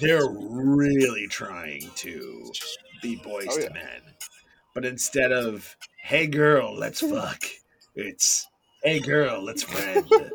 [0.00, 2.52] They're really trying to
[3.00, 3.72] be boys Oh, to yeah.
[3.72, 4.02] men.
[4.74, 7.44] But instead of, hey girl, let's fuck,
[7.94, 8.46] it's,
[8.82, 10.04] hey girl, let's friend.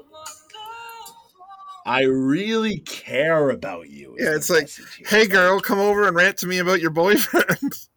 [1.85, 4.15] I really care about you.
[4.19, 4.69] Yeah, it's like,
[5.07, 7.73] hey girl come over and rant to me about your boyfriend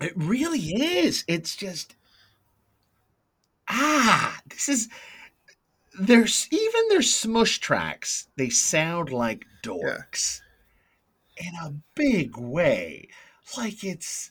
[0.00, 1.24] It really is.
[1.28, 1.94] It's just
[3.68, 4.88] ah, this is
[5.98, 8.28] there's even their smush tracks.
[8.36, 10.40] They sound like dorks
[11.36, 13.08] in a big way.
[13.56, 14.30] Like it's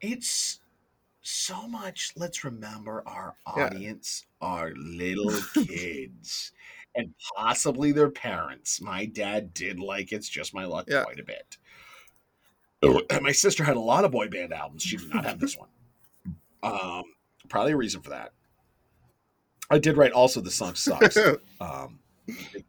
[0.00, 0.60] it's
[1.28, 2.12] so much.
[2.16, 3.66] Let's remember our Yeah.
[3.66, 5.30] audience are little
[5.66, 6.52] kids
[6.94, 8.80] and possibly their parents.
[8.80, 11.04] My dad did like It's Just My Luck Yeah.
[11.04, 11.56] quite a bit.
[12.82, 14.82] And my sister had a lot of boy band albums.
[14.82, 15.68] She did not have this one.
[16.62, 17.02] Um,
[17.48, 18.32] probably a reason for that.
[19.70, 21.16] I did write also the song sucks.
[21.60, 22.64] um, it's-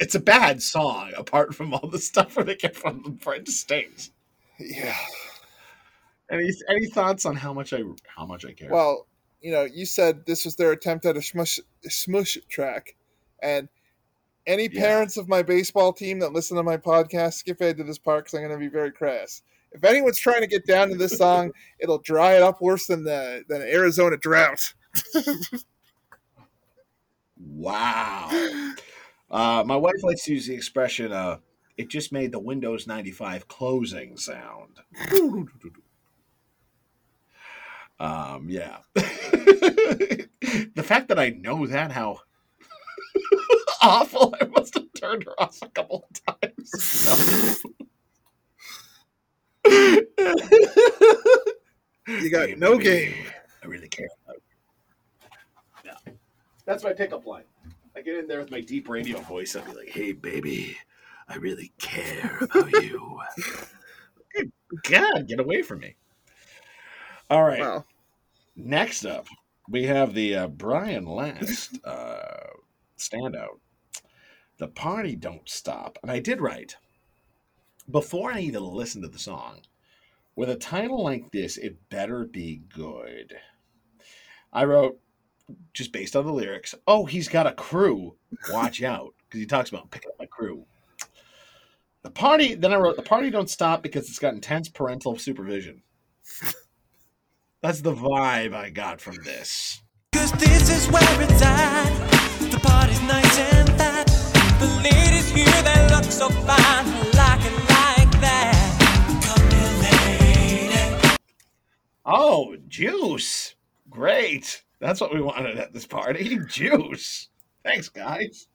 [0.00, 3.48] it's a bad song apart from all the stuff where they get from the French
[3.48, 4.10] states.
[4.58, 4.96] yeah
[6.30, 8.70] Any any thoughts on how much I how much I care?
[8.70, 9.06] Well,
[9.40, 12.96] you know, you said this was their attempt at a smush smush track,
[13.42, 13.68] and
[14.46, 14.80] any Yeah.
[14.80, 18.24] parents of my baseball team that listen to my podcast, skip ahead to this part
[18.24, 19.42] because I'm going to be very crass.
[19.72, 23.04] If anyone's trying to get down to this song, it'll dry it up worse than
[23.04, 24.72] the than an Arizona drought.
[27.38, 28.30] Wow.
[29.30, 31.38] Uh, my wife likes to use the expression, uh,
[31.76, 34.78] it just made the Windows 95 closing sound.
[38.00, 38.78] um, yeah.
[38.94, 42.20] the fact that I know that, how
[43.82, 47.64] awful, I must have turned her off a couple of times.
[52.08, 53.14] You got Hey, no baby, game.
[53.62, 54.42] I really care about.
[55.84, 56.12] Yeah.
[56.64, 57.44] That's my pickup line.
[57.96, 59.56] I get in there with my deep radio voice.
[59.56, 60.76] I'll be like, hey, baby,
[61.28, 63.20] I really care about you.
[64.88, 65.96] God, get away from me.
[67.28, 67.60] All right.
[67.60, 67.84] Wow.
[68.54, 69.26] Next up,
[69.68, 72.50] we have the uh, Brian Last uh,
[72.98, 73.58] standout.
[74.58, 75.98] The party don't stop.
[76.02, 76.76] And I did write,
[77.90, 79.60] before I even listened to the song,
[80.34, 83.36] with a title like this, it better be good.
[84.52, 84.98] I wrote,
[85.74, 88.16] just based on the lyrics, oh, he's got a crew.
[88.50, 89.14] Watch out.
[89.28, 90.64] Because he talks about picking up my crew.
[92.02, 95.82] The party, then I wrote, the party don't stop because it's got intense parental supervision.
[97.62, 99.82] That's the vibe I got from this.
[100.12, 102.50] Cause this is where it's at.
[102.50, 104.06] The party's nice and fat.
[104.60, 106.56] The ladies here, they look so fine.
[106.58, 109.22] I like it like that.
[109.24, 111.16] Come here, lady.
[112.04, 113.54] Oh, juice.
[113.88, 114.62] Great.
[114.78, 116.38] That's what we wanted at this party.
[116.48, 117.28] Juice.
[117.64, 118.48] Thanks, guys.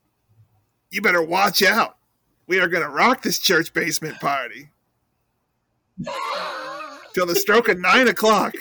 [0.92, 1.98] You better watch out.
[2.46, 4.70] We are going to rock this church basement party.
[7.14, 8.54] Till the stroke of nine o'clock.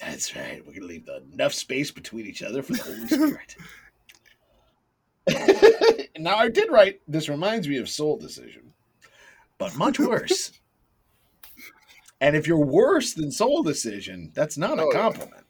[0.00, 0.62] That's right.
[0.66, 3.56] We're gonna leave enough space between each other for the Holy Spirit.
[6.18, 7.00] now I did write.
[7.08, 8.72] This reminds me of Soul Decision,
[9.58, 10.52] but much worse.
[12.20, 15.00] and if you're worse than Soul Decision, that's not a Oh, yeah.
[15.00, 15.42] compliment.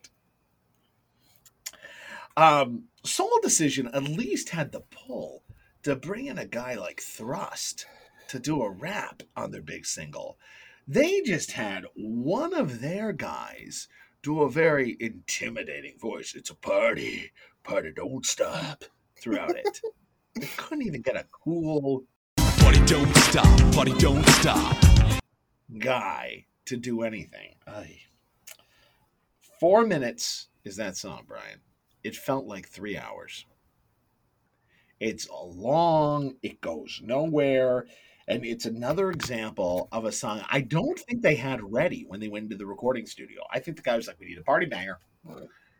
[2.36, 5.42] Um, Soul Decision at least had the pull
[5.82, 7.86] to bring in a guy like Thrust
[8.28, 10.38] to do a rap on their big single.
[10.88, 13.88] They just had one of their guys
[14.26, 16.34] do a very intimidating voice.
[16.34, 17.30] It's a party,
[17.62, 18.82] party don't stop
[19.14, 19.80] throughout it.
[20.34, 22.02] they couldn't even get a cool
[22.36, 24.76] Party don't stop, party don't stop.
[25.78, 27.54] guy to do anything.
[29.60, 31.60] Four minutes is that song, Brian.
[32.02, 33.46] It felt like three hours.
[34.98, 37.86] It's a long, it goes nowhere,
[38.28, 42.28] and it's another example of a song I don't think they had ready when they
[42.28, 43.40] went into the recording studio.
[43.52, 44.98] I think the guy was like, We need a party banger.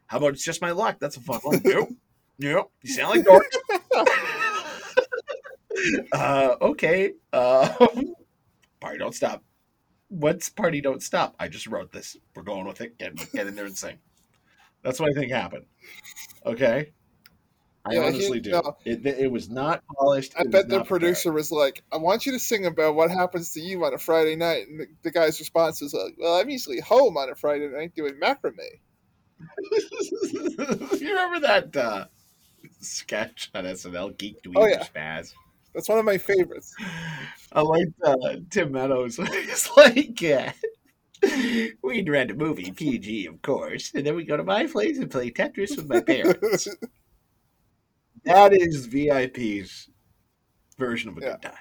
[0.07, 0.99] How about it's just my luck?
[1.01, 1.61] That's a fun one.
[1.65, 1.89] nope.
[2.39, 2.73] Nope.
[2.83, 3.45] You sound like Dork.
[6.13, 7.13] uh, okay.
[7.33, 7.87] Uh,
[8.81, 9.43] party don't stop.
[10.09, 11.35] What's party don't stop?
[11.41, 12.17] I just wrote this.
[12.35, 12.99] We're going with it.
[12.99, 13.99] Get, get in there and sing.
[14.83, 15.67] That's what I think happened.
[16.45, 16.93] Okay.
[17.89, 18.51] I Yeah, honestly do.
[18.51, 18.77] no.
[18.85, 20.33] It, it was not polished.
[20.39, 21.01] I bet the not prepared.
[21.15, 23.99] producer was like, I want you to sing about what happens to you on a
[23.99, 24.67] Friday night.
[24.69, 27.95] And the, the guy's response was like, Well, I'm usually home on a Friday night
[27.95, 28.53] doing macrame.
[29.71, 32.07] you remember that uh,
[32.81, 34.85] sketch on SNL, Geek Dweeb Oh, yeah.
[34.85, 35.33] Spaz?
[35.75, 36.75] That's one of my favorites.
[37.53, 38.17] I like uh,
[38.51, 39.19] Tim Meadows.
[39.23, 40.53] It's like, uh,
[41.83, 45.11] we'd rent a movie, PG, of course, and then we go to my place and
[45.11, 46.69] play Tetris with my parents.
[48.27, 49.89] That is VIP's
[50.79, 51.33] version of a Yeah.
[51.33, 51.59] good time.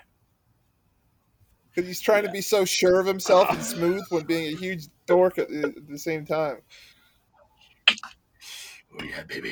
[1.73, 4.87] Because he's trying to be so sure of himself and smooth when being a huge
[5.07, 6.61] dork at the, at the same time.
[8.97, 9.51] Oh, yeah, baby.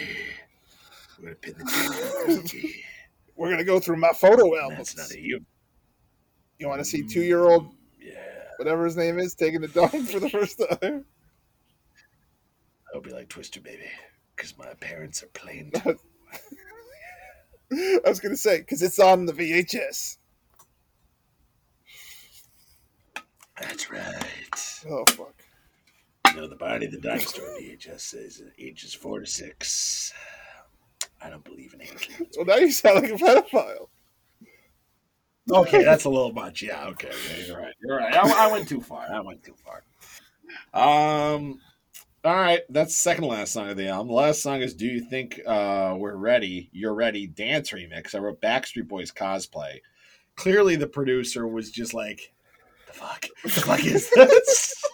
[1.19, 2.73] We're going to pin the.
[3.35, 4.93] We're going to go through my photo albums.
[4.93, 5.39] That's not a you.
[6.59, 8.13] You want to see mm, two year old, Yeah.
[8.57, 11.03] whatever his name is, taking the dog for the first time?
[12.93, 13.89] I'll be like Twister, baby,
[14.35, 15.73] because my parents are playing.
[18.05, 20.17] I was going to say, because it's on the VHS.
[23.59, 24.83] That's right.
[24.89, 25.35] Oh, fuck.
[26.33, 30.13] You know, the Barney the Dinosaur VHS says ages four to six.
[31.21, 32.37] I don't believe in age limits.
[32.37, 33.87] Well, now you sound like a pedophile.
[35.51, 36.61] Okay, that's a little much.
[36.61, 37.73] Yeah, okay, yeah, you're right.
[37.81, 38.15] You're right.
[38.15, 39.05] I, I went too far.
[39.11, 39.83] I went too far.
[40.73, 41.59] Um,
[42.23, 44.07] all right, that's the second last song of the album.
[44.07, 47.27] The last song is "Do You Think uh, We're Ready?" You're ready.
[47.27, 48.15] Dance remix.
[48.15, 49.79] I wrote Backstreet Boys cosplay.
[50.35, 52.33] Clearly, the producer was just like,
[52.87, 53.25] "The fuck?
[53.43, 54.83] The fuck is this?"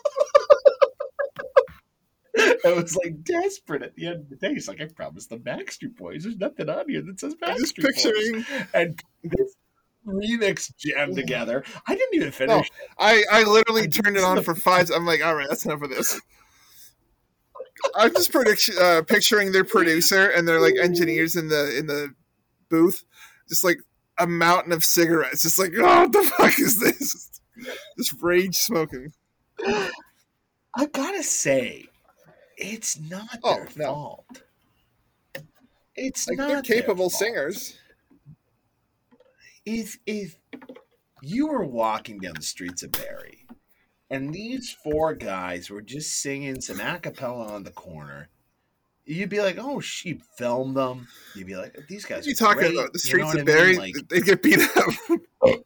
[2.65, 4.53] I was like desperate at the end of the day.
[4.53, 6.23] He's like, I promised the Backstreet Boys.
[6.23, 8.45] There's nothing on here that says Backstreet just Boys picturing.
[8.73, 9.55] and this
[10.05, 11.63] remix jammed together.
[11.87, 12.71] I didn't even No, finish.
[12.97, 14.89] I, I literally I- turned it on for five.
[14.91, 16.19] I'm like, all right, that's enough of this.
[17.95, 22.13] I'm just predict, uh, picturing their producer and their like engineers in the in the
[22.69, 23.03] booth,
[23.47, 23.77] just like
[24.17, 25.43] a mountain of cigarettes.
[25.43, 27.25] Just like, oh, what the fuck is this?
[27.97, 29.11] Just rage smoking.
[29.65, 31.85] I gotta say,
[32.57, 33.85] it's not Oh, their no.
[33.85, 34.25] fault.
[35.95, 37.77] It's Like not they're capable singers.
[39.65, 40.37] If if
[41.21, 43.38] you were walking down the streets of Barrie,
[44.09, 48.29] and these four guys were just singing some a cappella on the corner.
[49.05, 52.73] You'd be like, "Oh, she filmed them." You'd be like, "These guys." You talking great."
[52.73, 52.93] about?
[52.93, 53.77] The You know streets of Barrie?
[53.77, 55.19] Like, they get beat up.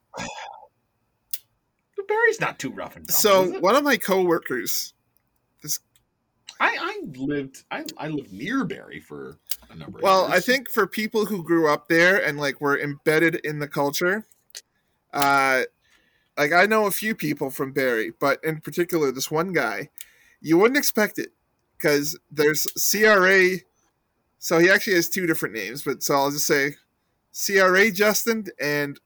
[2.07, 3.53] Barrie's not too rough and tumble.
[3.53, 4.93] So one of my coworkers,
[6.59, 9.39] I, I lived I, I lived near Barrie for
[9.69, 10.03] a number of years.
[10.03, 10.25] well.
[10.25, 14.25] I think for people who grew up there and like were embedded in the culture,
[15.13, 15.63] uh,
[16.37, 19.89] like I know a few people from Barrie, but in particular this one guy,
[20.41, 21.31] you wouldn't expect it
[21.77, 23.57] because there's CRA.
[24.39, 26.75] So he actually has two different names, but so I'll just say
[27.33, 28.99] CRA Justin and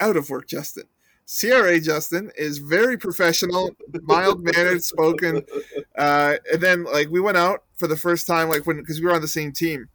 [0.00, 0.84] out of work Justin.
[1.26, 5.42] CRA Justin is very professional, mild mannered, spoken.
[5.96, 9.06] Uh, and then like we went out for the first time, like when because we
[9.06, 9.88] were on the same team,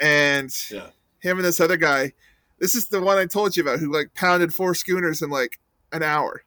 [0.00, 0.88] and Yeah.
[1.20, 2.14] him and this other guy.
[2.58, 5.60] This is the one I told you about who like pounded four schooners in like
[5.94, 6.42] an hour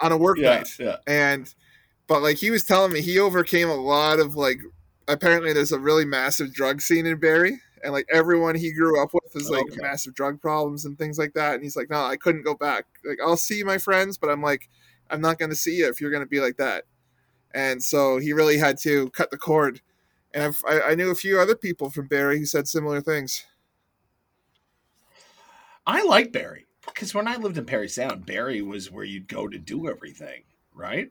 [0.00, 0.96] on a work yeah, night yeah.
[1.06, 1.54] and
[2.06, 4.58] but like he was telling me he overcame a lot of like
[5.08, 9.12] apparently there's a really massive drug scene in Barrie and like everyone he grew up
[9.14, 9.80] with is like Okay.
[9.80, 11.54] massive drug problems and things like that.
[11.54, 12.84] And he's like, no, I couldn't go back.
[13.04, 14.68] Like I'll see my friends, but I'm like,
[15.10, 16.84] I'm not going to see you if you're going to be like that.
[17.52, 19.80] And so he really had to cut the cord.
[20.32, 23.44] And I've, I, I knew a few other people from Barrie who said similar things.
[25.86, 26.66] I like Barrie
[27.00, 30.42] because when I lived in Parry Sound, Barrie was where you'd go to do everything,
[30.74, 31.08] right?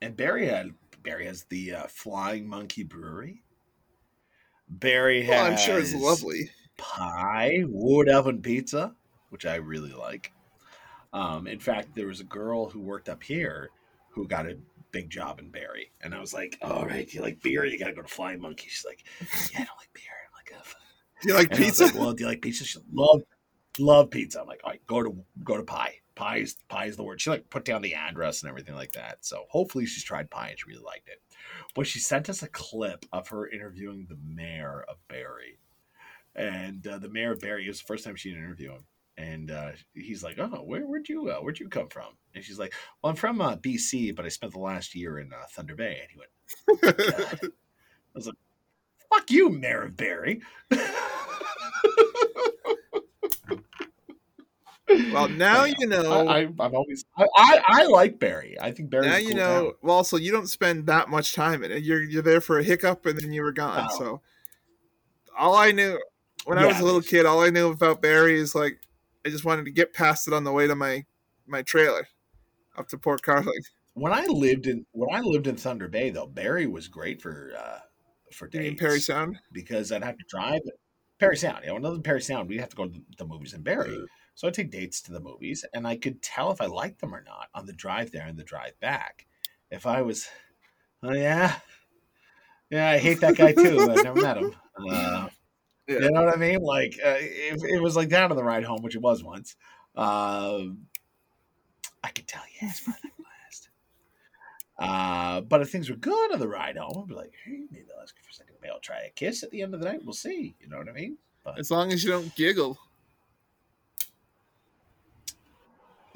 [0.00, 0.72] And Barrie had
[1.02, 3.42] Barrie has the uh, Flying Monkey Brewery.
[4.70, 5.36] Barrie has.
[5.36, 6.50] Well, I'm sure it's lovely.
[6.78, 8.94] Pie wood oven pizza,
[9.28, 10.32] which I really like.
[11.12, 13.68] Um, in fact, there was a girl who worked up here
[14.08, 14.56] who got a
[14.90, 17.66] big job in Barrie, and I was like, "All right, do you like beer?
[17.66, 19.04] You got to go to Flying Monkey." She's like,
[19.52, 20.72] "Yeah, I don't like beer." I'm like, "Oh.
[21.20, 21.84] Do you like And pizza?
[21.84, 22.64] like, well, do you like pizza?
[22.64, 23.20] She love
[23.78, 24.40] love pizza.
[24.40, 25.96] I'm like, all right, go to go to pie.
[26.14, 27.20] Pie is pie is the word.
[27.20, 29.24] She like put down the address and everything like that.
[29.24, 31.20] So hopefully she's tried pie and she really liked it.
[31.74, 35.58] But she sent us a clip of her interviewing the mayor of Barrie,
[36.34, 37.64] and uh, the mayor of Barrie.
[37.66, 38.84] It was the first time she would interview him.
[39.18, 42.58] And uh, he's like, "Oh, where, where'd you uh, where'd you come from?" And she's
[42.58, 45.74] like, "Well, I'm from uh, BC, but I spent the last year in uh, Thunder
[45.74, 47.38] Bay." And he went, God.
[47.42, 47.48] I
[48.14, 48.36] was like,
[49.10, 50.42] "Fuck you, Mayor of Barrie."
[54.88, 56.28] well, now you know.
[56.28, 58.56] I, I've always I, I, I like Barrie.
[58.60, 59.06] I think Barrie.
[59.06, 59.64] now you cool know.
[59.64, 59.72] town.
[59.82, 61.82] Well, so you don't spend that much time in it.
[61.82, 63.88] You're you're there for a hiccup and then you were gone.
[63.90, 63.98] Oh.
[63.98, 64.20] So
[65.36, 65.98] all I knew
[66.44, 68.78] when I was a little kid, all I knew about Barrie is like
[69.24, 71.04] I just wanted to get past it on the way to my
[71.46, 72.06] my trailer
[72.76, 73.62] up to Port Carling.
[73.94, 77.52] When I lived in when I lived in Thunder Bay, though, Barrie was great for
[77.58, 77.78] uh,
[78.32, 79.38] for You mean Parry Sound?
[79.52, 80.60] because I'd have to drive
[81.18, 81.64] Parry Sound.
[81.64, 84.04] You know, I Parry Sound, we'd have to go to the, the movies in Barrie.
[84.36, 87.14] So I'd take dates to the movies, and I could tell if I liked them
[87.14, 89.26] or not on the drive there and the drive back.
[89.70, 90.28] If I was,
[91.02, 91.56] oh yeah,
[92.70, 93.80] yeah, I hate that guy too.
[93.80, 94.54] I've never met him.
[94.88, 95.28] Uh,
[95.88, 96.00] Yeah.
[96.00, 96.62] You know what I mean?
[96.62, 99.54] Like uh, if it was like that on the ride home, which it was once,
[99.94, 100.78] um,
[102.02, 103.68] I could tell yeah, it's probably not gonna last.
[104.78, 107.86] Uh, but if things were good on the ride home, I'd be like, hey, maybe
[107.94, 108.56] I'll ask you for a second.
[108.60, 110.00] Maybe I'll try a kiss at the end of the night.
[110.04, 110.56] We'll see.
[110.60, 111.18] You know what I mean?
[111.44, 112.76] But As long as you don't giggle.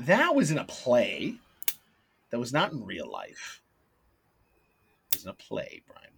[0.00, 1.36] That was in a play.
[2.30, 3.62] That was not in real life.
[5.10, 6.10] It was in a play, Brian.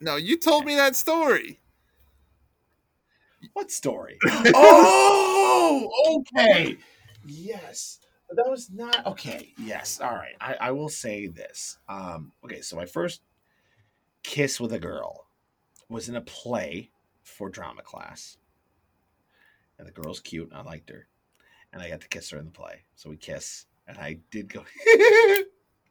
[0.00, 1.60] No, you told me that story.
[3.52, 4.18] What story?
[4.54, 6.78] oh, okay.
[7.26, 7.98] Yes.
[8.30, 9.52] That was not okay.
[9.58, 10.00] Yes.
[10.00, 10.34] All right.
[10.40, 11.78] I, I will say this.
[11.88, 13.20] Um, okay, so my first
[14.22, 15.26] kiss with a girl
[15.88, 16.90] was in a play
[17.22, 18.38] for drama class.
[19.78, 21.06] And the girl's cute and I liked her.
[21.72, 22.84] And I got to kiss her in the play.
[22.96, 23.66] So we kiss.
[23.86, 24.64] And I did go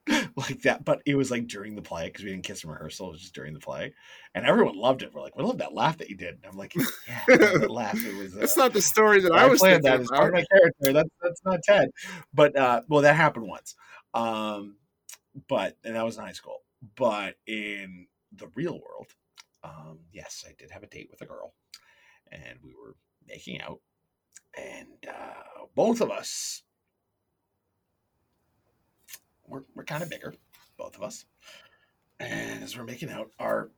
[0.36, 3.10] like that, but it was like during the play because we didn't kiss in rehearsal.
[3.10, 3.94] It was just during the play,
[4.34, 5.14] and everyone loved it.
[5.14, 8.04] We're like, "We love that laugh that you did." And I'm like, "Yeah, that laugh."
[8.04, 8.36] It was.
[8.36, 10.46] Uh, That's not the story that I, I was planned that as part of my
[10.52, 10.94] character.
[10.94, 11.90] That's that's not Ted,
[12.34, 13.76] but uh, well, that happened once.
[14.14, 14.78] Um,
[15.48, 16.60] but and that was in high school.
[16.96, 19.08] But in the real world,
[19.64, 21.54] um, yes, I did have a date with a girl,
[22.32, 22.96] and we were
[23.28, 23.80] making out,
[24.58, 26.64] and uh, both of us
[29.50, 30.34] we're, we're kind of bigger,
[30.78, 31.26] both of us.
[32.20, 33.72] And as we're making out, our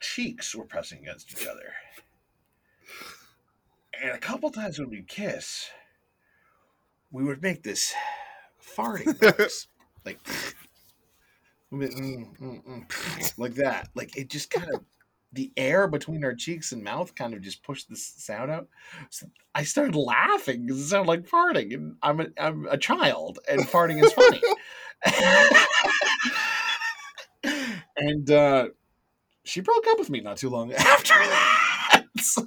[0.00, 1.72] cheeks were pressing against each other.
[4.00, 5.70] And a couple times when we'd kiss,
[7.10, 7.94] we would make this
[8.62, 9.68] farting noise.
[10.04, 10.22] like,
[11.72, 13.88] mm, mm, mm, like that.
[13.94, 14.84] Like it just kind of,
[15.34, 18.68] the air between our cheeks and mouth kind of just pushed this sound out.
[19.10, 21.74] So I started laughing because it sounded like farting.
[21.74, 24.40] And I'm a, I'm a child, and farting is funny.
[27.96, 28.68] and uh,
[29.44, 32.04] she broke up with me not too long after that.
[32.20, 32.42] So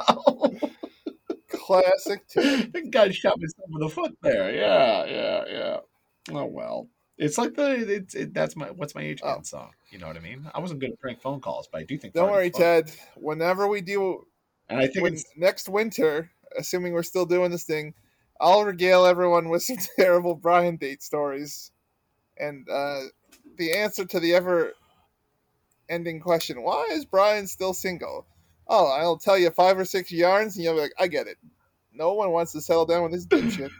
[1.50, 2.22] Classic.
[2.38, 4.54] I think I shot myself in the foot there.
[4.54, 5.78] Yeah, yeah, yeah.
[6.32, 6.88] Oh well.
[7.18, 9.72] It's like the it's it, that's my what's my age band song.
[9.90, 10.50] You know what I mean?
[10.54, 12.14] I wasn't good at prank phone calls, but I do think.
[12.14, 12.52] Don't worry.
[12.52, 12.92] Ted.
[13.16, 14.28] Whenever we do,
[14.70, 17.96] And I think when, next winter, assuming we're still doing this thing,
[18.40, 21.72] I'll regale everyone with some terrible Brian date stories,
[22.38, 23.02] and uh,
[23.58, 28.28] the answer to the ever-ending question: Why is Brian still single?
[28.68, 31.38] Oh, I'll tell you five or six yarns, and you'll be like, "I get it."
[31.94, 33.72] No one wants to settle down with this dipshit.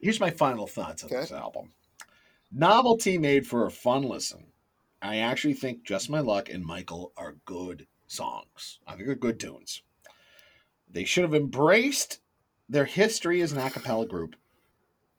[0.00, 1.20] Here's my final thoughts on Okay.
[1.20, 1.72] this album.
[2.50, 4.46] Novelty made for a fun listen.
[5.02, 8.80] I actually think Just My Luck and Michael are good songs.
[8.86, 9.82] I think they're good tunes.
[10.90, 12.20] They should have embraced
[12.68, 14.34] their history as an a cappella group,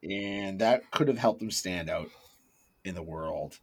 [0.03, 2.10] and that could have helped them stand out
[2.84, 3.60] in the world.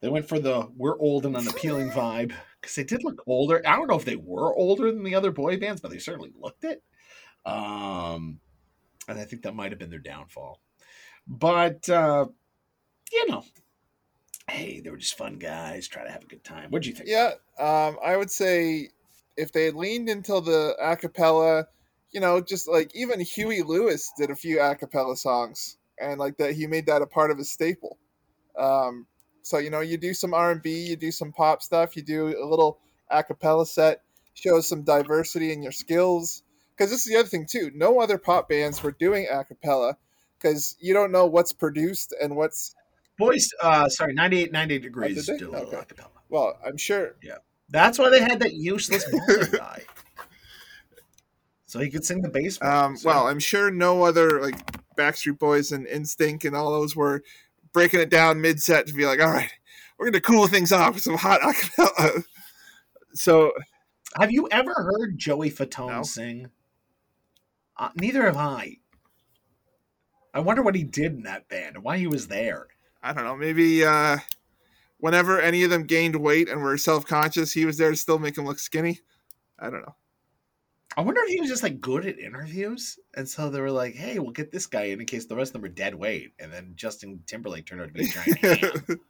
[0.00, 3.60] They went for the we're old and unappealing vibe because they did look older.
[3.66, 6.32] I don't know if they were older than the other boy bands, but they certainly
[6.40, 6.82] looked it.
[7.44, 8.40] Um,
[9.10, 10.60] and I think that might have been their downfall.
[11.26, 12.26] But uh,
[13.12, 13.44] you know,
[14.48, 16.70] hey, they were just fun guys, try to have a good time.
[16.70, 17.08] What'd you think?
[17.08, 18.90] Yeah, um, I would say
[19.36, 21.66] if they leaned into the acapella,
[22.12, 26.54] you know, just like even Huey Lewis did a few acapella songs, and like that
[26.54, 27.98] he made that a part of his staple.
[28.58, 29.06] Um,
[29.42, 32.02] so you know, you do some R and B, you do some pop stuff, you
[32.02, 32.78] do a little
[33.12, 34.02] acapella set,
[34.34, 36.42] shows some diversity in your skills.
[36.80, 37.70] Because this is the other thing too.
[37.74, 39.96] No other pop bands were doing acapella
[40.38, 42.74] because you don't know what's produced and what's
[43.18, 45.26] Boys, uh, sorry, 98, 98 degrees.
[45.26, 45.38] did they?
[45.40, 45.76] did a little Okay.
[45.76, 46.08] acapella.
[46.30, 46.58] well.
[46.64, 47.34] I'm sure Yeah,
[47.68, 49.04] That's why they had that useless
[49.52, 49.82] guy.
[51.66, 52.58] So he could sing the bass.
[52.62, 54.56] Um, So- well, I'm sure no other like
[54.96, 57.22] Backstreet Boys and NSYNC and all those were
[57.74, 59.50] breaking it down mid set to be like, all right,
[59.98, 62.24] we're gonna cool things off with some hot acapella.
[63.12, 63.52] So
[64.18, 66.02] have you ever heard Joey Fatone No.
[66.04, 66.48] sing?
[67.80, 68.76] Uh, neither have I.
[70.34, 72.68] I wonder what he did in that band and why he was there.
[73.02, 74.18] I don't know, maybe uh,
[74.98, 78.18] whenever any of them gained weight and were self conscious, he was there to still
[78.18, 79.00] make them look skinny.
[79.58, 79.94] I don't know.
[80.96, 83.94] I wonder if he was just like good at interviews, and so they were like,
[83.94, 86.32] "Hey, we'll get this guy in in case the rest of them are dead weight."
[86.38, 89.00] And then Justin Timberlake turned out to be a giant.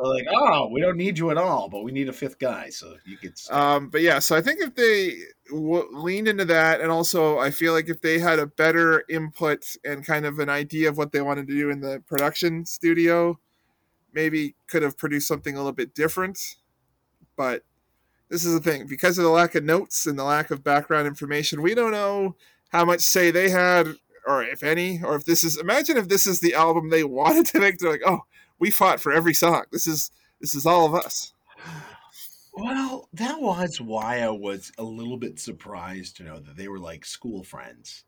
[0.00, 2.70] So like, oh, we don't need you at all, but we need a fifth guy,
[2.70, 3.36] so you could.
[3.36, 5.16] stay." Um, but yeah, so I think if they
[5.50, 9.76] w- leaned into that, and also I feel like if they had a better input
[9.84, 13.38] and kind of an idea of what they wanted to do in the production studio,
[14.14, 16.56] maybe could have produced something a little bit different.
[17.36, 17.62] But
[18.30, 21.08] this is the thing because of the lack of notes and the lack of background
[21.08, 22.36] information, we don't know
[22.70, 23.96] how much say they had,
[24.26, 25.58] or if any, or if this is.
[25.58, 27.78] Imagine if this is the album they wanted to make.
[27.78, 28.20] They're like, oh,
[28.60, 29.64] we fought for every song.
[29.72, 31.32] This is this is all of us.
[32.52, 36.78] Well, that was why I was a little bit surprised to know that they were
[36.78, 38.04] like school friends.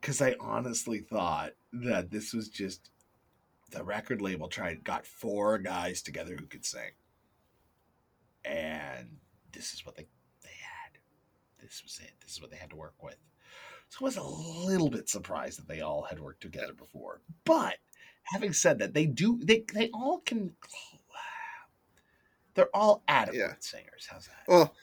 [0.00, 2.90] Because I honestly thought that this was just
[3.70, 6.92] the record label tried got four guys together who could sing,
[8.44, 9.18] and
[9.52, 10.06] this is what they
[10.42, 10.98] they had.
[11.60, 12.12] This was it.
[12.22, 13.16] This is what they had to work with.
[13.88, 17.20] So I was a little bit surprised that they all had worked together before.
[17.44, 17.76] But
[18.32, 20.52] having said that, they do they they all can.
[22.54, 23.52] They're all adequate Yeah.
[23.60, 24.06] singers.
[24.10, 24.44] How's that?
[24.48, 24.74] Well,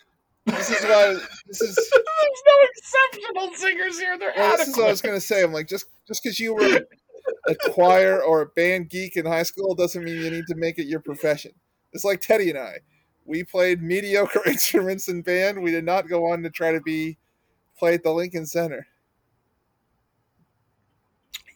[0.45, 1.18] this is why
[1.48, 4.18] this is There's no exceptional singers here.
[4.18, 5.44] They're well, this is what I was gonna say.
[5.44, 6.82] I'm like just just because you were
[7.48, 10.78] a choir or a band geek in high school doesn't mean you need to make
[10.78, 11.52] it your profession.
[11.94, 12.80] It's like Teddy and I.
[13.26, 15.61] We played mediocre instruments in band.
[15.61, 17.18] We did not go on to try to be
[17.78, 18.86] play at the Lincoln Center.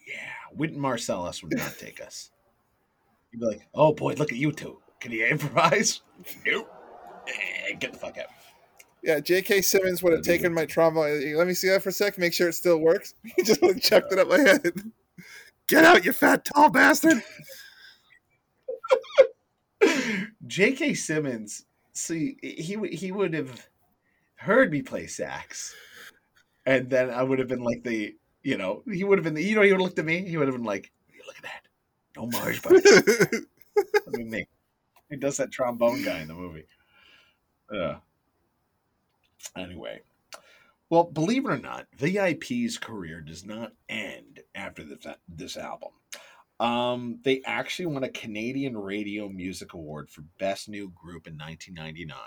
[0.08, 2.32] Yeah, Wynton Marsalis would not take us.
[3.32, 4.80] He'd be like, "Oh boy, look at you two.
[5.00, 6.02] Can you improvise?
[6.46, 6.70] Nope.
[7.28, 8.26] Eh, Get the fuck out."
[9.04, 9.62] Yeah, J.K.
[9.62, 11.02] Simmons would have taken my trauma.
[11.02, 12.18] Let me see that for a sec.
[12.18, 13.14] Make sure it still works.
[13.36, 14.74] He just would have chucked it up my head.
[15.68, 17.22] Get out, you fat tall bastard!
[20.48, 20.94] J.K.
[20.94, 23.68] Simmons, see, he he would have
[24.36, 25.76] heard me play sax,
[26.66, 28.16] and then I would have been like the,
[28.48, 30.26] you know, he would have been, the, you know, he would have looked at me.
[30.26, 30.90] He would have been like,
[31.28, 31.68] "Look at that,
[32.16, 32.80] no Mars, buddy."
[33.76, 34.48] I mean, me.
[35.10, 36.64] He does that trombone guy in the movie.
[37.70, 37.98] Yeah.
[39.58, 40.00] Anyway,
[40.90, 45.92] well, believe it or not, VIP's career does not end after this this album.
[46.62, 52.18] Um, they actually won a Canadian Radio Music Award for Best New Group in 1999,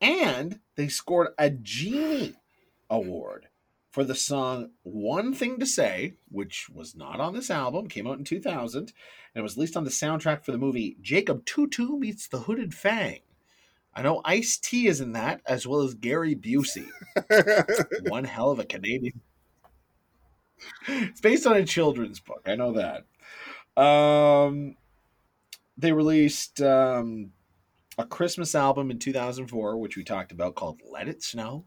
[0.00, 2.36] and they scored a Genie
[2.88, 3.48] Award
[3.92, 8.18] for the song "One Thing to Say," which was not on this album, came out
[8.18, 8.90] in 2000, and
[9.34, 13.20] it was released on the soundtrack for the movie Jacob Two-Two Meets the Hooded Fang.
[13.94, 16.88] I know Ice T is in that, as well as Gary Busey.
[18.08, 19.20] One hell of a Canadian.
[20.88, 22.42] It's based on a children's book.
[22.46, 23.04] I know that.
[23.80, 24.76] Um,
[25.76, 27.32] they released um,
[27.98, 31.66] a Christmas album in 2004, which we talked about, called "Let It Snow,"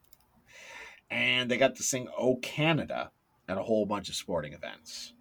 [1.09, 3.11] and they got to sing "Oh Canada"
[3.47, 5.13] at a whole bunch of sporting events.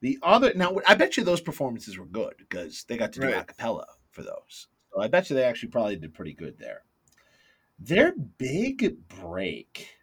[0.00, 3.26] The other now, I bet you those performances were good because they got to do
[3.26, 3.40] Right.
[3.40, 4.68] a cappella for those.
[4.92, 6.84] So I bet you they actually probably did pretty good there.
[7.78, 9.96] Their big break,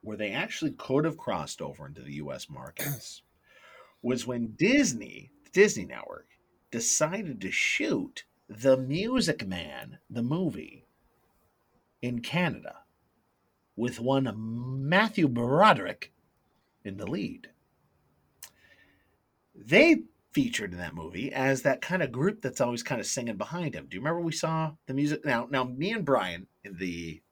[0.00, 2.48] where they actually could have crossed over into the U.S.
[2.48, 3.22] markets,
[4.02, 6.28] was when Disney, the Disney Network,
[6.70, 10.86] decided to shoot The Music Man, the movie,
[12.00, 12.76] in Canada,
[13.78, 14.28] with one
[14.88, 16.12] Matthew Broderick
[16.84, 17.48] in the lead.
[19.54, 20.02] They
[20.32, 23.74] featured in that movie as that kind of group that's always kind of singing behind
[23.74, 23.86] him.
[23.88, 25.24] Do you remember we saw the music?
[25.24, 27.22] Now, now, me and Brian in the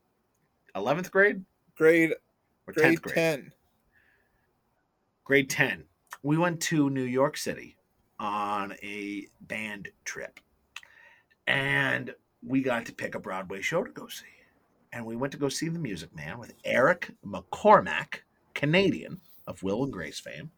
[0.75, 1.45] eleventh grade
[1.77, 2.13] Grade
[2.67, 3.53] or grade tenth grade, ten.
[5.25, 5.85] grade ten,
[6.23, 7.77] we went to New York City
[8.19, 10.41] on a band trip,
[11.47, 14.36] and we got to pick a Broadway show to go see.
[14.97, 18.21] And we went to go see The Music Man with Eric McCormack,
[18.55, 20.51] Canadian of Will and Grace fame.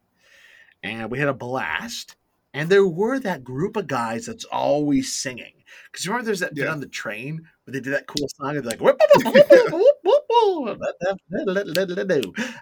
[0.81, 2.15] And we had a blast.
[2.55, 5.65] And there were that group of guys that's always singing.
[5.90, 6.70] Because remember, there's that bit Yeah.
[6.70, 8.52] on the train where they do that cool song.
[8.55, 10.81] They're like, "Whoop, whoop, whoop, whoop, whoop, whoop, whoop."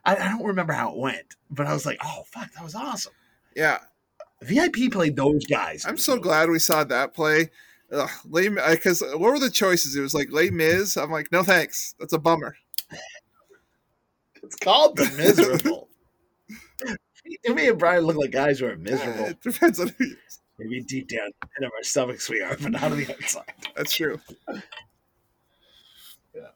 [0.06, 2.74] I, I don't remember how it went, but I was like, oh, fuck, that was
[2.74, 3.12] awesome.
[3.54, 3.80] Yeah,
[4.40, 5.84] VIP played those guys.
[5.86, 7.50] I'm so glad we saw that play.
[7.92, 9.94] Ugh, because what were the choices?
[9.94, 10.96] It was like Les Mis.
[10.96, 11.94] I'm like, no thanks.
[11.98, 12.56] That's a bummer.
[14.42, 15.88] It's called The Miserable.
[17.52, 19.24] Me and Brian look like guys who are miserable.
[19.24, 20.04] It depends on who.
[20.04, 20.16] You,
[20.58, 23.52] Maybe deep down in our stomachs we are, but not on the outside.
[23.76, 24.20] that's true.
[26.34, 26.48] Yeah.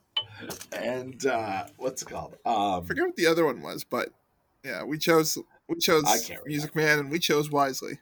[0.72, 2.36] And uh, what's it called?
[2.44, 4.10] Um, I forget what the other one was, but
[4.64, 5.36] yeah, we chose
[5.68, 6.04] we chose
[6.46, 7.98] Music Man, and we chose wisely.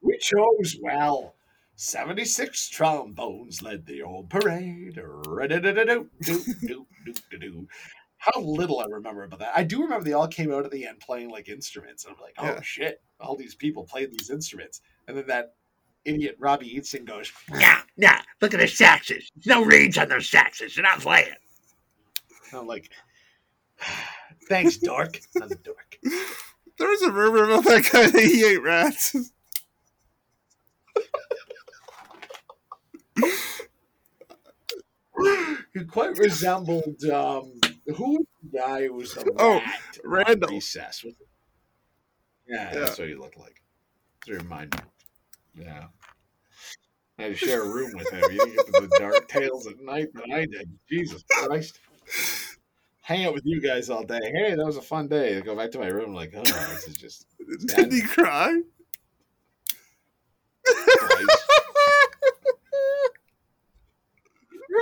[0.00, 1.34] we chose well.
[1.76, 4.98] 76 trombones led the old parade.
[8.18, 9.52] How little I remember about that.
[9.54, 12.04] I do remember they all came out at the end playing like instruments.
[12.04, 12.60] And I'm like, oh Yeah.
[12.62, 14.80] shit, all these people played these instruments.
[15.08, 15.54] And then that
[16.04, 19.24] idiot Robbie Easton goes, nah, nah, look at the saxes.
[19.34, 20.74] There's no reeds on those saxes.
[20.74, 21.28] They're not playing.
[22.50, 22.90] And I'm like,
[24.48, 25.18] thanks, dork.
[25.36, 25.98] I'm a dork.
[26.78, 29.14] There was a rumor about that guy that he ate rats.
[33.16, 33.30] He
[35.84, 37.52] quite resembled um,
[37.96, 39.60] who was the guy who was the Oh,
[40.04, 40.50] Randall.
[40.50, 41.04] Recess.
[41.04, 41.28] Was it?
[42.46, 42.80] Yeah, Yeah.
[42.80, 43.60] that's what he looked like.
[44.26, 44.80] To remind me.
[45.64, 45.86] Yeah.
[47.18, 48.30] I had to share a room with him.
[48.32, 50.68] You didn't get to the dark tales at night that I did.
[50.90, 51.78] Jesus Christ.
[53.02, 54.20] Hang out with you guys all day.
[54.22, 55.36] Hey, that was a fun day.
[55.36, 57.26] I go back to my room like, oh, this is just
[57.66, 58.60] Did he cry?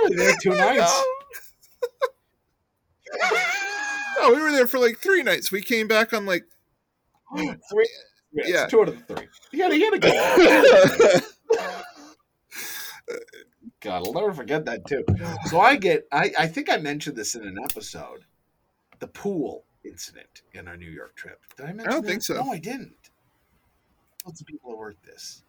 [0.07, 0.15] Christ.
[0.15, 1.03] really there two nights.
[4.25, 5.51] Oh, we were there for like three nights.
[5.51, 6.45] We came back on like
[7.35, 7.89] Three.
[8.31, 8.65] Yeah, Yeah.
[8.67, 9.27] Two out of the three.
[9.51, 11.19] You gotta, you gotta
[13.07, 13.19] go.
[13.81, 15.03] God, I'll never forget that too.
[15.47, 18.23] So I get, I, I think I mentioned this in an episode,
[18.99, 21.41] the pool incident in our New York trip.
[21.57, 21.87] Did I mention?
[21.87, 22.07] I don't that?
[22.07, 22.35] think so.
[22.35, 22.95] No, I didn't.
[24.25, 25.43] Lots of people have worked this.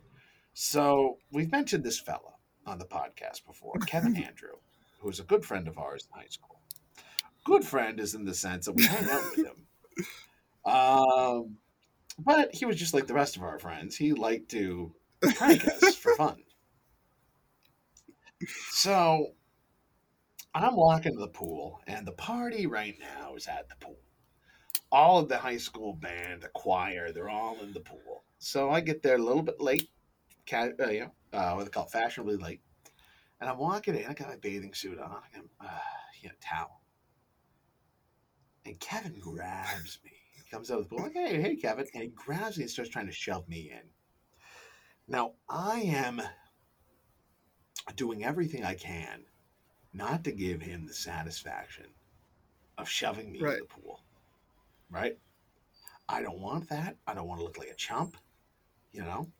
[0.52, 2.34] So we've mentioned this fella
[2.66, 4.57] on the podcast before, Kevin Andrew,
[5.01, 6.61] who is a good friend of ours in high school.
[7.45, 9.66] Good friend is in the sense that we hang out with him.
[10.66, 11.59] Um,
[12.19, 13.97] but he was just like the rest of our friends.
[13.97, 14.95] He liked to
[15.36, 16.43] prank us for fun.
[18.70, 19.32] So
[20.55, 23.99] I'm walking to the pool, and the party right now is at the pool.
[24.93, 28.23] All of the high school band, the choir, they're all in the pool.
[28.39, 29.91] So I get there a little bit late,
[30.53, 32.61] uh, you know, uh, what they call fashionably late.
[33.40, 35.78] And I'm walking in, I got my bathing suit on, I got uh,
[36.23, 36.81] you know, towel.
[38.65, 40.12] And Kevin grabs me.
[40.35, 41.86] He comes out of the pool, like, hey, hey, Kevin.
[41.93, 43.89] And he grabs me and starts trying to shove me in.
[45.06, 46.23] Now, I am
[47.97, 49.24] doing everything I can
[49.93, 51.86] not to give him the satisfaction
[52.78, 53.55] of shoving me Right.
[53.55, 54.01] in the pool.
[54.90, 55.19] Right?
[56.09, 56.97] I don't want that.
[57.06, 58.16] I don't want to look like a chump,
[58.93, 59.31] you know?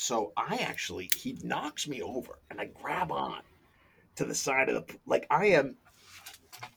[0.00, 3.42] So I actually, he knocks me over and I grab on
[4.16, 5.76] to the side of the, like I am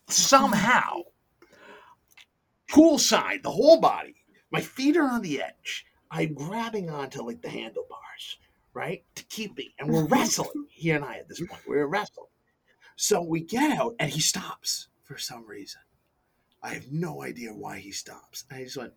[0.09, 1.03] somehow
[2.69, 4.15] poolside, the whole body.
[4.51, 5.85] My feet are on the edge.
[6.11, 8.39] I'm grabbing onto like the handlebars,
[8.73, 9.05] right?
[9.15, 9.73] To keep me.
[9.79, 10.65] And we're wrestling.
[10.69, 11.61] He and I at this point.
[11.65, 12.27] We're wrestling.
[12.97, 15.79] So we get out and he stops for some reason.
[16.61, 18.43] I have no idea why he stops.
[18.49, 18.93] And I just went,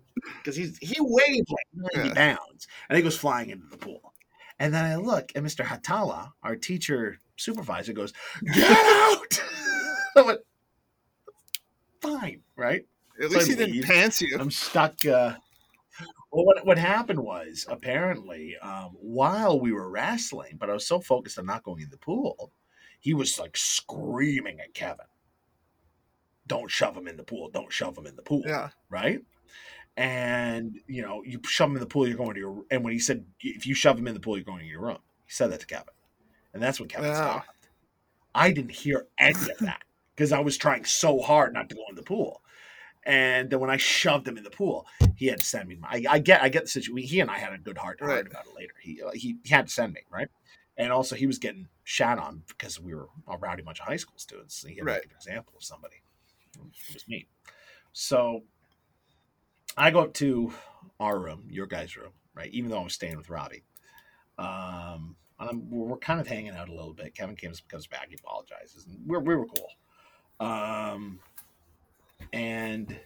[0.36, 2.14] because he's he weighs like 90 Yeah.
[2.36, 4.14] pounds and he goes flying into the pool.
[4.58, 5.64] And then I look and Mr.
[5.64, 8.12] Hatala, our teacher supervisor, goes,
[8.54, 9.42] Get out!
[10.16, 10.40] I went,
[12.00, 12.82] Fine, right?
[13.22, 14.36] At So least he didn't pants you.
[14.38, 15.04] I'm stuck.
[15.04, 15.34] Uh,
[16.30, 21.00] well, what what happened was apparently um, while we were wrestling, but I was so
[21.00, 22.52] focused on not going in the pool,
[23.00, 25.06] he was like screaming at Kevin,
[26.46, 27.50] "Don't shove him in the pool!
[27.50, 28.68] Don't shove him in the pool!" Yeah.
[28.90, 29.20] right?
[29.98, 32.64] And you know, you shove him in the pool, you're going to your.
[32.70, 34.82] And when he said, "If you shove him in the pool, you're going to your
[34.82, 35.94] room," he said that to Kevin,
[36.54, 37.14] and that's when Kevin Wow.
[37.14, 37.68] stopped.
[38.34, 39.82] I didn't hear any of that
[40.14, 42.42] because I was trying so hard not to go in the pool.
[43.04, 45.78] And then when I shoved him in the pool, he had to send me.
[45.82, 47.08] I, I get, I get the situation.
[47.08, 48.26] He and I had a good heart to heart Right.
[48.26, 48.74] about it later.
[48.82, 50.28] He, uh, he he had to send me right,
[50.76, 53.96] and also he was getting shat on because we were a rowdy bunch of high
[53.96, 54.56] school students.
[54.56, 55.02] So he had to Right.
[55.02, 55.96] make an example of somebody.
[56.54, 57.28] It was me.
[57.92, 58.44] So
[59.78, 60.52] I go up to
[61.00, 62.50] our room, your guys' room, right?
[62.52, 63.64] Even though I was staying with Robbie.
[64.38, 67.14] Um, I'm, we're, we're kind of hanging out a little bit.
[67.14, 69.70] Kevin comes comes back, he apologizes, and we're we were cool.
[70.40, 71.20] Um,
[72.32, 72.98] and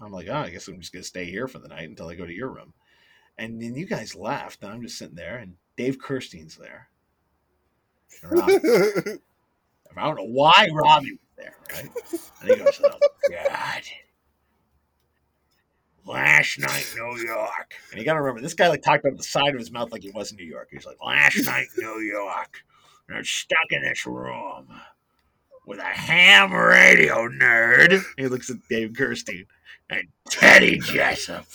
[0.00, 2.14] I'm like, oh, I guess I'm just gonna stay here for the night until I
[2.14, 2.74] go to your room.
[3.38, 6.88] And then you guys left, and I'm just sitting there, and Dave Kirstein's there.
[8.22, 8.54] Robbie-
[9.96, 11.90] I don't know why Robbie was there, right?
[12.40, 13.82] And he goes, oh, God.
[16.06, 17.74] Last night, New York.
[17.90, 19.70] And you got to remember, this guy like talked out of the side of his
[19.70, 20.68] mouth like he was in New York.
[20.70, 22.62] He's like, last night, New York.
[23.08, 24.68] And I'm stuck in this room
[25.66, 28.02] with a ham radio nerd.
[28.18, 29.46] He looks at Dave Kirstein
[29.88, 31.46] and Teddy Jessup.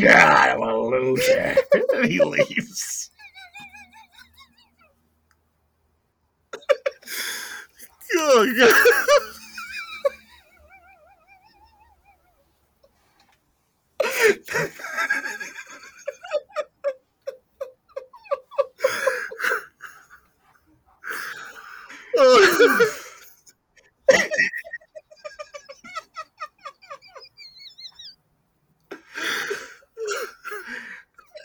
[0.00, 1.56] God, I'm a loser.
[1.92, 3.10] and he leaves.
[8.16, 9.32] oh god.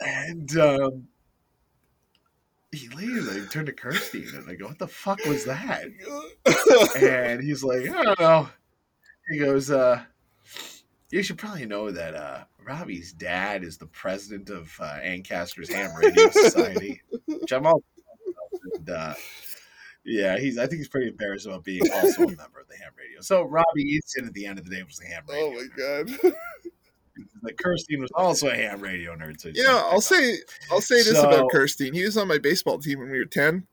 [0.04, 1.08] And um,
[2.72, 3.28] he leaves.
[3.28, 5.84] I turn to Kirsty and I go, "What the fuck was that?"
[7.00, 8.48] And he's like, "I don't know."
[9.30, 10.02] He goes, uh,
[11.12, 15.94] "You should probably know that uh, Robbie's dad is the president of uh, Ancaster's Ham
[16.02, 17.82] Radio Society, which I'm all."
[18.74, 19.14] And, uh,
[20.04, 20.58] yeah, he's.
[20.58, 23.20] I think he's pretty embarrassed about being also a member of the Ham Radio.
[23.20, 25.46] So Robbie Easton, at the end of the day, was the Ham Radio.
[25.46, 26.32] Oh my god.
[27.42, 29.38] Like Kirsten was also a Ham Radio nerd.
[29.40, 30.38] So Yeah, I'll say
[30.70, 31.92] I'll say this So- about Kirstein.
[31.94, 33.66] He was on my baseball team when we were ten.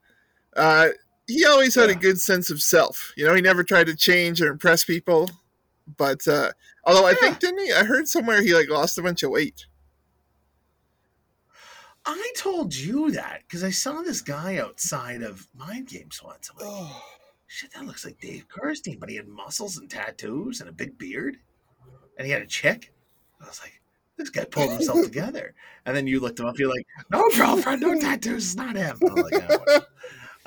[0.54, 0.88] Uh,
[1.26, 3.12] he always had a good sense of self.
[3.16, 5.30] You know, he never tried to change or impress people.
[5.96, 6.52] But uh,
[6.84, 7.72] although I think didn't he?
[7.72, 9.66] I heard somewhere he like lost a bunch of weight.
[12.06, 16.50] I told you that because I saw this guy outside of Mind Games once.
[16.50, 17.02] I'm like, Oh,
[17.46, 20.96] shit, that looks like Dave Kirstein, but he had muscles and tattoos and a big
[20.96, 21.36] beard,
[22.16, 22.92] and he had a chick.
[23.40, 23.80] I was like,
[24.16, 25.54] this guy pulled himself together.
[25.86, 26.58] And then you looked him up.
[26.58, 28.44] You're like, no girlfriend, no tattoos.
[28.44, 28.98] It's not him.
[29.02, 29.84] I'm like,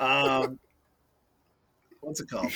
[0.00, 0.58] "Oh, um,
[2.00, 2.52] what's it called?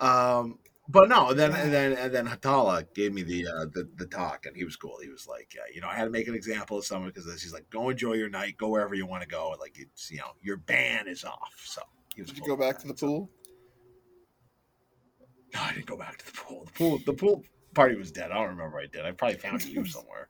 [0.00, 0.58] Um,
[0.88, 4.46] but no, then and then and then Hatala gave me the uh, the the talk,
[4.46, 4.98] and he was cool.
[5.02, 7.24] He was like, uh, you know, I had to make an example of someone because
[7.42, 9.54] he's like, go enjoy your night, go wherever you want to go.
[9.58, 11.54] Like it's you know, your ban is off.
[11.64, 11.82] So
[12.14, 13.30] he was did you cool go with back to the pool?
[15.54, 16.64] No, I didn't go back to the pool.
[16.66, 17.42] The pool, the pool
[17.74, 18.30] party was dead.
[18.30, 19.04] I don't remember I did.
[19.04, 20.28] I probably found you somewhere.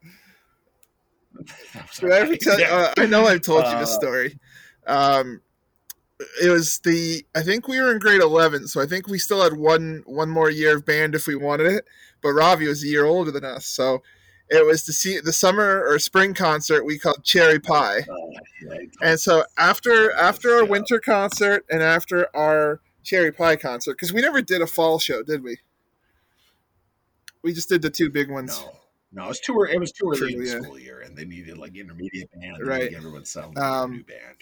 [1.73, 2.59] That Did I ever tell?
[2.63, 4.39] Uh, I know I've told you this Uh, story.
[4.87, 5.41] Um,
[6.41, 9.43] it was the I think we were in grade eleven, so I think we still
[9.43, 11.85] had one one more year of band if we wanted it.
[12.21, 14.01] But Ravi was a year older than us, so
[14.49, 18.05] it was to see the summer or spring concert we called Cherry Pie.
[18.61, 24.11] Yeah, And so after after our winter concert and after our Cherry Pie concert, because
[24.13, 25.57] we never did a fall show, did we?
[27.43, 28.59] We just did the two big ones.
[28.59, 28.71] No,
[29.11, 29.61] no, it was too.
[29.63, 30.61] It was too early in True, the yeah.
[30.61, 32.57] school year, and they needed like intermediate band.
[32.65, 32.93] Right.
[32.93, 34.37] Everyone settled Um, a new band.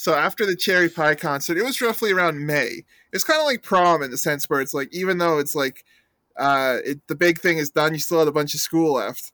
[0.00, 2.84] So after the Cherry Pie concert, it was roughly around May.
[3.12, 5.84] It's kind of like prom in the sense where it's like even though it's like
[6.38, 9.30] uh, it, the big thing is done, you still had a bunch of school left.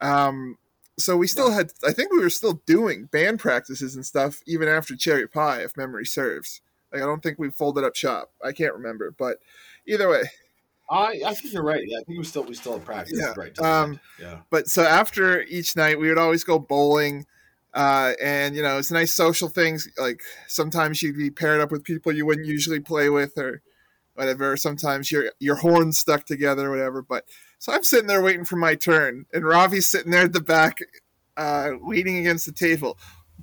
[0.00, 0.58] Um,
[0.98, 4.66] so we still had, I think we were still doing band practices and stuff even
[4.66, 6.60] after Cherry Pie, if memory serves.
[6.92, 8.32] Like I don't think we folded up shop.
[8.44, 9.38] I can't remember, but
[9.86, 10.24] either way.
[10.90, 11.84] I, I think you're right.
[11.86, 13.16] Yeah, I think we still we still had practice.
[13.16, 13.56] Yeah, Right.
[13.60, 14.38] um, yeah.
[14.50, 17.26] but so after each night we would always go bowling
[17.74, 21.84] uh, and you know it's nice social things like sometimes you'd be paired up with
[21.84, 23.62] people you wouldn't usually play with or
[24.14, 24.56] whatever.
[24.56, 27.02] Sometimes your your horns stuck together or whatever.
[27.02, 27.24] But
[27.58, 30.78] so i'm sitting there waiting for my turn and ravi's sitting there at the back
[31.36, 32.98] uh, leaning against the table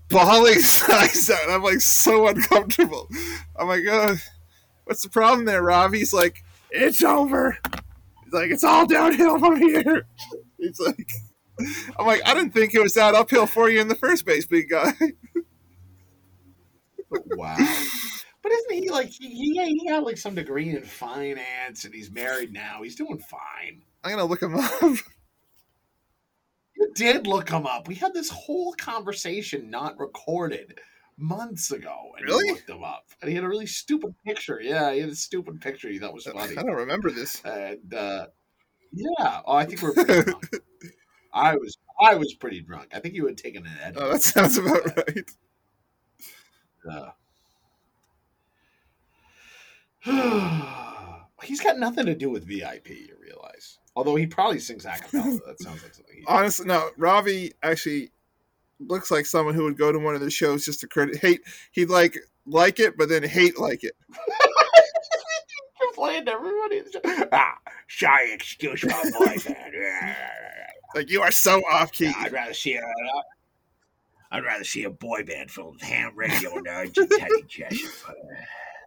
[0.10, 1.50] bawling his eyes out.
[1.50, 3.08] I'm like so uncomfortable.
[3.56, 4.18] I'm like oh
[4.86, 7.58] what's the problem there ravi's like it's over.
[8.24, 10.06] He's like it's all downhill from here.
[10.58, 11.12] He's like,
[11.98, 14.46] I'm like, I didn't think it was that uphill for you in the first place,
[14.46, 14.94] big guy.
[17.10, 17.56] Wow.
[18.44, 22.12] But isn't he like he, he he got like some degree in finance and he's
[22.12, 22.82] married now.
[22.84, 23.82] He's doing fine.
[24.04, 24.82] I'm gonna look him up.
[26.80, 27.88] You did look him up.
[27.88, 30.80] We had this whole conversation not recorded
[31.18, 32.46] months ago, and Really?
[32.48, 33.06] you looked him up.
[33.22, 34.60] And he had a really stupid picture.
[34.62, 36.56] Yeah, he had a stupid picture he thought was funny.
[36.56, 37.42] I don't remember this.
[37.44, 38.28] And uh,
[38.94, 39.42] Yeah.
[39.46, 40.32] Oh, I think we're pretty.
[41.38, 42.90] I was I was pretty drunk.
[42.94, 43.96] I think you had taken an ed.
[43.98, 45.30] Oh, that sounds about right.
[46.90, 47.12] Uh,
[51.44, 52.90] he's got nothing to do with VIP.
[52.90, 53.80] You realize?
[53.96, 55.40] Although he probably sings a cappella.
[55.48, 56.16] That sounds like something.
[56.18, 56.90] He, Honestly, no.
[56.98, 58.12] Ravi actually
[58.80, 61.42] looks like someone who would go to one of the shows just to credit hate.
[61.72, 63.94] He'd like like it, but then hate like it.
[65.98, 66.84] to everybody.
[67.32, 67.58] Ah,
[67.88, 69.48] sorry, excuse my voice.
[70.96, 72.14] Like you are so off key.
[72.18, 72.82] I'd rather see a.
[72.82, 73.22] Uh,
[74.32, 78.16] I'd rather see a boy band filled with ham radio nerds and Teddy Jessup.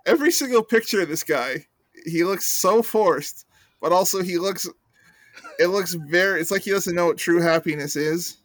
[0.06, 1.66] Every single picture of this guy,
[2.04, 3.46] he looks so forced,
[3.80, 4.68] but also he looks.
[5.58, 6.40] It looks very.
[6.40, 8.38] It's like he doesn't know what true happiness is.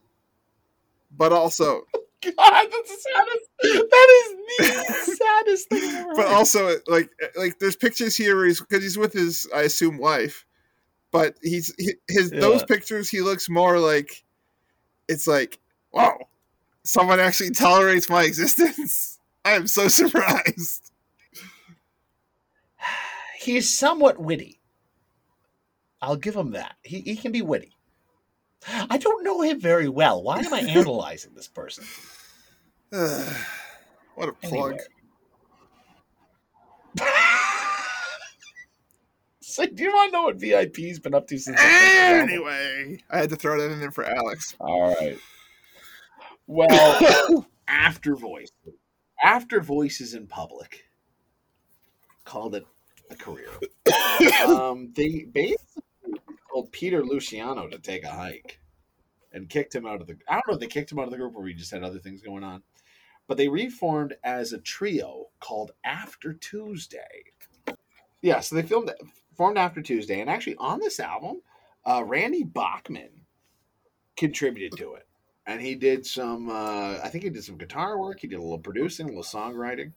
[1.17, 3.49] But also, God, that's the saddest.
[3.91, 8.45] That is the saddest thing I've ever but also like like there's pictures here where
[8.45, 10.44] he's because he's with his I assume wife,
[11.15, 14.25] but he's he, his those pictures he looks more like
[15.07, 15.59] it's like
[15.93, 16.17] wow,
[16.83, 19.17] someone actually tolerates my existence.
[19.45, 20.91] I am so surprised.
[23.39, 24.59] He's somewhat witty.
[26.01, 26.75] I'll give him that.
[26.81, 27.77] He, he can be witty.
[28.67, 30.21] I don't know him very well.
[30.21, 31.85] Why am I analyzing this person?
[32.89, 34.79] what a plug.
[36.99, 37.11] Anyway.
[39.47, 41.61] so, do you want to know what VIP's been up to since?
[41.61, 44.55] Anyway, I had to throw that in there for Alex.
[44.59, 45.19] All right.
[46.47, 48.51] Well, after voice,
[49.23, 50.85] after voices in public,
[52.23, 52.65] called it
[53.11, 53.49] a career.
[54.47, 55.83] um, they basically
[56.51, 58.59] told Peter Luciano to take a hike
[59.31, 60.17] and kicked him out of the.
[60.27, 61.83] I don't know if they kicked him out of the group or we just had
[61.83, 62.63] other things going on,
[63.27, 67.25] but they reformed as a trio called After Tuesday.
[68.23, 68.89] Yeah, so they filmed
[69.35, 71.41] formed After Tuesday, and actually on this album,
[71.85, 73.09] uh, Randy Bachman
[74.15, 75.07] contributed to it.
[75.47, 78.41] And he did some uh, i think he did some guitar work he did a
[78.41, 79.91] little producing a little songwriting.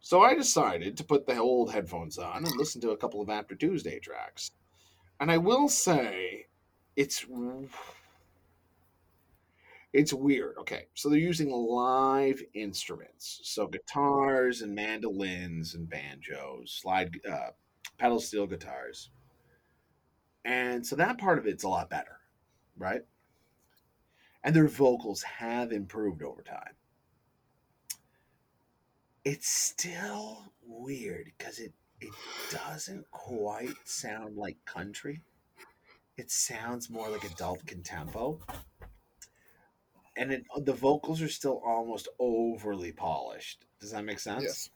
[0.00, 3.30] So i decided to put the old headphones on and listen to a couple of
[3.30, 4.50] after tuesday tracks.
[5.20, 6.46] And i will say
[6.94, 7.26] it's
[9.92, 10.56] it's weird.
[10.58, 13.40] Okay so they're using live instruments.
[13.42, 17.50] So guitars and mandolins and banjos slide uh,
[17.98, 19.10] pedal steel guitars
[20.44, 22.18] and so that part of it's a lot better
[22.76, 23.02] right
[24.44, 26.74] and their vocals have improved over time.
[29.24, 32.10] It's still weird because it it
[32.50, 35.20] doesn't quite sound like country.
[36.16, 38.40] It sounds more like adult contempo.
[40.16, 43.64] And it, the vocals are still almost overly polished.
[43.80, 44.42] Does that make sense?
[44.42, 44.70] Yes.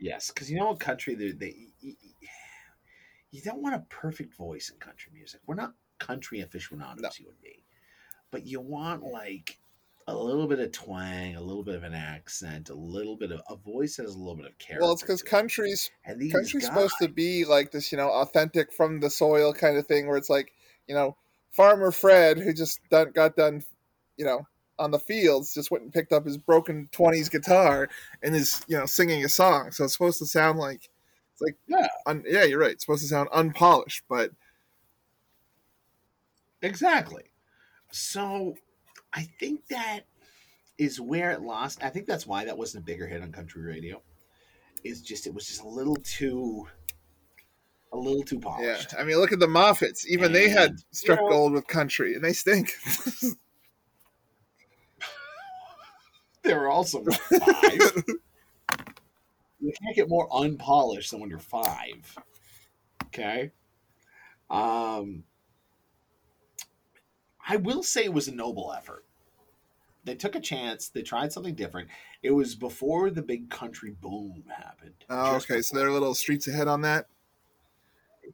[0.00, 1.54] Yes, because you know, in country, they, they
[3.30, 5.40] you, don't want a perfect voice in country music.
[5.46, 7.10] We're not country aficionados, No.
[7.18, 7.62] you and me,
[8.30, 9.58] but you want like
[10.06, 13.42] a little bit of twang, a little bit of an accent, a little bit of
[13.48, 14.82] a voice has a little bit of character.
[14.82, 15.26] Well, it's because it.
[15.26, 19.10] country's and these country's guys, supposed to be like this, you know, authentic from the
[19.10, 20.52] soil kind of thing, where it's like,
[20.88, 21.16] you know,
[21.50, 23.62] Farmer Fred who just done, got done,
[24.16, 24.46] you know,
[24.80, 27.88] on the fields, just went and picked up his broken twenties guitar
[28.22, 29.70] and is, you know, singing a song.
[29.70, 30.88] So it's supposed to sound like,
[31.32, 31.86] it's like, Yeah.
[32.06, 32.72] un, yeah, you're right.
[32.72, 34.30] It's supposed to sound unpolished, but
[36.62, 37.24] Exactly.
[37.90, 38.54] So
[39.12, 40.00] I think that
[40.78, 41.82] is where it lost.
[41.82, 44.02] I think that's why that wasn't a bigger hit on country radio.
[44.84, 46.66] Is just it was just a little too
[47.92, 48.42] a little too yeah.
[48.42, 48.94] polished.
[48.98, 50.06] I mean, look at the Moffats.
[50.06, 52.72] Even they had struck you know- gold with country, and they stink.
[56.50, 58.04] They were also five.
[59.60, 62.16] you can't get more unpolished than when you're five.
[63.06, 63.52] Okay.
[64.48, 65.24] Um
[67.46, 69.04] I will say it was a noble effort.
[70.04, 71.88] They took a chance, they tried something different.
[72.22, 75.04] It was before the big country boom happened.
[75.08, 75.60] oh, okay.
[75.60, 75.78] So before.
[75.78, 77.06] they're a little streets ahead on that.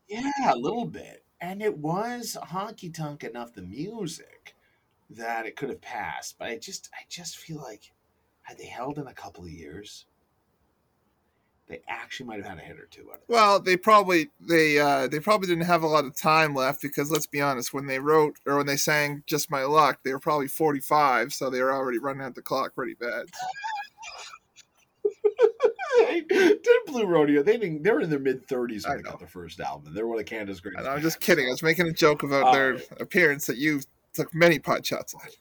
[0.09, 1.25] Yeah, a little bit.
[1.41, 4.55] And it was honky tonk enough the music
[5.11, 6.37] that it could have passed.
[6.39, 7.93] But I just I just feel like
[8.47, 10.07] had they held in a couple of years,
[11.69, 13.29] they actually might have had a hit or two out of it.
[13.29, 17.11] Well, they probably they uh, they probably didn't have a lot of time left because
[17.11, 20.21] let's be honest, when they wrote or when they sang "Just My Luck," they were
[20.21, 23.27] probably forty five, so they were already running out the clock pretty bad.
[26.29, 27.43] did Blue Rodeo?
[27.43, 29.11] They didn't, they were in their mid thirties I when they know.
[29.11, 29.93] got their first album.
[29.93, 30.87] They're one of Canada's greatest.
[30.87, 31.47] I'm just kidding.
[31.49, 33.81] I was making a joke about All their appearance that you
[34.13, 35.35] took many pot shots at.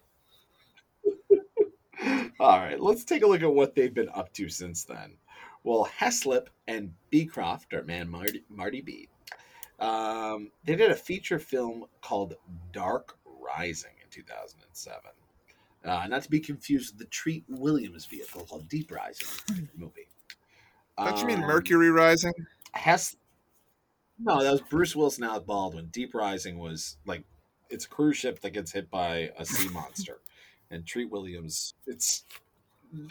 [2.39, 5.13] All right, let's take a look at what they've been up to since then.
[5.63, 9.07] Well, Heslip and Beecroft, our man Marty, Marty B,
[9.79, 12.35] Um, they did a feature film called
[12.71, 15.01] Dark Rising in 2007.
[15.83, 19.27] Uh, not to be confused with the Treat Williams vehicle called Deep Rising
[19.75, 20.07] movie.
[20.97, 22.33] Don't you mean Um, Mercury Rising?
[22.73, 23.15] Has
[24.17, 25.87] no, that was Bruce and Alec Baldwin.
[25.87, 27.23] Deep Rising was like
[27.69, 30.19] it's a cruise ship that gets hit by a sea monster,
[30.71, 31.73] and Treat Williams.
[31.87, 32.23] It's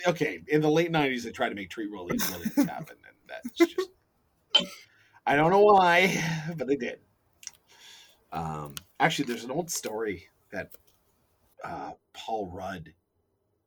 [0.06, 0.40] okay.
[0.48, 3.90] In the late '90s, they tried to make Treat Williams, Williams happen, and that's just
[5.26, 6.22] I don't know why,
[6.56, 6.98] but they did.
[8.32, 10.74] Um, actually, there's an old story that
[11.62, 12.92] uh, Paul Rudd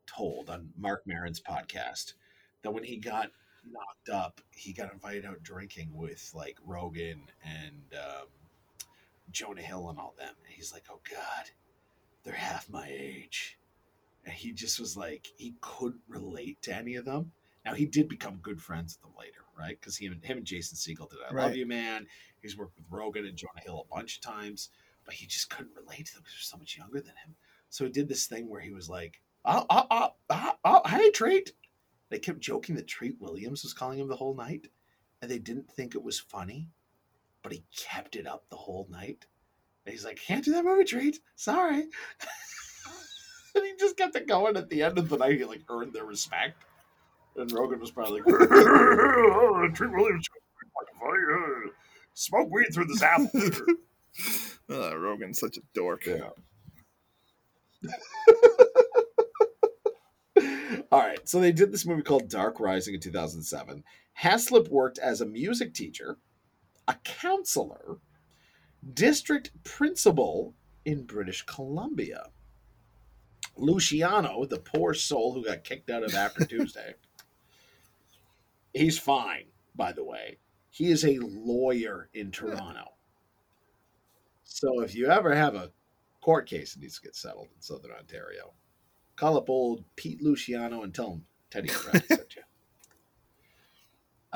[0.06, 2.14] told on Marc Maron's podcast
[2.62, 3.32] that when he got
[3.72, 8.28] knocked up, he got invited out drinking with like Rogen and um,
[9.32, 10.34] Jonah Hill and all them.
[10.46, 11.50] And he's like, "Oh God,
[12.24, 13.58] they're half my age,"
[14.28, 17.32] and he just was like, he couldn't relate to any of them.
[17.64, 19.80] Now he did become good friends with them later, right?
[19.80, 22.08] Because him and him and Jason Segel did "I Love You, Man."
[22.42, 24.70] He's worked with Rogen and Jonah Hill a bunch of times,
[25.06, 27.36] but he just couldn't relate to them because they're so much younger than him.
[27.70, 31.10] So he did this thing where he was like, "Oh, oh, oh, oh, oh hey,
[31.12, 31.54] Treat."
[32.10, 34.68] They kept joking that Treat Williams was calling him the whole night,
[35.22, 36.70] and they didn't think it was funny,
[37.44, 39.26] but he kept it up the whole night.
[39.86, 41.20] And he's like, "Can't do that movie, Treat.
[41.36, 41.86] Sorry."
[43.58, 44.56] and he just kept it going.
[44.56, 46.64] At the end of the night, he like earned their respect.
[47.36, 48.40] And Rogen was probably like,
[49.76, 50.28] "Treat Williams,
[51.00, 51.22] funny.
[51.34, 51.70] uh,
[52.14, 53.30] Smoke weed through this apple."
[54.70, 56.06] Uh, Rogen's such a dork.
[56.06, 56.30] Yeah.
[60.92, 63.84] All right, so they did this movie called Dark Rising in 2007.
[64.22, 66.18] Haslip worked as a music teacher,
[66.88, 67.98] a counselor,
[68.94, 70.54] district principal
[70.86, 72.28] in British Columbia.
[73.58, 76.96] Luciano, the poor soul who got kicked out of After Tuesday,
[78.74, 80.38] he's fine, by the way.
[80.70, 82.92] He is a lawyer in Toronto.
[84.44, 85.72] So if you ever have a
[86.22, 88.54] court case that needs to get settled in Southern Ontario,
[89.16, 91.68] call up old Pete Luciano and tell him Teddy
[92.08, 92.44] sent you.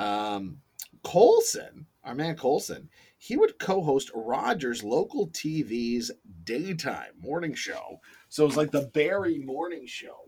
[0.03, 0.61] Um,
[1.03, 6.11] Colson, our man Colson, he would co-host Rogers local TV's
[6.43, 7.99] daytime morning show.
[8.31, 10.21] So it was like the Barrie morning show,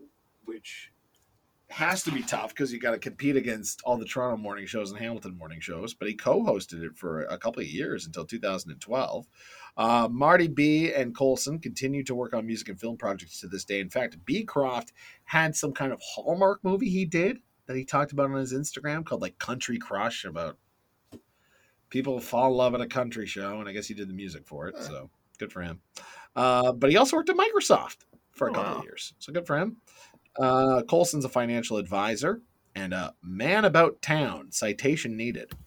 [0.44, 0.92] which
[1.70, 4.90] has to be tough because you got to compete against all the Toronto morning shows
[4.90, 5.94] and Hamilton morning shows.
[5.94, 9.26] But he co-hosted it for a couple of years until 2012.
[9.78, 13.64] Uh, Marty B and Colson continue to work on music and film projects to this
[13.64, 13.80] day.
[13.80, 14.92] In fact, Beecroft
[15.24, 19.06] had some kind of Hallmark movie he did that he talked about on his Instagram
[19.06, 20.58] called like Country Crush about
[21.88, 24.46] people fall in love at a country show, and I guess he did the music
[24.46, 24.76] for it.
[24.82, 25.08] So
[25.38, 25.80] good for him.
[26.36, 27.98] Uh, but he also worked at Microsoft
[28.32, 28.78] for a Oh, couple wow.
[28.78, 29.76] of years, so good for him.
[30.38, 32.40] Uh, Colson's a financial advisor
[32.74, 34.50] and a man about town.
[34.50, 35.52] Citation needed.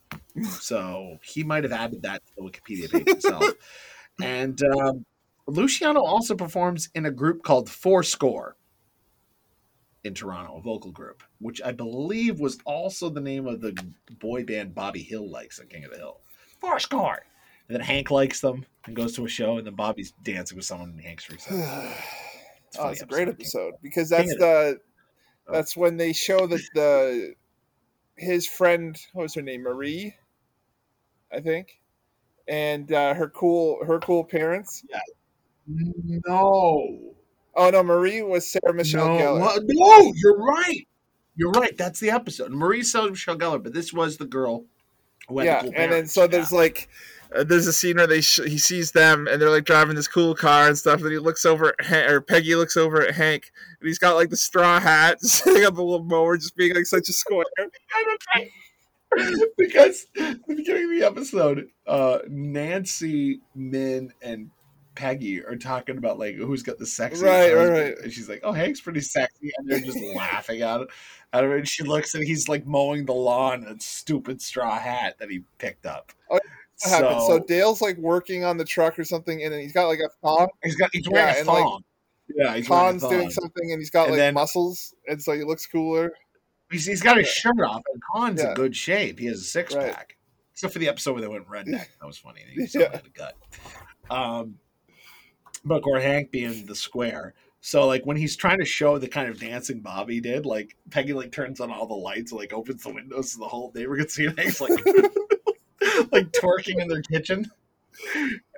[0.59, 3.43] So he might have added that to the Wikipedia page himself.
[4.21, 5.03] and um,
[5.47, 8.55] Luciano also performs in a group called Fourscore
[10.03, 13.75] in Toronto, a vocal group, which I believe was also the name of the
[14.19, 16.19] boy band Bobby Hill likes on King of the Hill.
[16.61, 17.25] Fourscore.
[17.67, 20.65] And then Hank likes them and goes to a show, and then Bobby's dancing with
[20.65, 21.93] someone and Hank's freaks out.
[22.67, 23.59] It's oh, it's a great episode.
[23.59, 24.79] episode because that's the
[25.49, 27.33] that's when they show that the
[28.17, 30.15] his friend what was her name Marie,
[31.31, 31.79] I think,
[32.47, 34.83] and uh, her cool her cool parents.
[34.89, 34.99] Yeah.
[35.67, 37.13] No.
[37.55, 39.59] Oh no, Marie was Sarah Michelle no, Gellar.
[39.63, 40.87] no, you're right.
[41.35, 41.75] You're right.
[41.77, 42.51] That's the episode.
[42.51, 44.65] Marie Sarah Michelle Gellar, but this was the girl
[45.27, 46.13] who had yeah, the cool and then parents.
[46.13, 46.89] so there's like
[47.35, 50.07] uh, there's a scene where they sh- he sees them and they're like driving this
[50.07, 51.01] cool car and stuff.
[51.01, 54.15] And he looks over at Han- or Peggy looks over at Hank and he's got
[54.15, 57.45] like the straw hat, sitting on the little mower, just being like such a square.
[59.57, 64.49] because the beginning of the episode, uh, Nancy, Minh, and
[64.95, 67.97] Peggy are talking about like who's got the sexiest Right, right, right.
[67.99, 70.87] And she's like, "Oh, Hank's pretty sexy," and they're just laughing at it.
[71.33, 75.19] At and she looks and he's like mowing the lawn in a stupid straw hat
[75.19, 76.11] that he picked up.
[76.83, 77.21] What happened?
[77.27, 80.09] So Dale's like working on the truck or something, and then he's got like a
[80.21, 80.47] thong.
[80.63, 81.83] he's got he's wearing Yeah, a and, like, thong.
[82.35, 85.43] yeah, he's Kahn's doing something, and he's got And like then- muscles, and so he
[85.43, 86.13] looks cooler.
[86.69, 88.49] He's, he's got his shirt off, and Kahn's Yeah.
[88.49, 89.19] in good shape.
[89.19, 89.93] He has a six Right.
[89.93, 90.17] pack.
[90.53, 91.87] Except for the episode where they went redneck.
[91.99, 92.41] That was funny.
[92.53, 92.91] He Yeah.
[92.91, 93.35] had a gut.
[94.09, 94.57] Um,
[95.63, 97.33] but or Hank being the square.
[97.61, 101.13] So like when he's trying to show the kind of dancing Bobby did, like Peggy
[101.13, 104.07] like turns on all the lights, like opens the windows so the whole neighbor can
[104.09, 104.37] see it.
[104.39, 104.71] Hank's like
[106.11, 107.49] like twerking in their kitchen.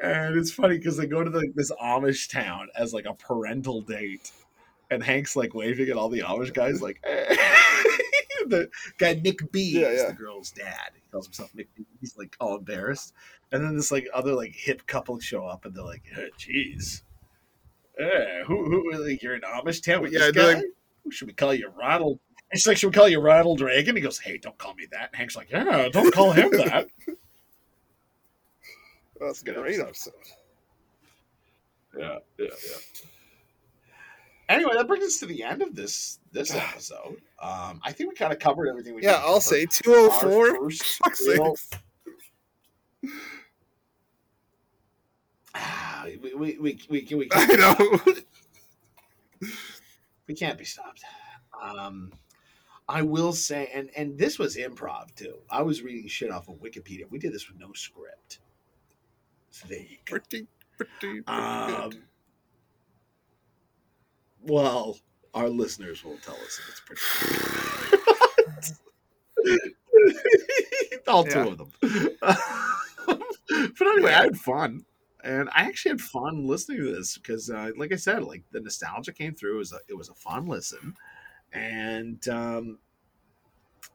[0.03, 3.81] And it's funny because they go to the, this Amish town as like a parental
[3.81, 4.31] date,
[4.91, 7.01] and Hank's like waving at all the Amish guys, like
[8.47, 10.07] the guy Nick B Yeah, is yeah.
[10.09, 10.91] the girl's dad.
[10.95, 11.85] He calls himself Nick B.
[12.01, 13.13] He's like all embarrassed.
[13.51, 17.01] And then this like other like hip couple show up and they're like, "Eh, "Jeez,
[17.99, 20.59] eh, who who like you're an Amish town with Yeah, this they're guy?
[20.59, 20.65] like-
[21.03, 22.19] Who should we call you, Ronald?"
[22.51, 24.85] And she's like, "Should we call you Ronald Reagan?" He goes, "Hey, don't call me
[24.91, 26.87] that." And Hank's like, "Yeah, don't call him that."
[29.19, 30.13] That's a Good great episode.
[30.19, 30.37] episode.
[31.97, 32.77] yeah, yeah, yeah.
[34.47, 37.17] Anyway, that brings us to the end of this this episode.
[37.41, 39.03] Um, I think we kind of covered everything we.
[39.03, 39.41] Yeah, I'll cover.
[39.41, 40.55] say 204.
[40.55, 41.69] first Fuck's sakes.
[45.55, 48.13] Ah, we we we we, we, we I can't, know.
[50.27, 51.03] we can't be stopped.
[51.61, 52.11] Um,
[52.87, 55.39] I will say, and and this was improv too.
[55.49, 57.09] I was reading shit off of Wikipedia.
[57.09, 58.39] We did this with no script.
[59.51, 60.19] So there you go.
[60.19, 60.47] pretty,
[60.77, 62.03] pretty, pretty Um, good.
[64.41, 64.99] well,
[65.33, 67.01] our listeners will tell us if it's pretty.
[71.07, 71.47] All two Yeah.
[71.47, 71.71] of them.
[73.07, 74.85] but anyway, I had fun,
[75.23, 78.61] and I actually had fun listening to this because, uh, like I said, like the
[78.61, 79.55] nostalgia came through.
[79.55, 80.93] It was a, it was a fun listen,
[81.51, 82.77] and um,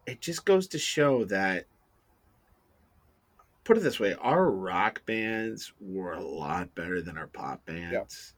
[0.06, 1.66] it just goes to show that.
[3.64, 8.34] Put it this way: our rock bands were a lot better than our pop bands.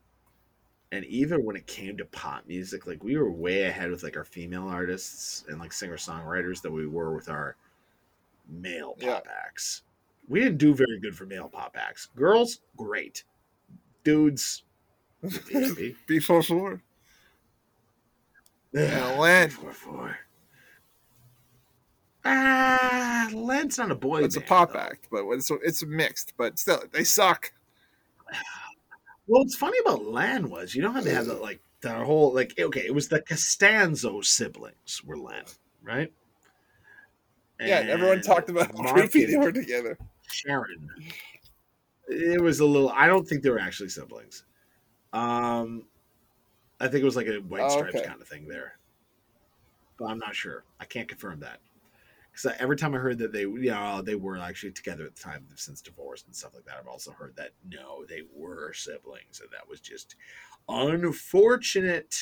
[0.92, 4.16] And even when it came to pop music, like we were way ahead with like
[4.16, 7.56] our female artists and like singer songwriters that we were with our
[8.48, 9.20] male pop Yeah.
[9.44, 9.82] acts.
[10.28, 12.08] We didn't do very good for male pop acts.
[12.16, 13.24] Girls, great.
[14.04, 14.62] Dudes,
[15.22, 15.96] maybe.
[16.08, 16.80] B4-4.
[18.72, 19.50] Yeah, Len.
[19.50, 20.18] Four four.
[22.28, 24.22] Ah, Len's not a boy.
[24.24, 24.80] It's a pop though.
[24.80, 26.34] act, but it's it's mixed.
[26.36, 27.52] But still, they suck.
[29.28, 32.34] Well, what's funny about Len was you know how they have that like that whole
[32.34, 35.44] like okay, it was the Costanzo siblings were Len,
[35.82, 36.12] right?
[37.60, 39.96] Yeah, and everyone talked about how creepy they were together.
[40.30, 40.88] Sharon.
[42.08, 42.90] It was a little.
[42.90, 44.44] I don't think they were actually siblings.
[45.12, 45.84] Um,
[46.80, 48.04] I think it was like a white Oh, stripes okay.
[48.06, 48.78] kind of thing there,
[49.98, 50.64] but I'm not sure.
[50.78, 51.60] I can't confirm that
[52.36, 55.22] because every time I heard that they, you know, they were actually together at the
[55.22, 56.76] time, they've since divorced and stuff like that.
[56.78, 60.16] I've also heard that no, they were siblings, and that was just
[60.68, 62.14] unfortunate.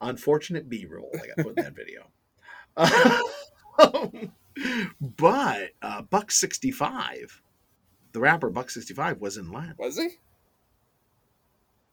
[0.00, 2.10] Unfortunate B roll I got put in that video.
[5.00, 7.40] but uh, Buck sixty five,
[8.12, 9.74] the rapper Buck sixty five was in Len.
[9.78, 10.08] Was he?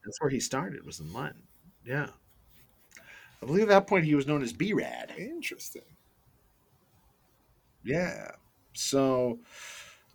[0.03, 0.85] That's where he started.
[0.85, 1.43] Was in Len.
[1.85, 2.07] Yeah,
[3.41, 5.13] I believe at that point he was known as B Rad.
[5.15, 5.83] Interesting.
[7.83, 8.31] Yeah.
[8.73, 9.39] So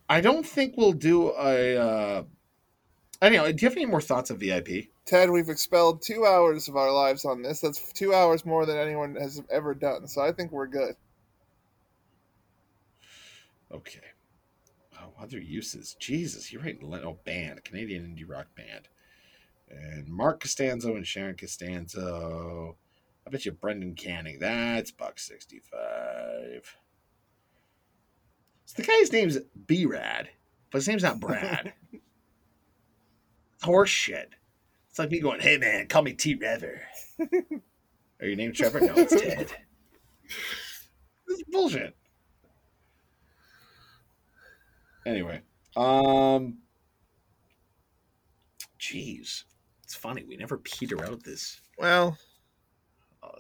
[0.09, 1.77] I don't think we'll do a.
[1.77, 2.23] Uh,
[3.23, 4.89] anyway, do you have any more thoughts of VIP?
[5.05, 7.61] Ted, we've expelled two hours of our lives on this.
[7.61, 10.07] That's two hours more than anyone has ever done.
[10.07, 10.95] So I think we're good.
[13.73, 14.01] Okay.
[15.01, 15.95] Oh, other uses.
[15.99, 16.83] Jesus, you're right.
[16.83, 18.89] Len- Oh, band, Canadian indie rock band,
[19.71, 22.77] and Marc Costanzo and Sharon Costanzo.
[23.27, 24.39] I bet you Brendan Canning.
[24.39, 26.77] That's Buck sixty five.
[28.69, 30.29] So the guy's name's B Rad,
[30.71, 31.73] but his name's not Brad.
[33.63, 34.29] Horse shit.
[34.91, 36.83] It's like me going, "Hey man, call me T Rever."
[38.21, 38.81] Are your name Trevor?
[38.81, 39.49] No, it's Ted.
[41.27, 41.97] this is bullshit.
[45.07, 45.41] Anyway,
[45.75, 46.59] um,
[48.79, 49.45] jeez,
[49.83, 51.59] it's funny we never peter out this.
[51.79, 52.19] Well,
[53.23, 53.31] Oh,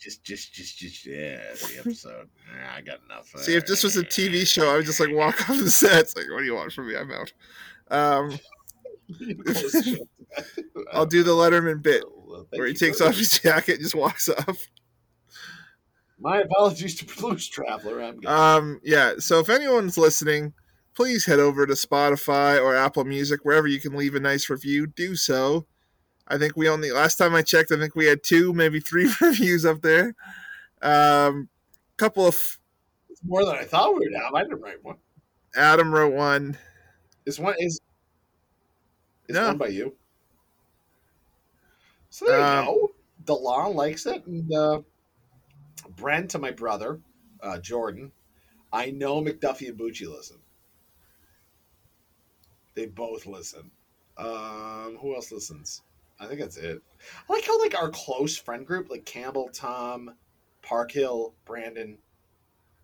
[0.00, 2.28] just, just, just, just, yeah, the episode.
[2.52, 3.28] Nah, I got enough.
[3.36, 6.00] see, if this was a TV show, I would just like walk off the set.
[6.00, 6.96] It's like, what do you want from me?
[6.96, 7.32] I'm out.
[7.90, 8.38] Um,
[10.92, 12.02] I'll do the Letterman bit
[12.50, 14.68] where he takes off his jacket and just walks off.
[16.18, 18.02] My apologies to Blues Traveler.
[18.02, 19.14] I'm Um, yeah.
[19.18, 20.52] So if anyone's listening,
[20.94, 24.86] please head over to Spotify or Apple Music, wherever you can leave a nice review.
[24.86, 25.66] Do so.
[26.30, 29.12] I think we only last time I checked, I think we had two, maybe three
[29.20, 30.14] reviews up there.
[30.80, 31.48] Um,
[31.98, 32.58] couple of
[33.10, 34.32] it's more than I thought we would have.
[34.32, 34.96] I didn't write one.
[35.54, 36.56] Adam wrote one.
[37.26, 37.80] Is one is
[39.28, 39.48] is No.
[39.48, 39.96] one by you?
[42.08, 42.92] So there Um, you
[43.26, 43.34] go.
[43.34, 44.80] DeLon likes it, and uh,
[45.96, 47.00] Brent to my brother,
[47.42, 48.12] uh, Jordan.
[48.72, 50.38] I know McDuffie and Bucci listen.
[52.74, 53.70] They both listen.
[54.16, 55.82] Um, who else listens?
[56.20, 56.82] I think that's it.
[57.28, 60.12] I like how like our close friend group, like Campbell, Tom,
[60.62, 61.96] Parkhill, Brandon,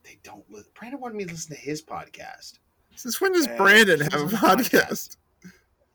[0.05, 0.71] they don't listen.
[0.75, 2.59] Brandon wanted me to listen to his podcast.
[2.95, 5.17] Since when does Uh, Brandon have a a podcast?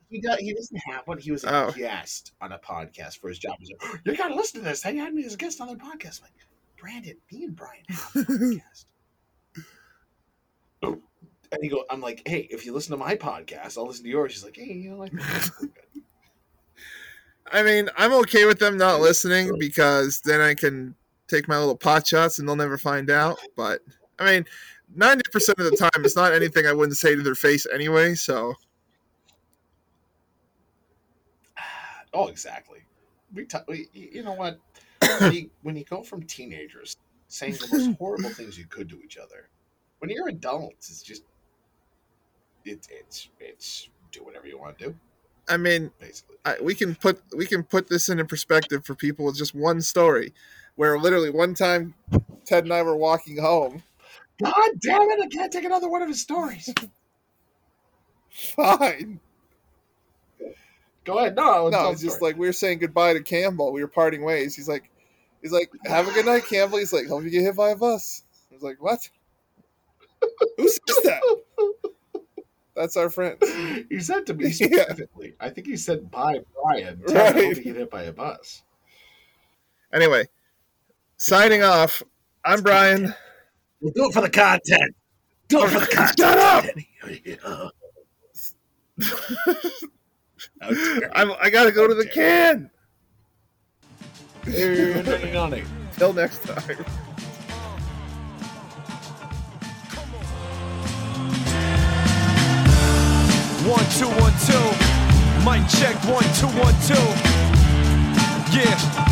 [0.08, 1.18] He does, he doesn't have one.
[1.18, 1.72] He was a Oh.
[1.72, 3.56] guest on a podcast for his job.
[3.58, 4.82] He's like, you got to listen to this.
[4.82, 6.20] They had me as a guest on their podcast.
[6.20, 6.34] I'm like,
[6.78, 8.84] Brandon, me and Brian have a podcast.
[10.82, 14.10] and he go, I'm like, hey, if you listen to my podcast, I'll listen to
[14.10, 14.32] yours.
[14.34, 16.02] He's like, hey, you know, I think that's pretty good.
[17.52, 20.94] I mean, I'm okay with them not listening because then I can
[21.28, 23.38] take my little pot shots and they'll never find out.
[23.56, 23.80] But
[24.18, 24.46] I mean,
[24.96, 25.20] 90%
[25.58, 28.14] of the time, it's not anything I wouldn't say to their face anyway.
[28.14, 28.54] So
[32.14, 32.80] Oh, exactly.
[33.34, 34.58] We, t- we you know what?
[35.20, 36.96] when, you, when you go from teenagers
[37.28, 39.48] saying the most horrible things you could to each other,
[39.98, 41.22] when you're adults, it's just
[42.64, 44.94] it, it's it's do whatever you want to do,
[45.48, 45.90] I mean.
[46.44, 49.80] I, we can put we can put this into perspective for people with just one
[49.80, 50.32] story,
[50.74, 51.94] where literally one time
[52.44, 53.82] Ted and I were walking home.
[54.42, 55.20] God damn it!
[55.22, 56.72] I can't take another one of his stories.
[58.30, 59.20] Fine.
[61.04, 61.36] Go ahead.
[61.36, 63.72] No, No, it's just like we were saying goodbye to Campbell.
[63.72, 64.54] We were parting ways.
[64.54, 64.90] He's like,
[65.42, 66.78] he's like, have a good night, Campbell.
[66.78, 68.22] He's like, hope you get hit by a bus.
[68.50, 69.08] I was like, what?
[70.56, 71.22] Who says that?
[72.74, 73.36] That's our friend.
[73.90, 74.84] he said to me Yeah.
[74.84, 75.34] specifically.
[75.40, 77.56] I think he said, "Bye, Brian." Tell me I hope Right.
[77.56, 78.62] you get hit by a bus.
[79.92, 80.26] Anyway,
[81.18, 82.02] signing off.
[82.44, 83.14] I'm Brian.
[83.80, 84.94] We'll do it for the content.
[85.48, 86.18] Do it for the content.
[86.18, 86.64] Shut up!
[87.42, 87.70] How
[91.14, 92.70] I'm, I gotta go to the can.
[94.46, 94.94] you.
[95.02, 95.64] Nutty, nutty.
[95.96, 96.84] Till next time.
[103.64, 104.58] One, two, one, two.
[105.44, 106.94] Mic check, one, two, one, two.
[108.58, 109.11] Yeah.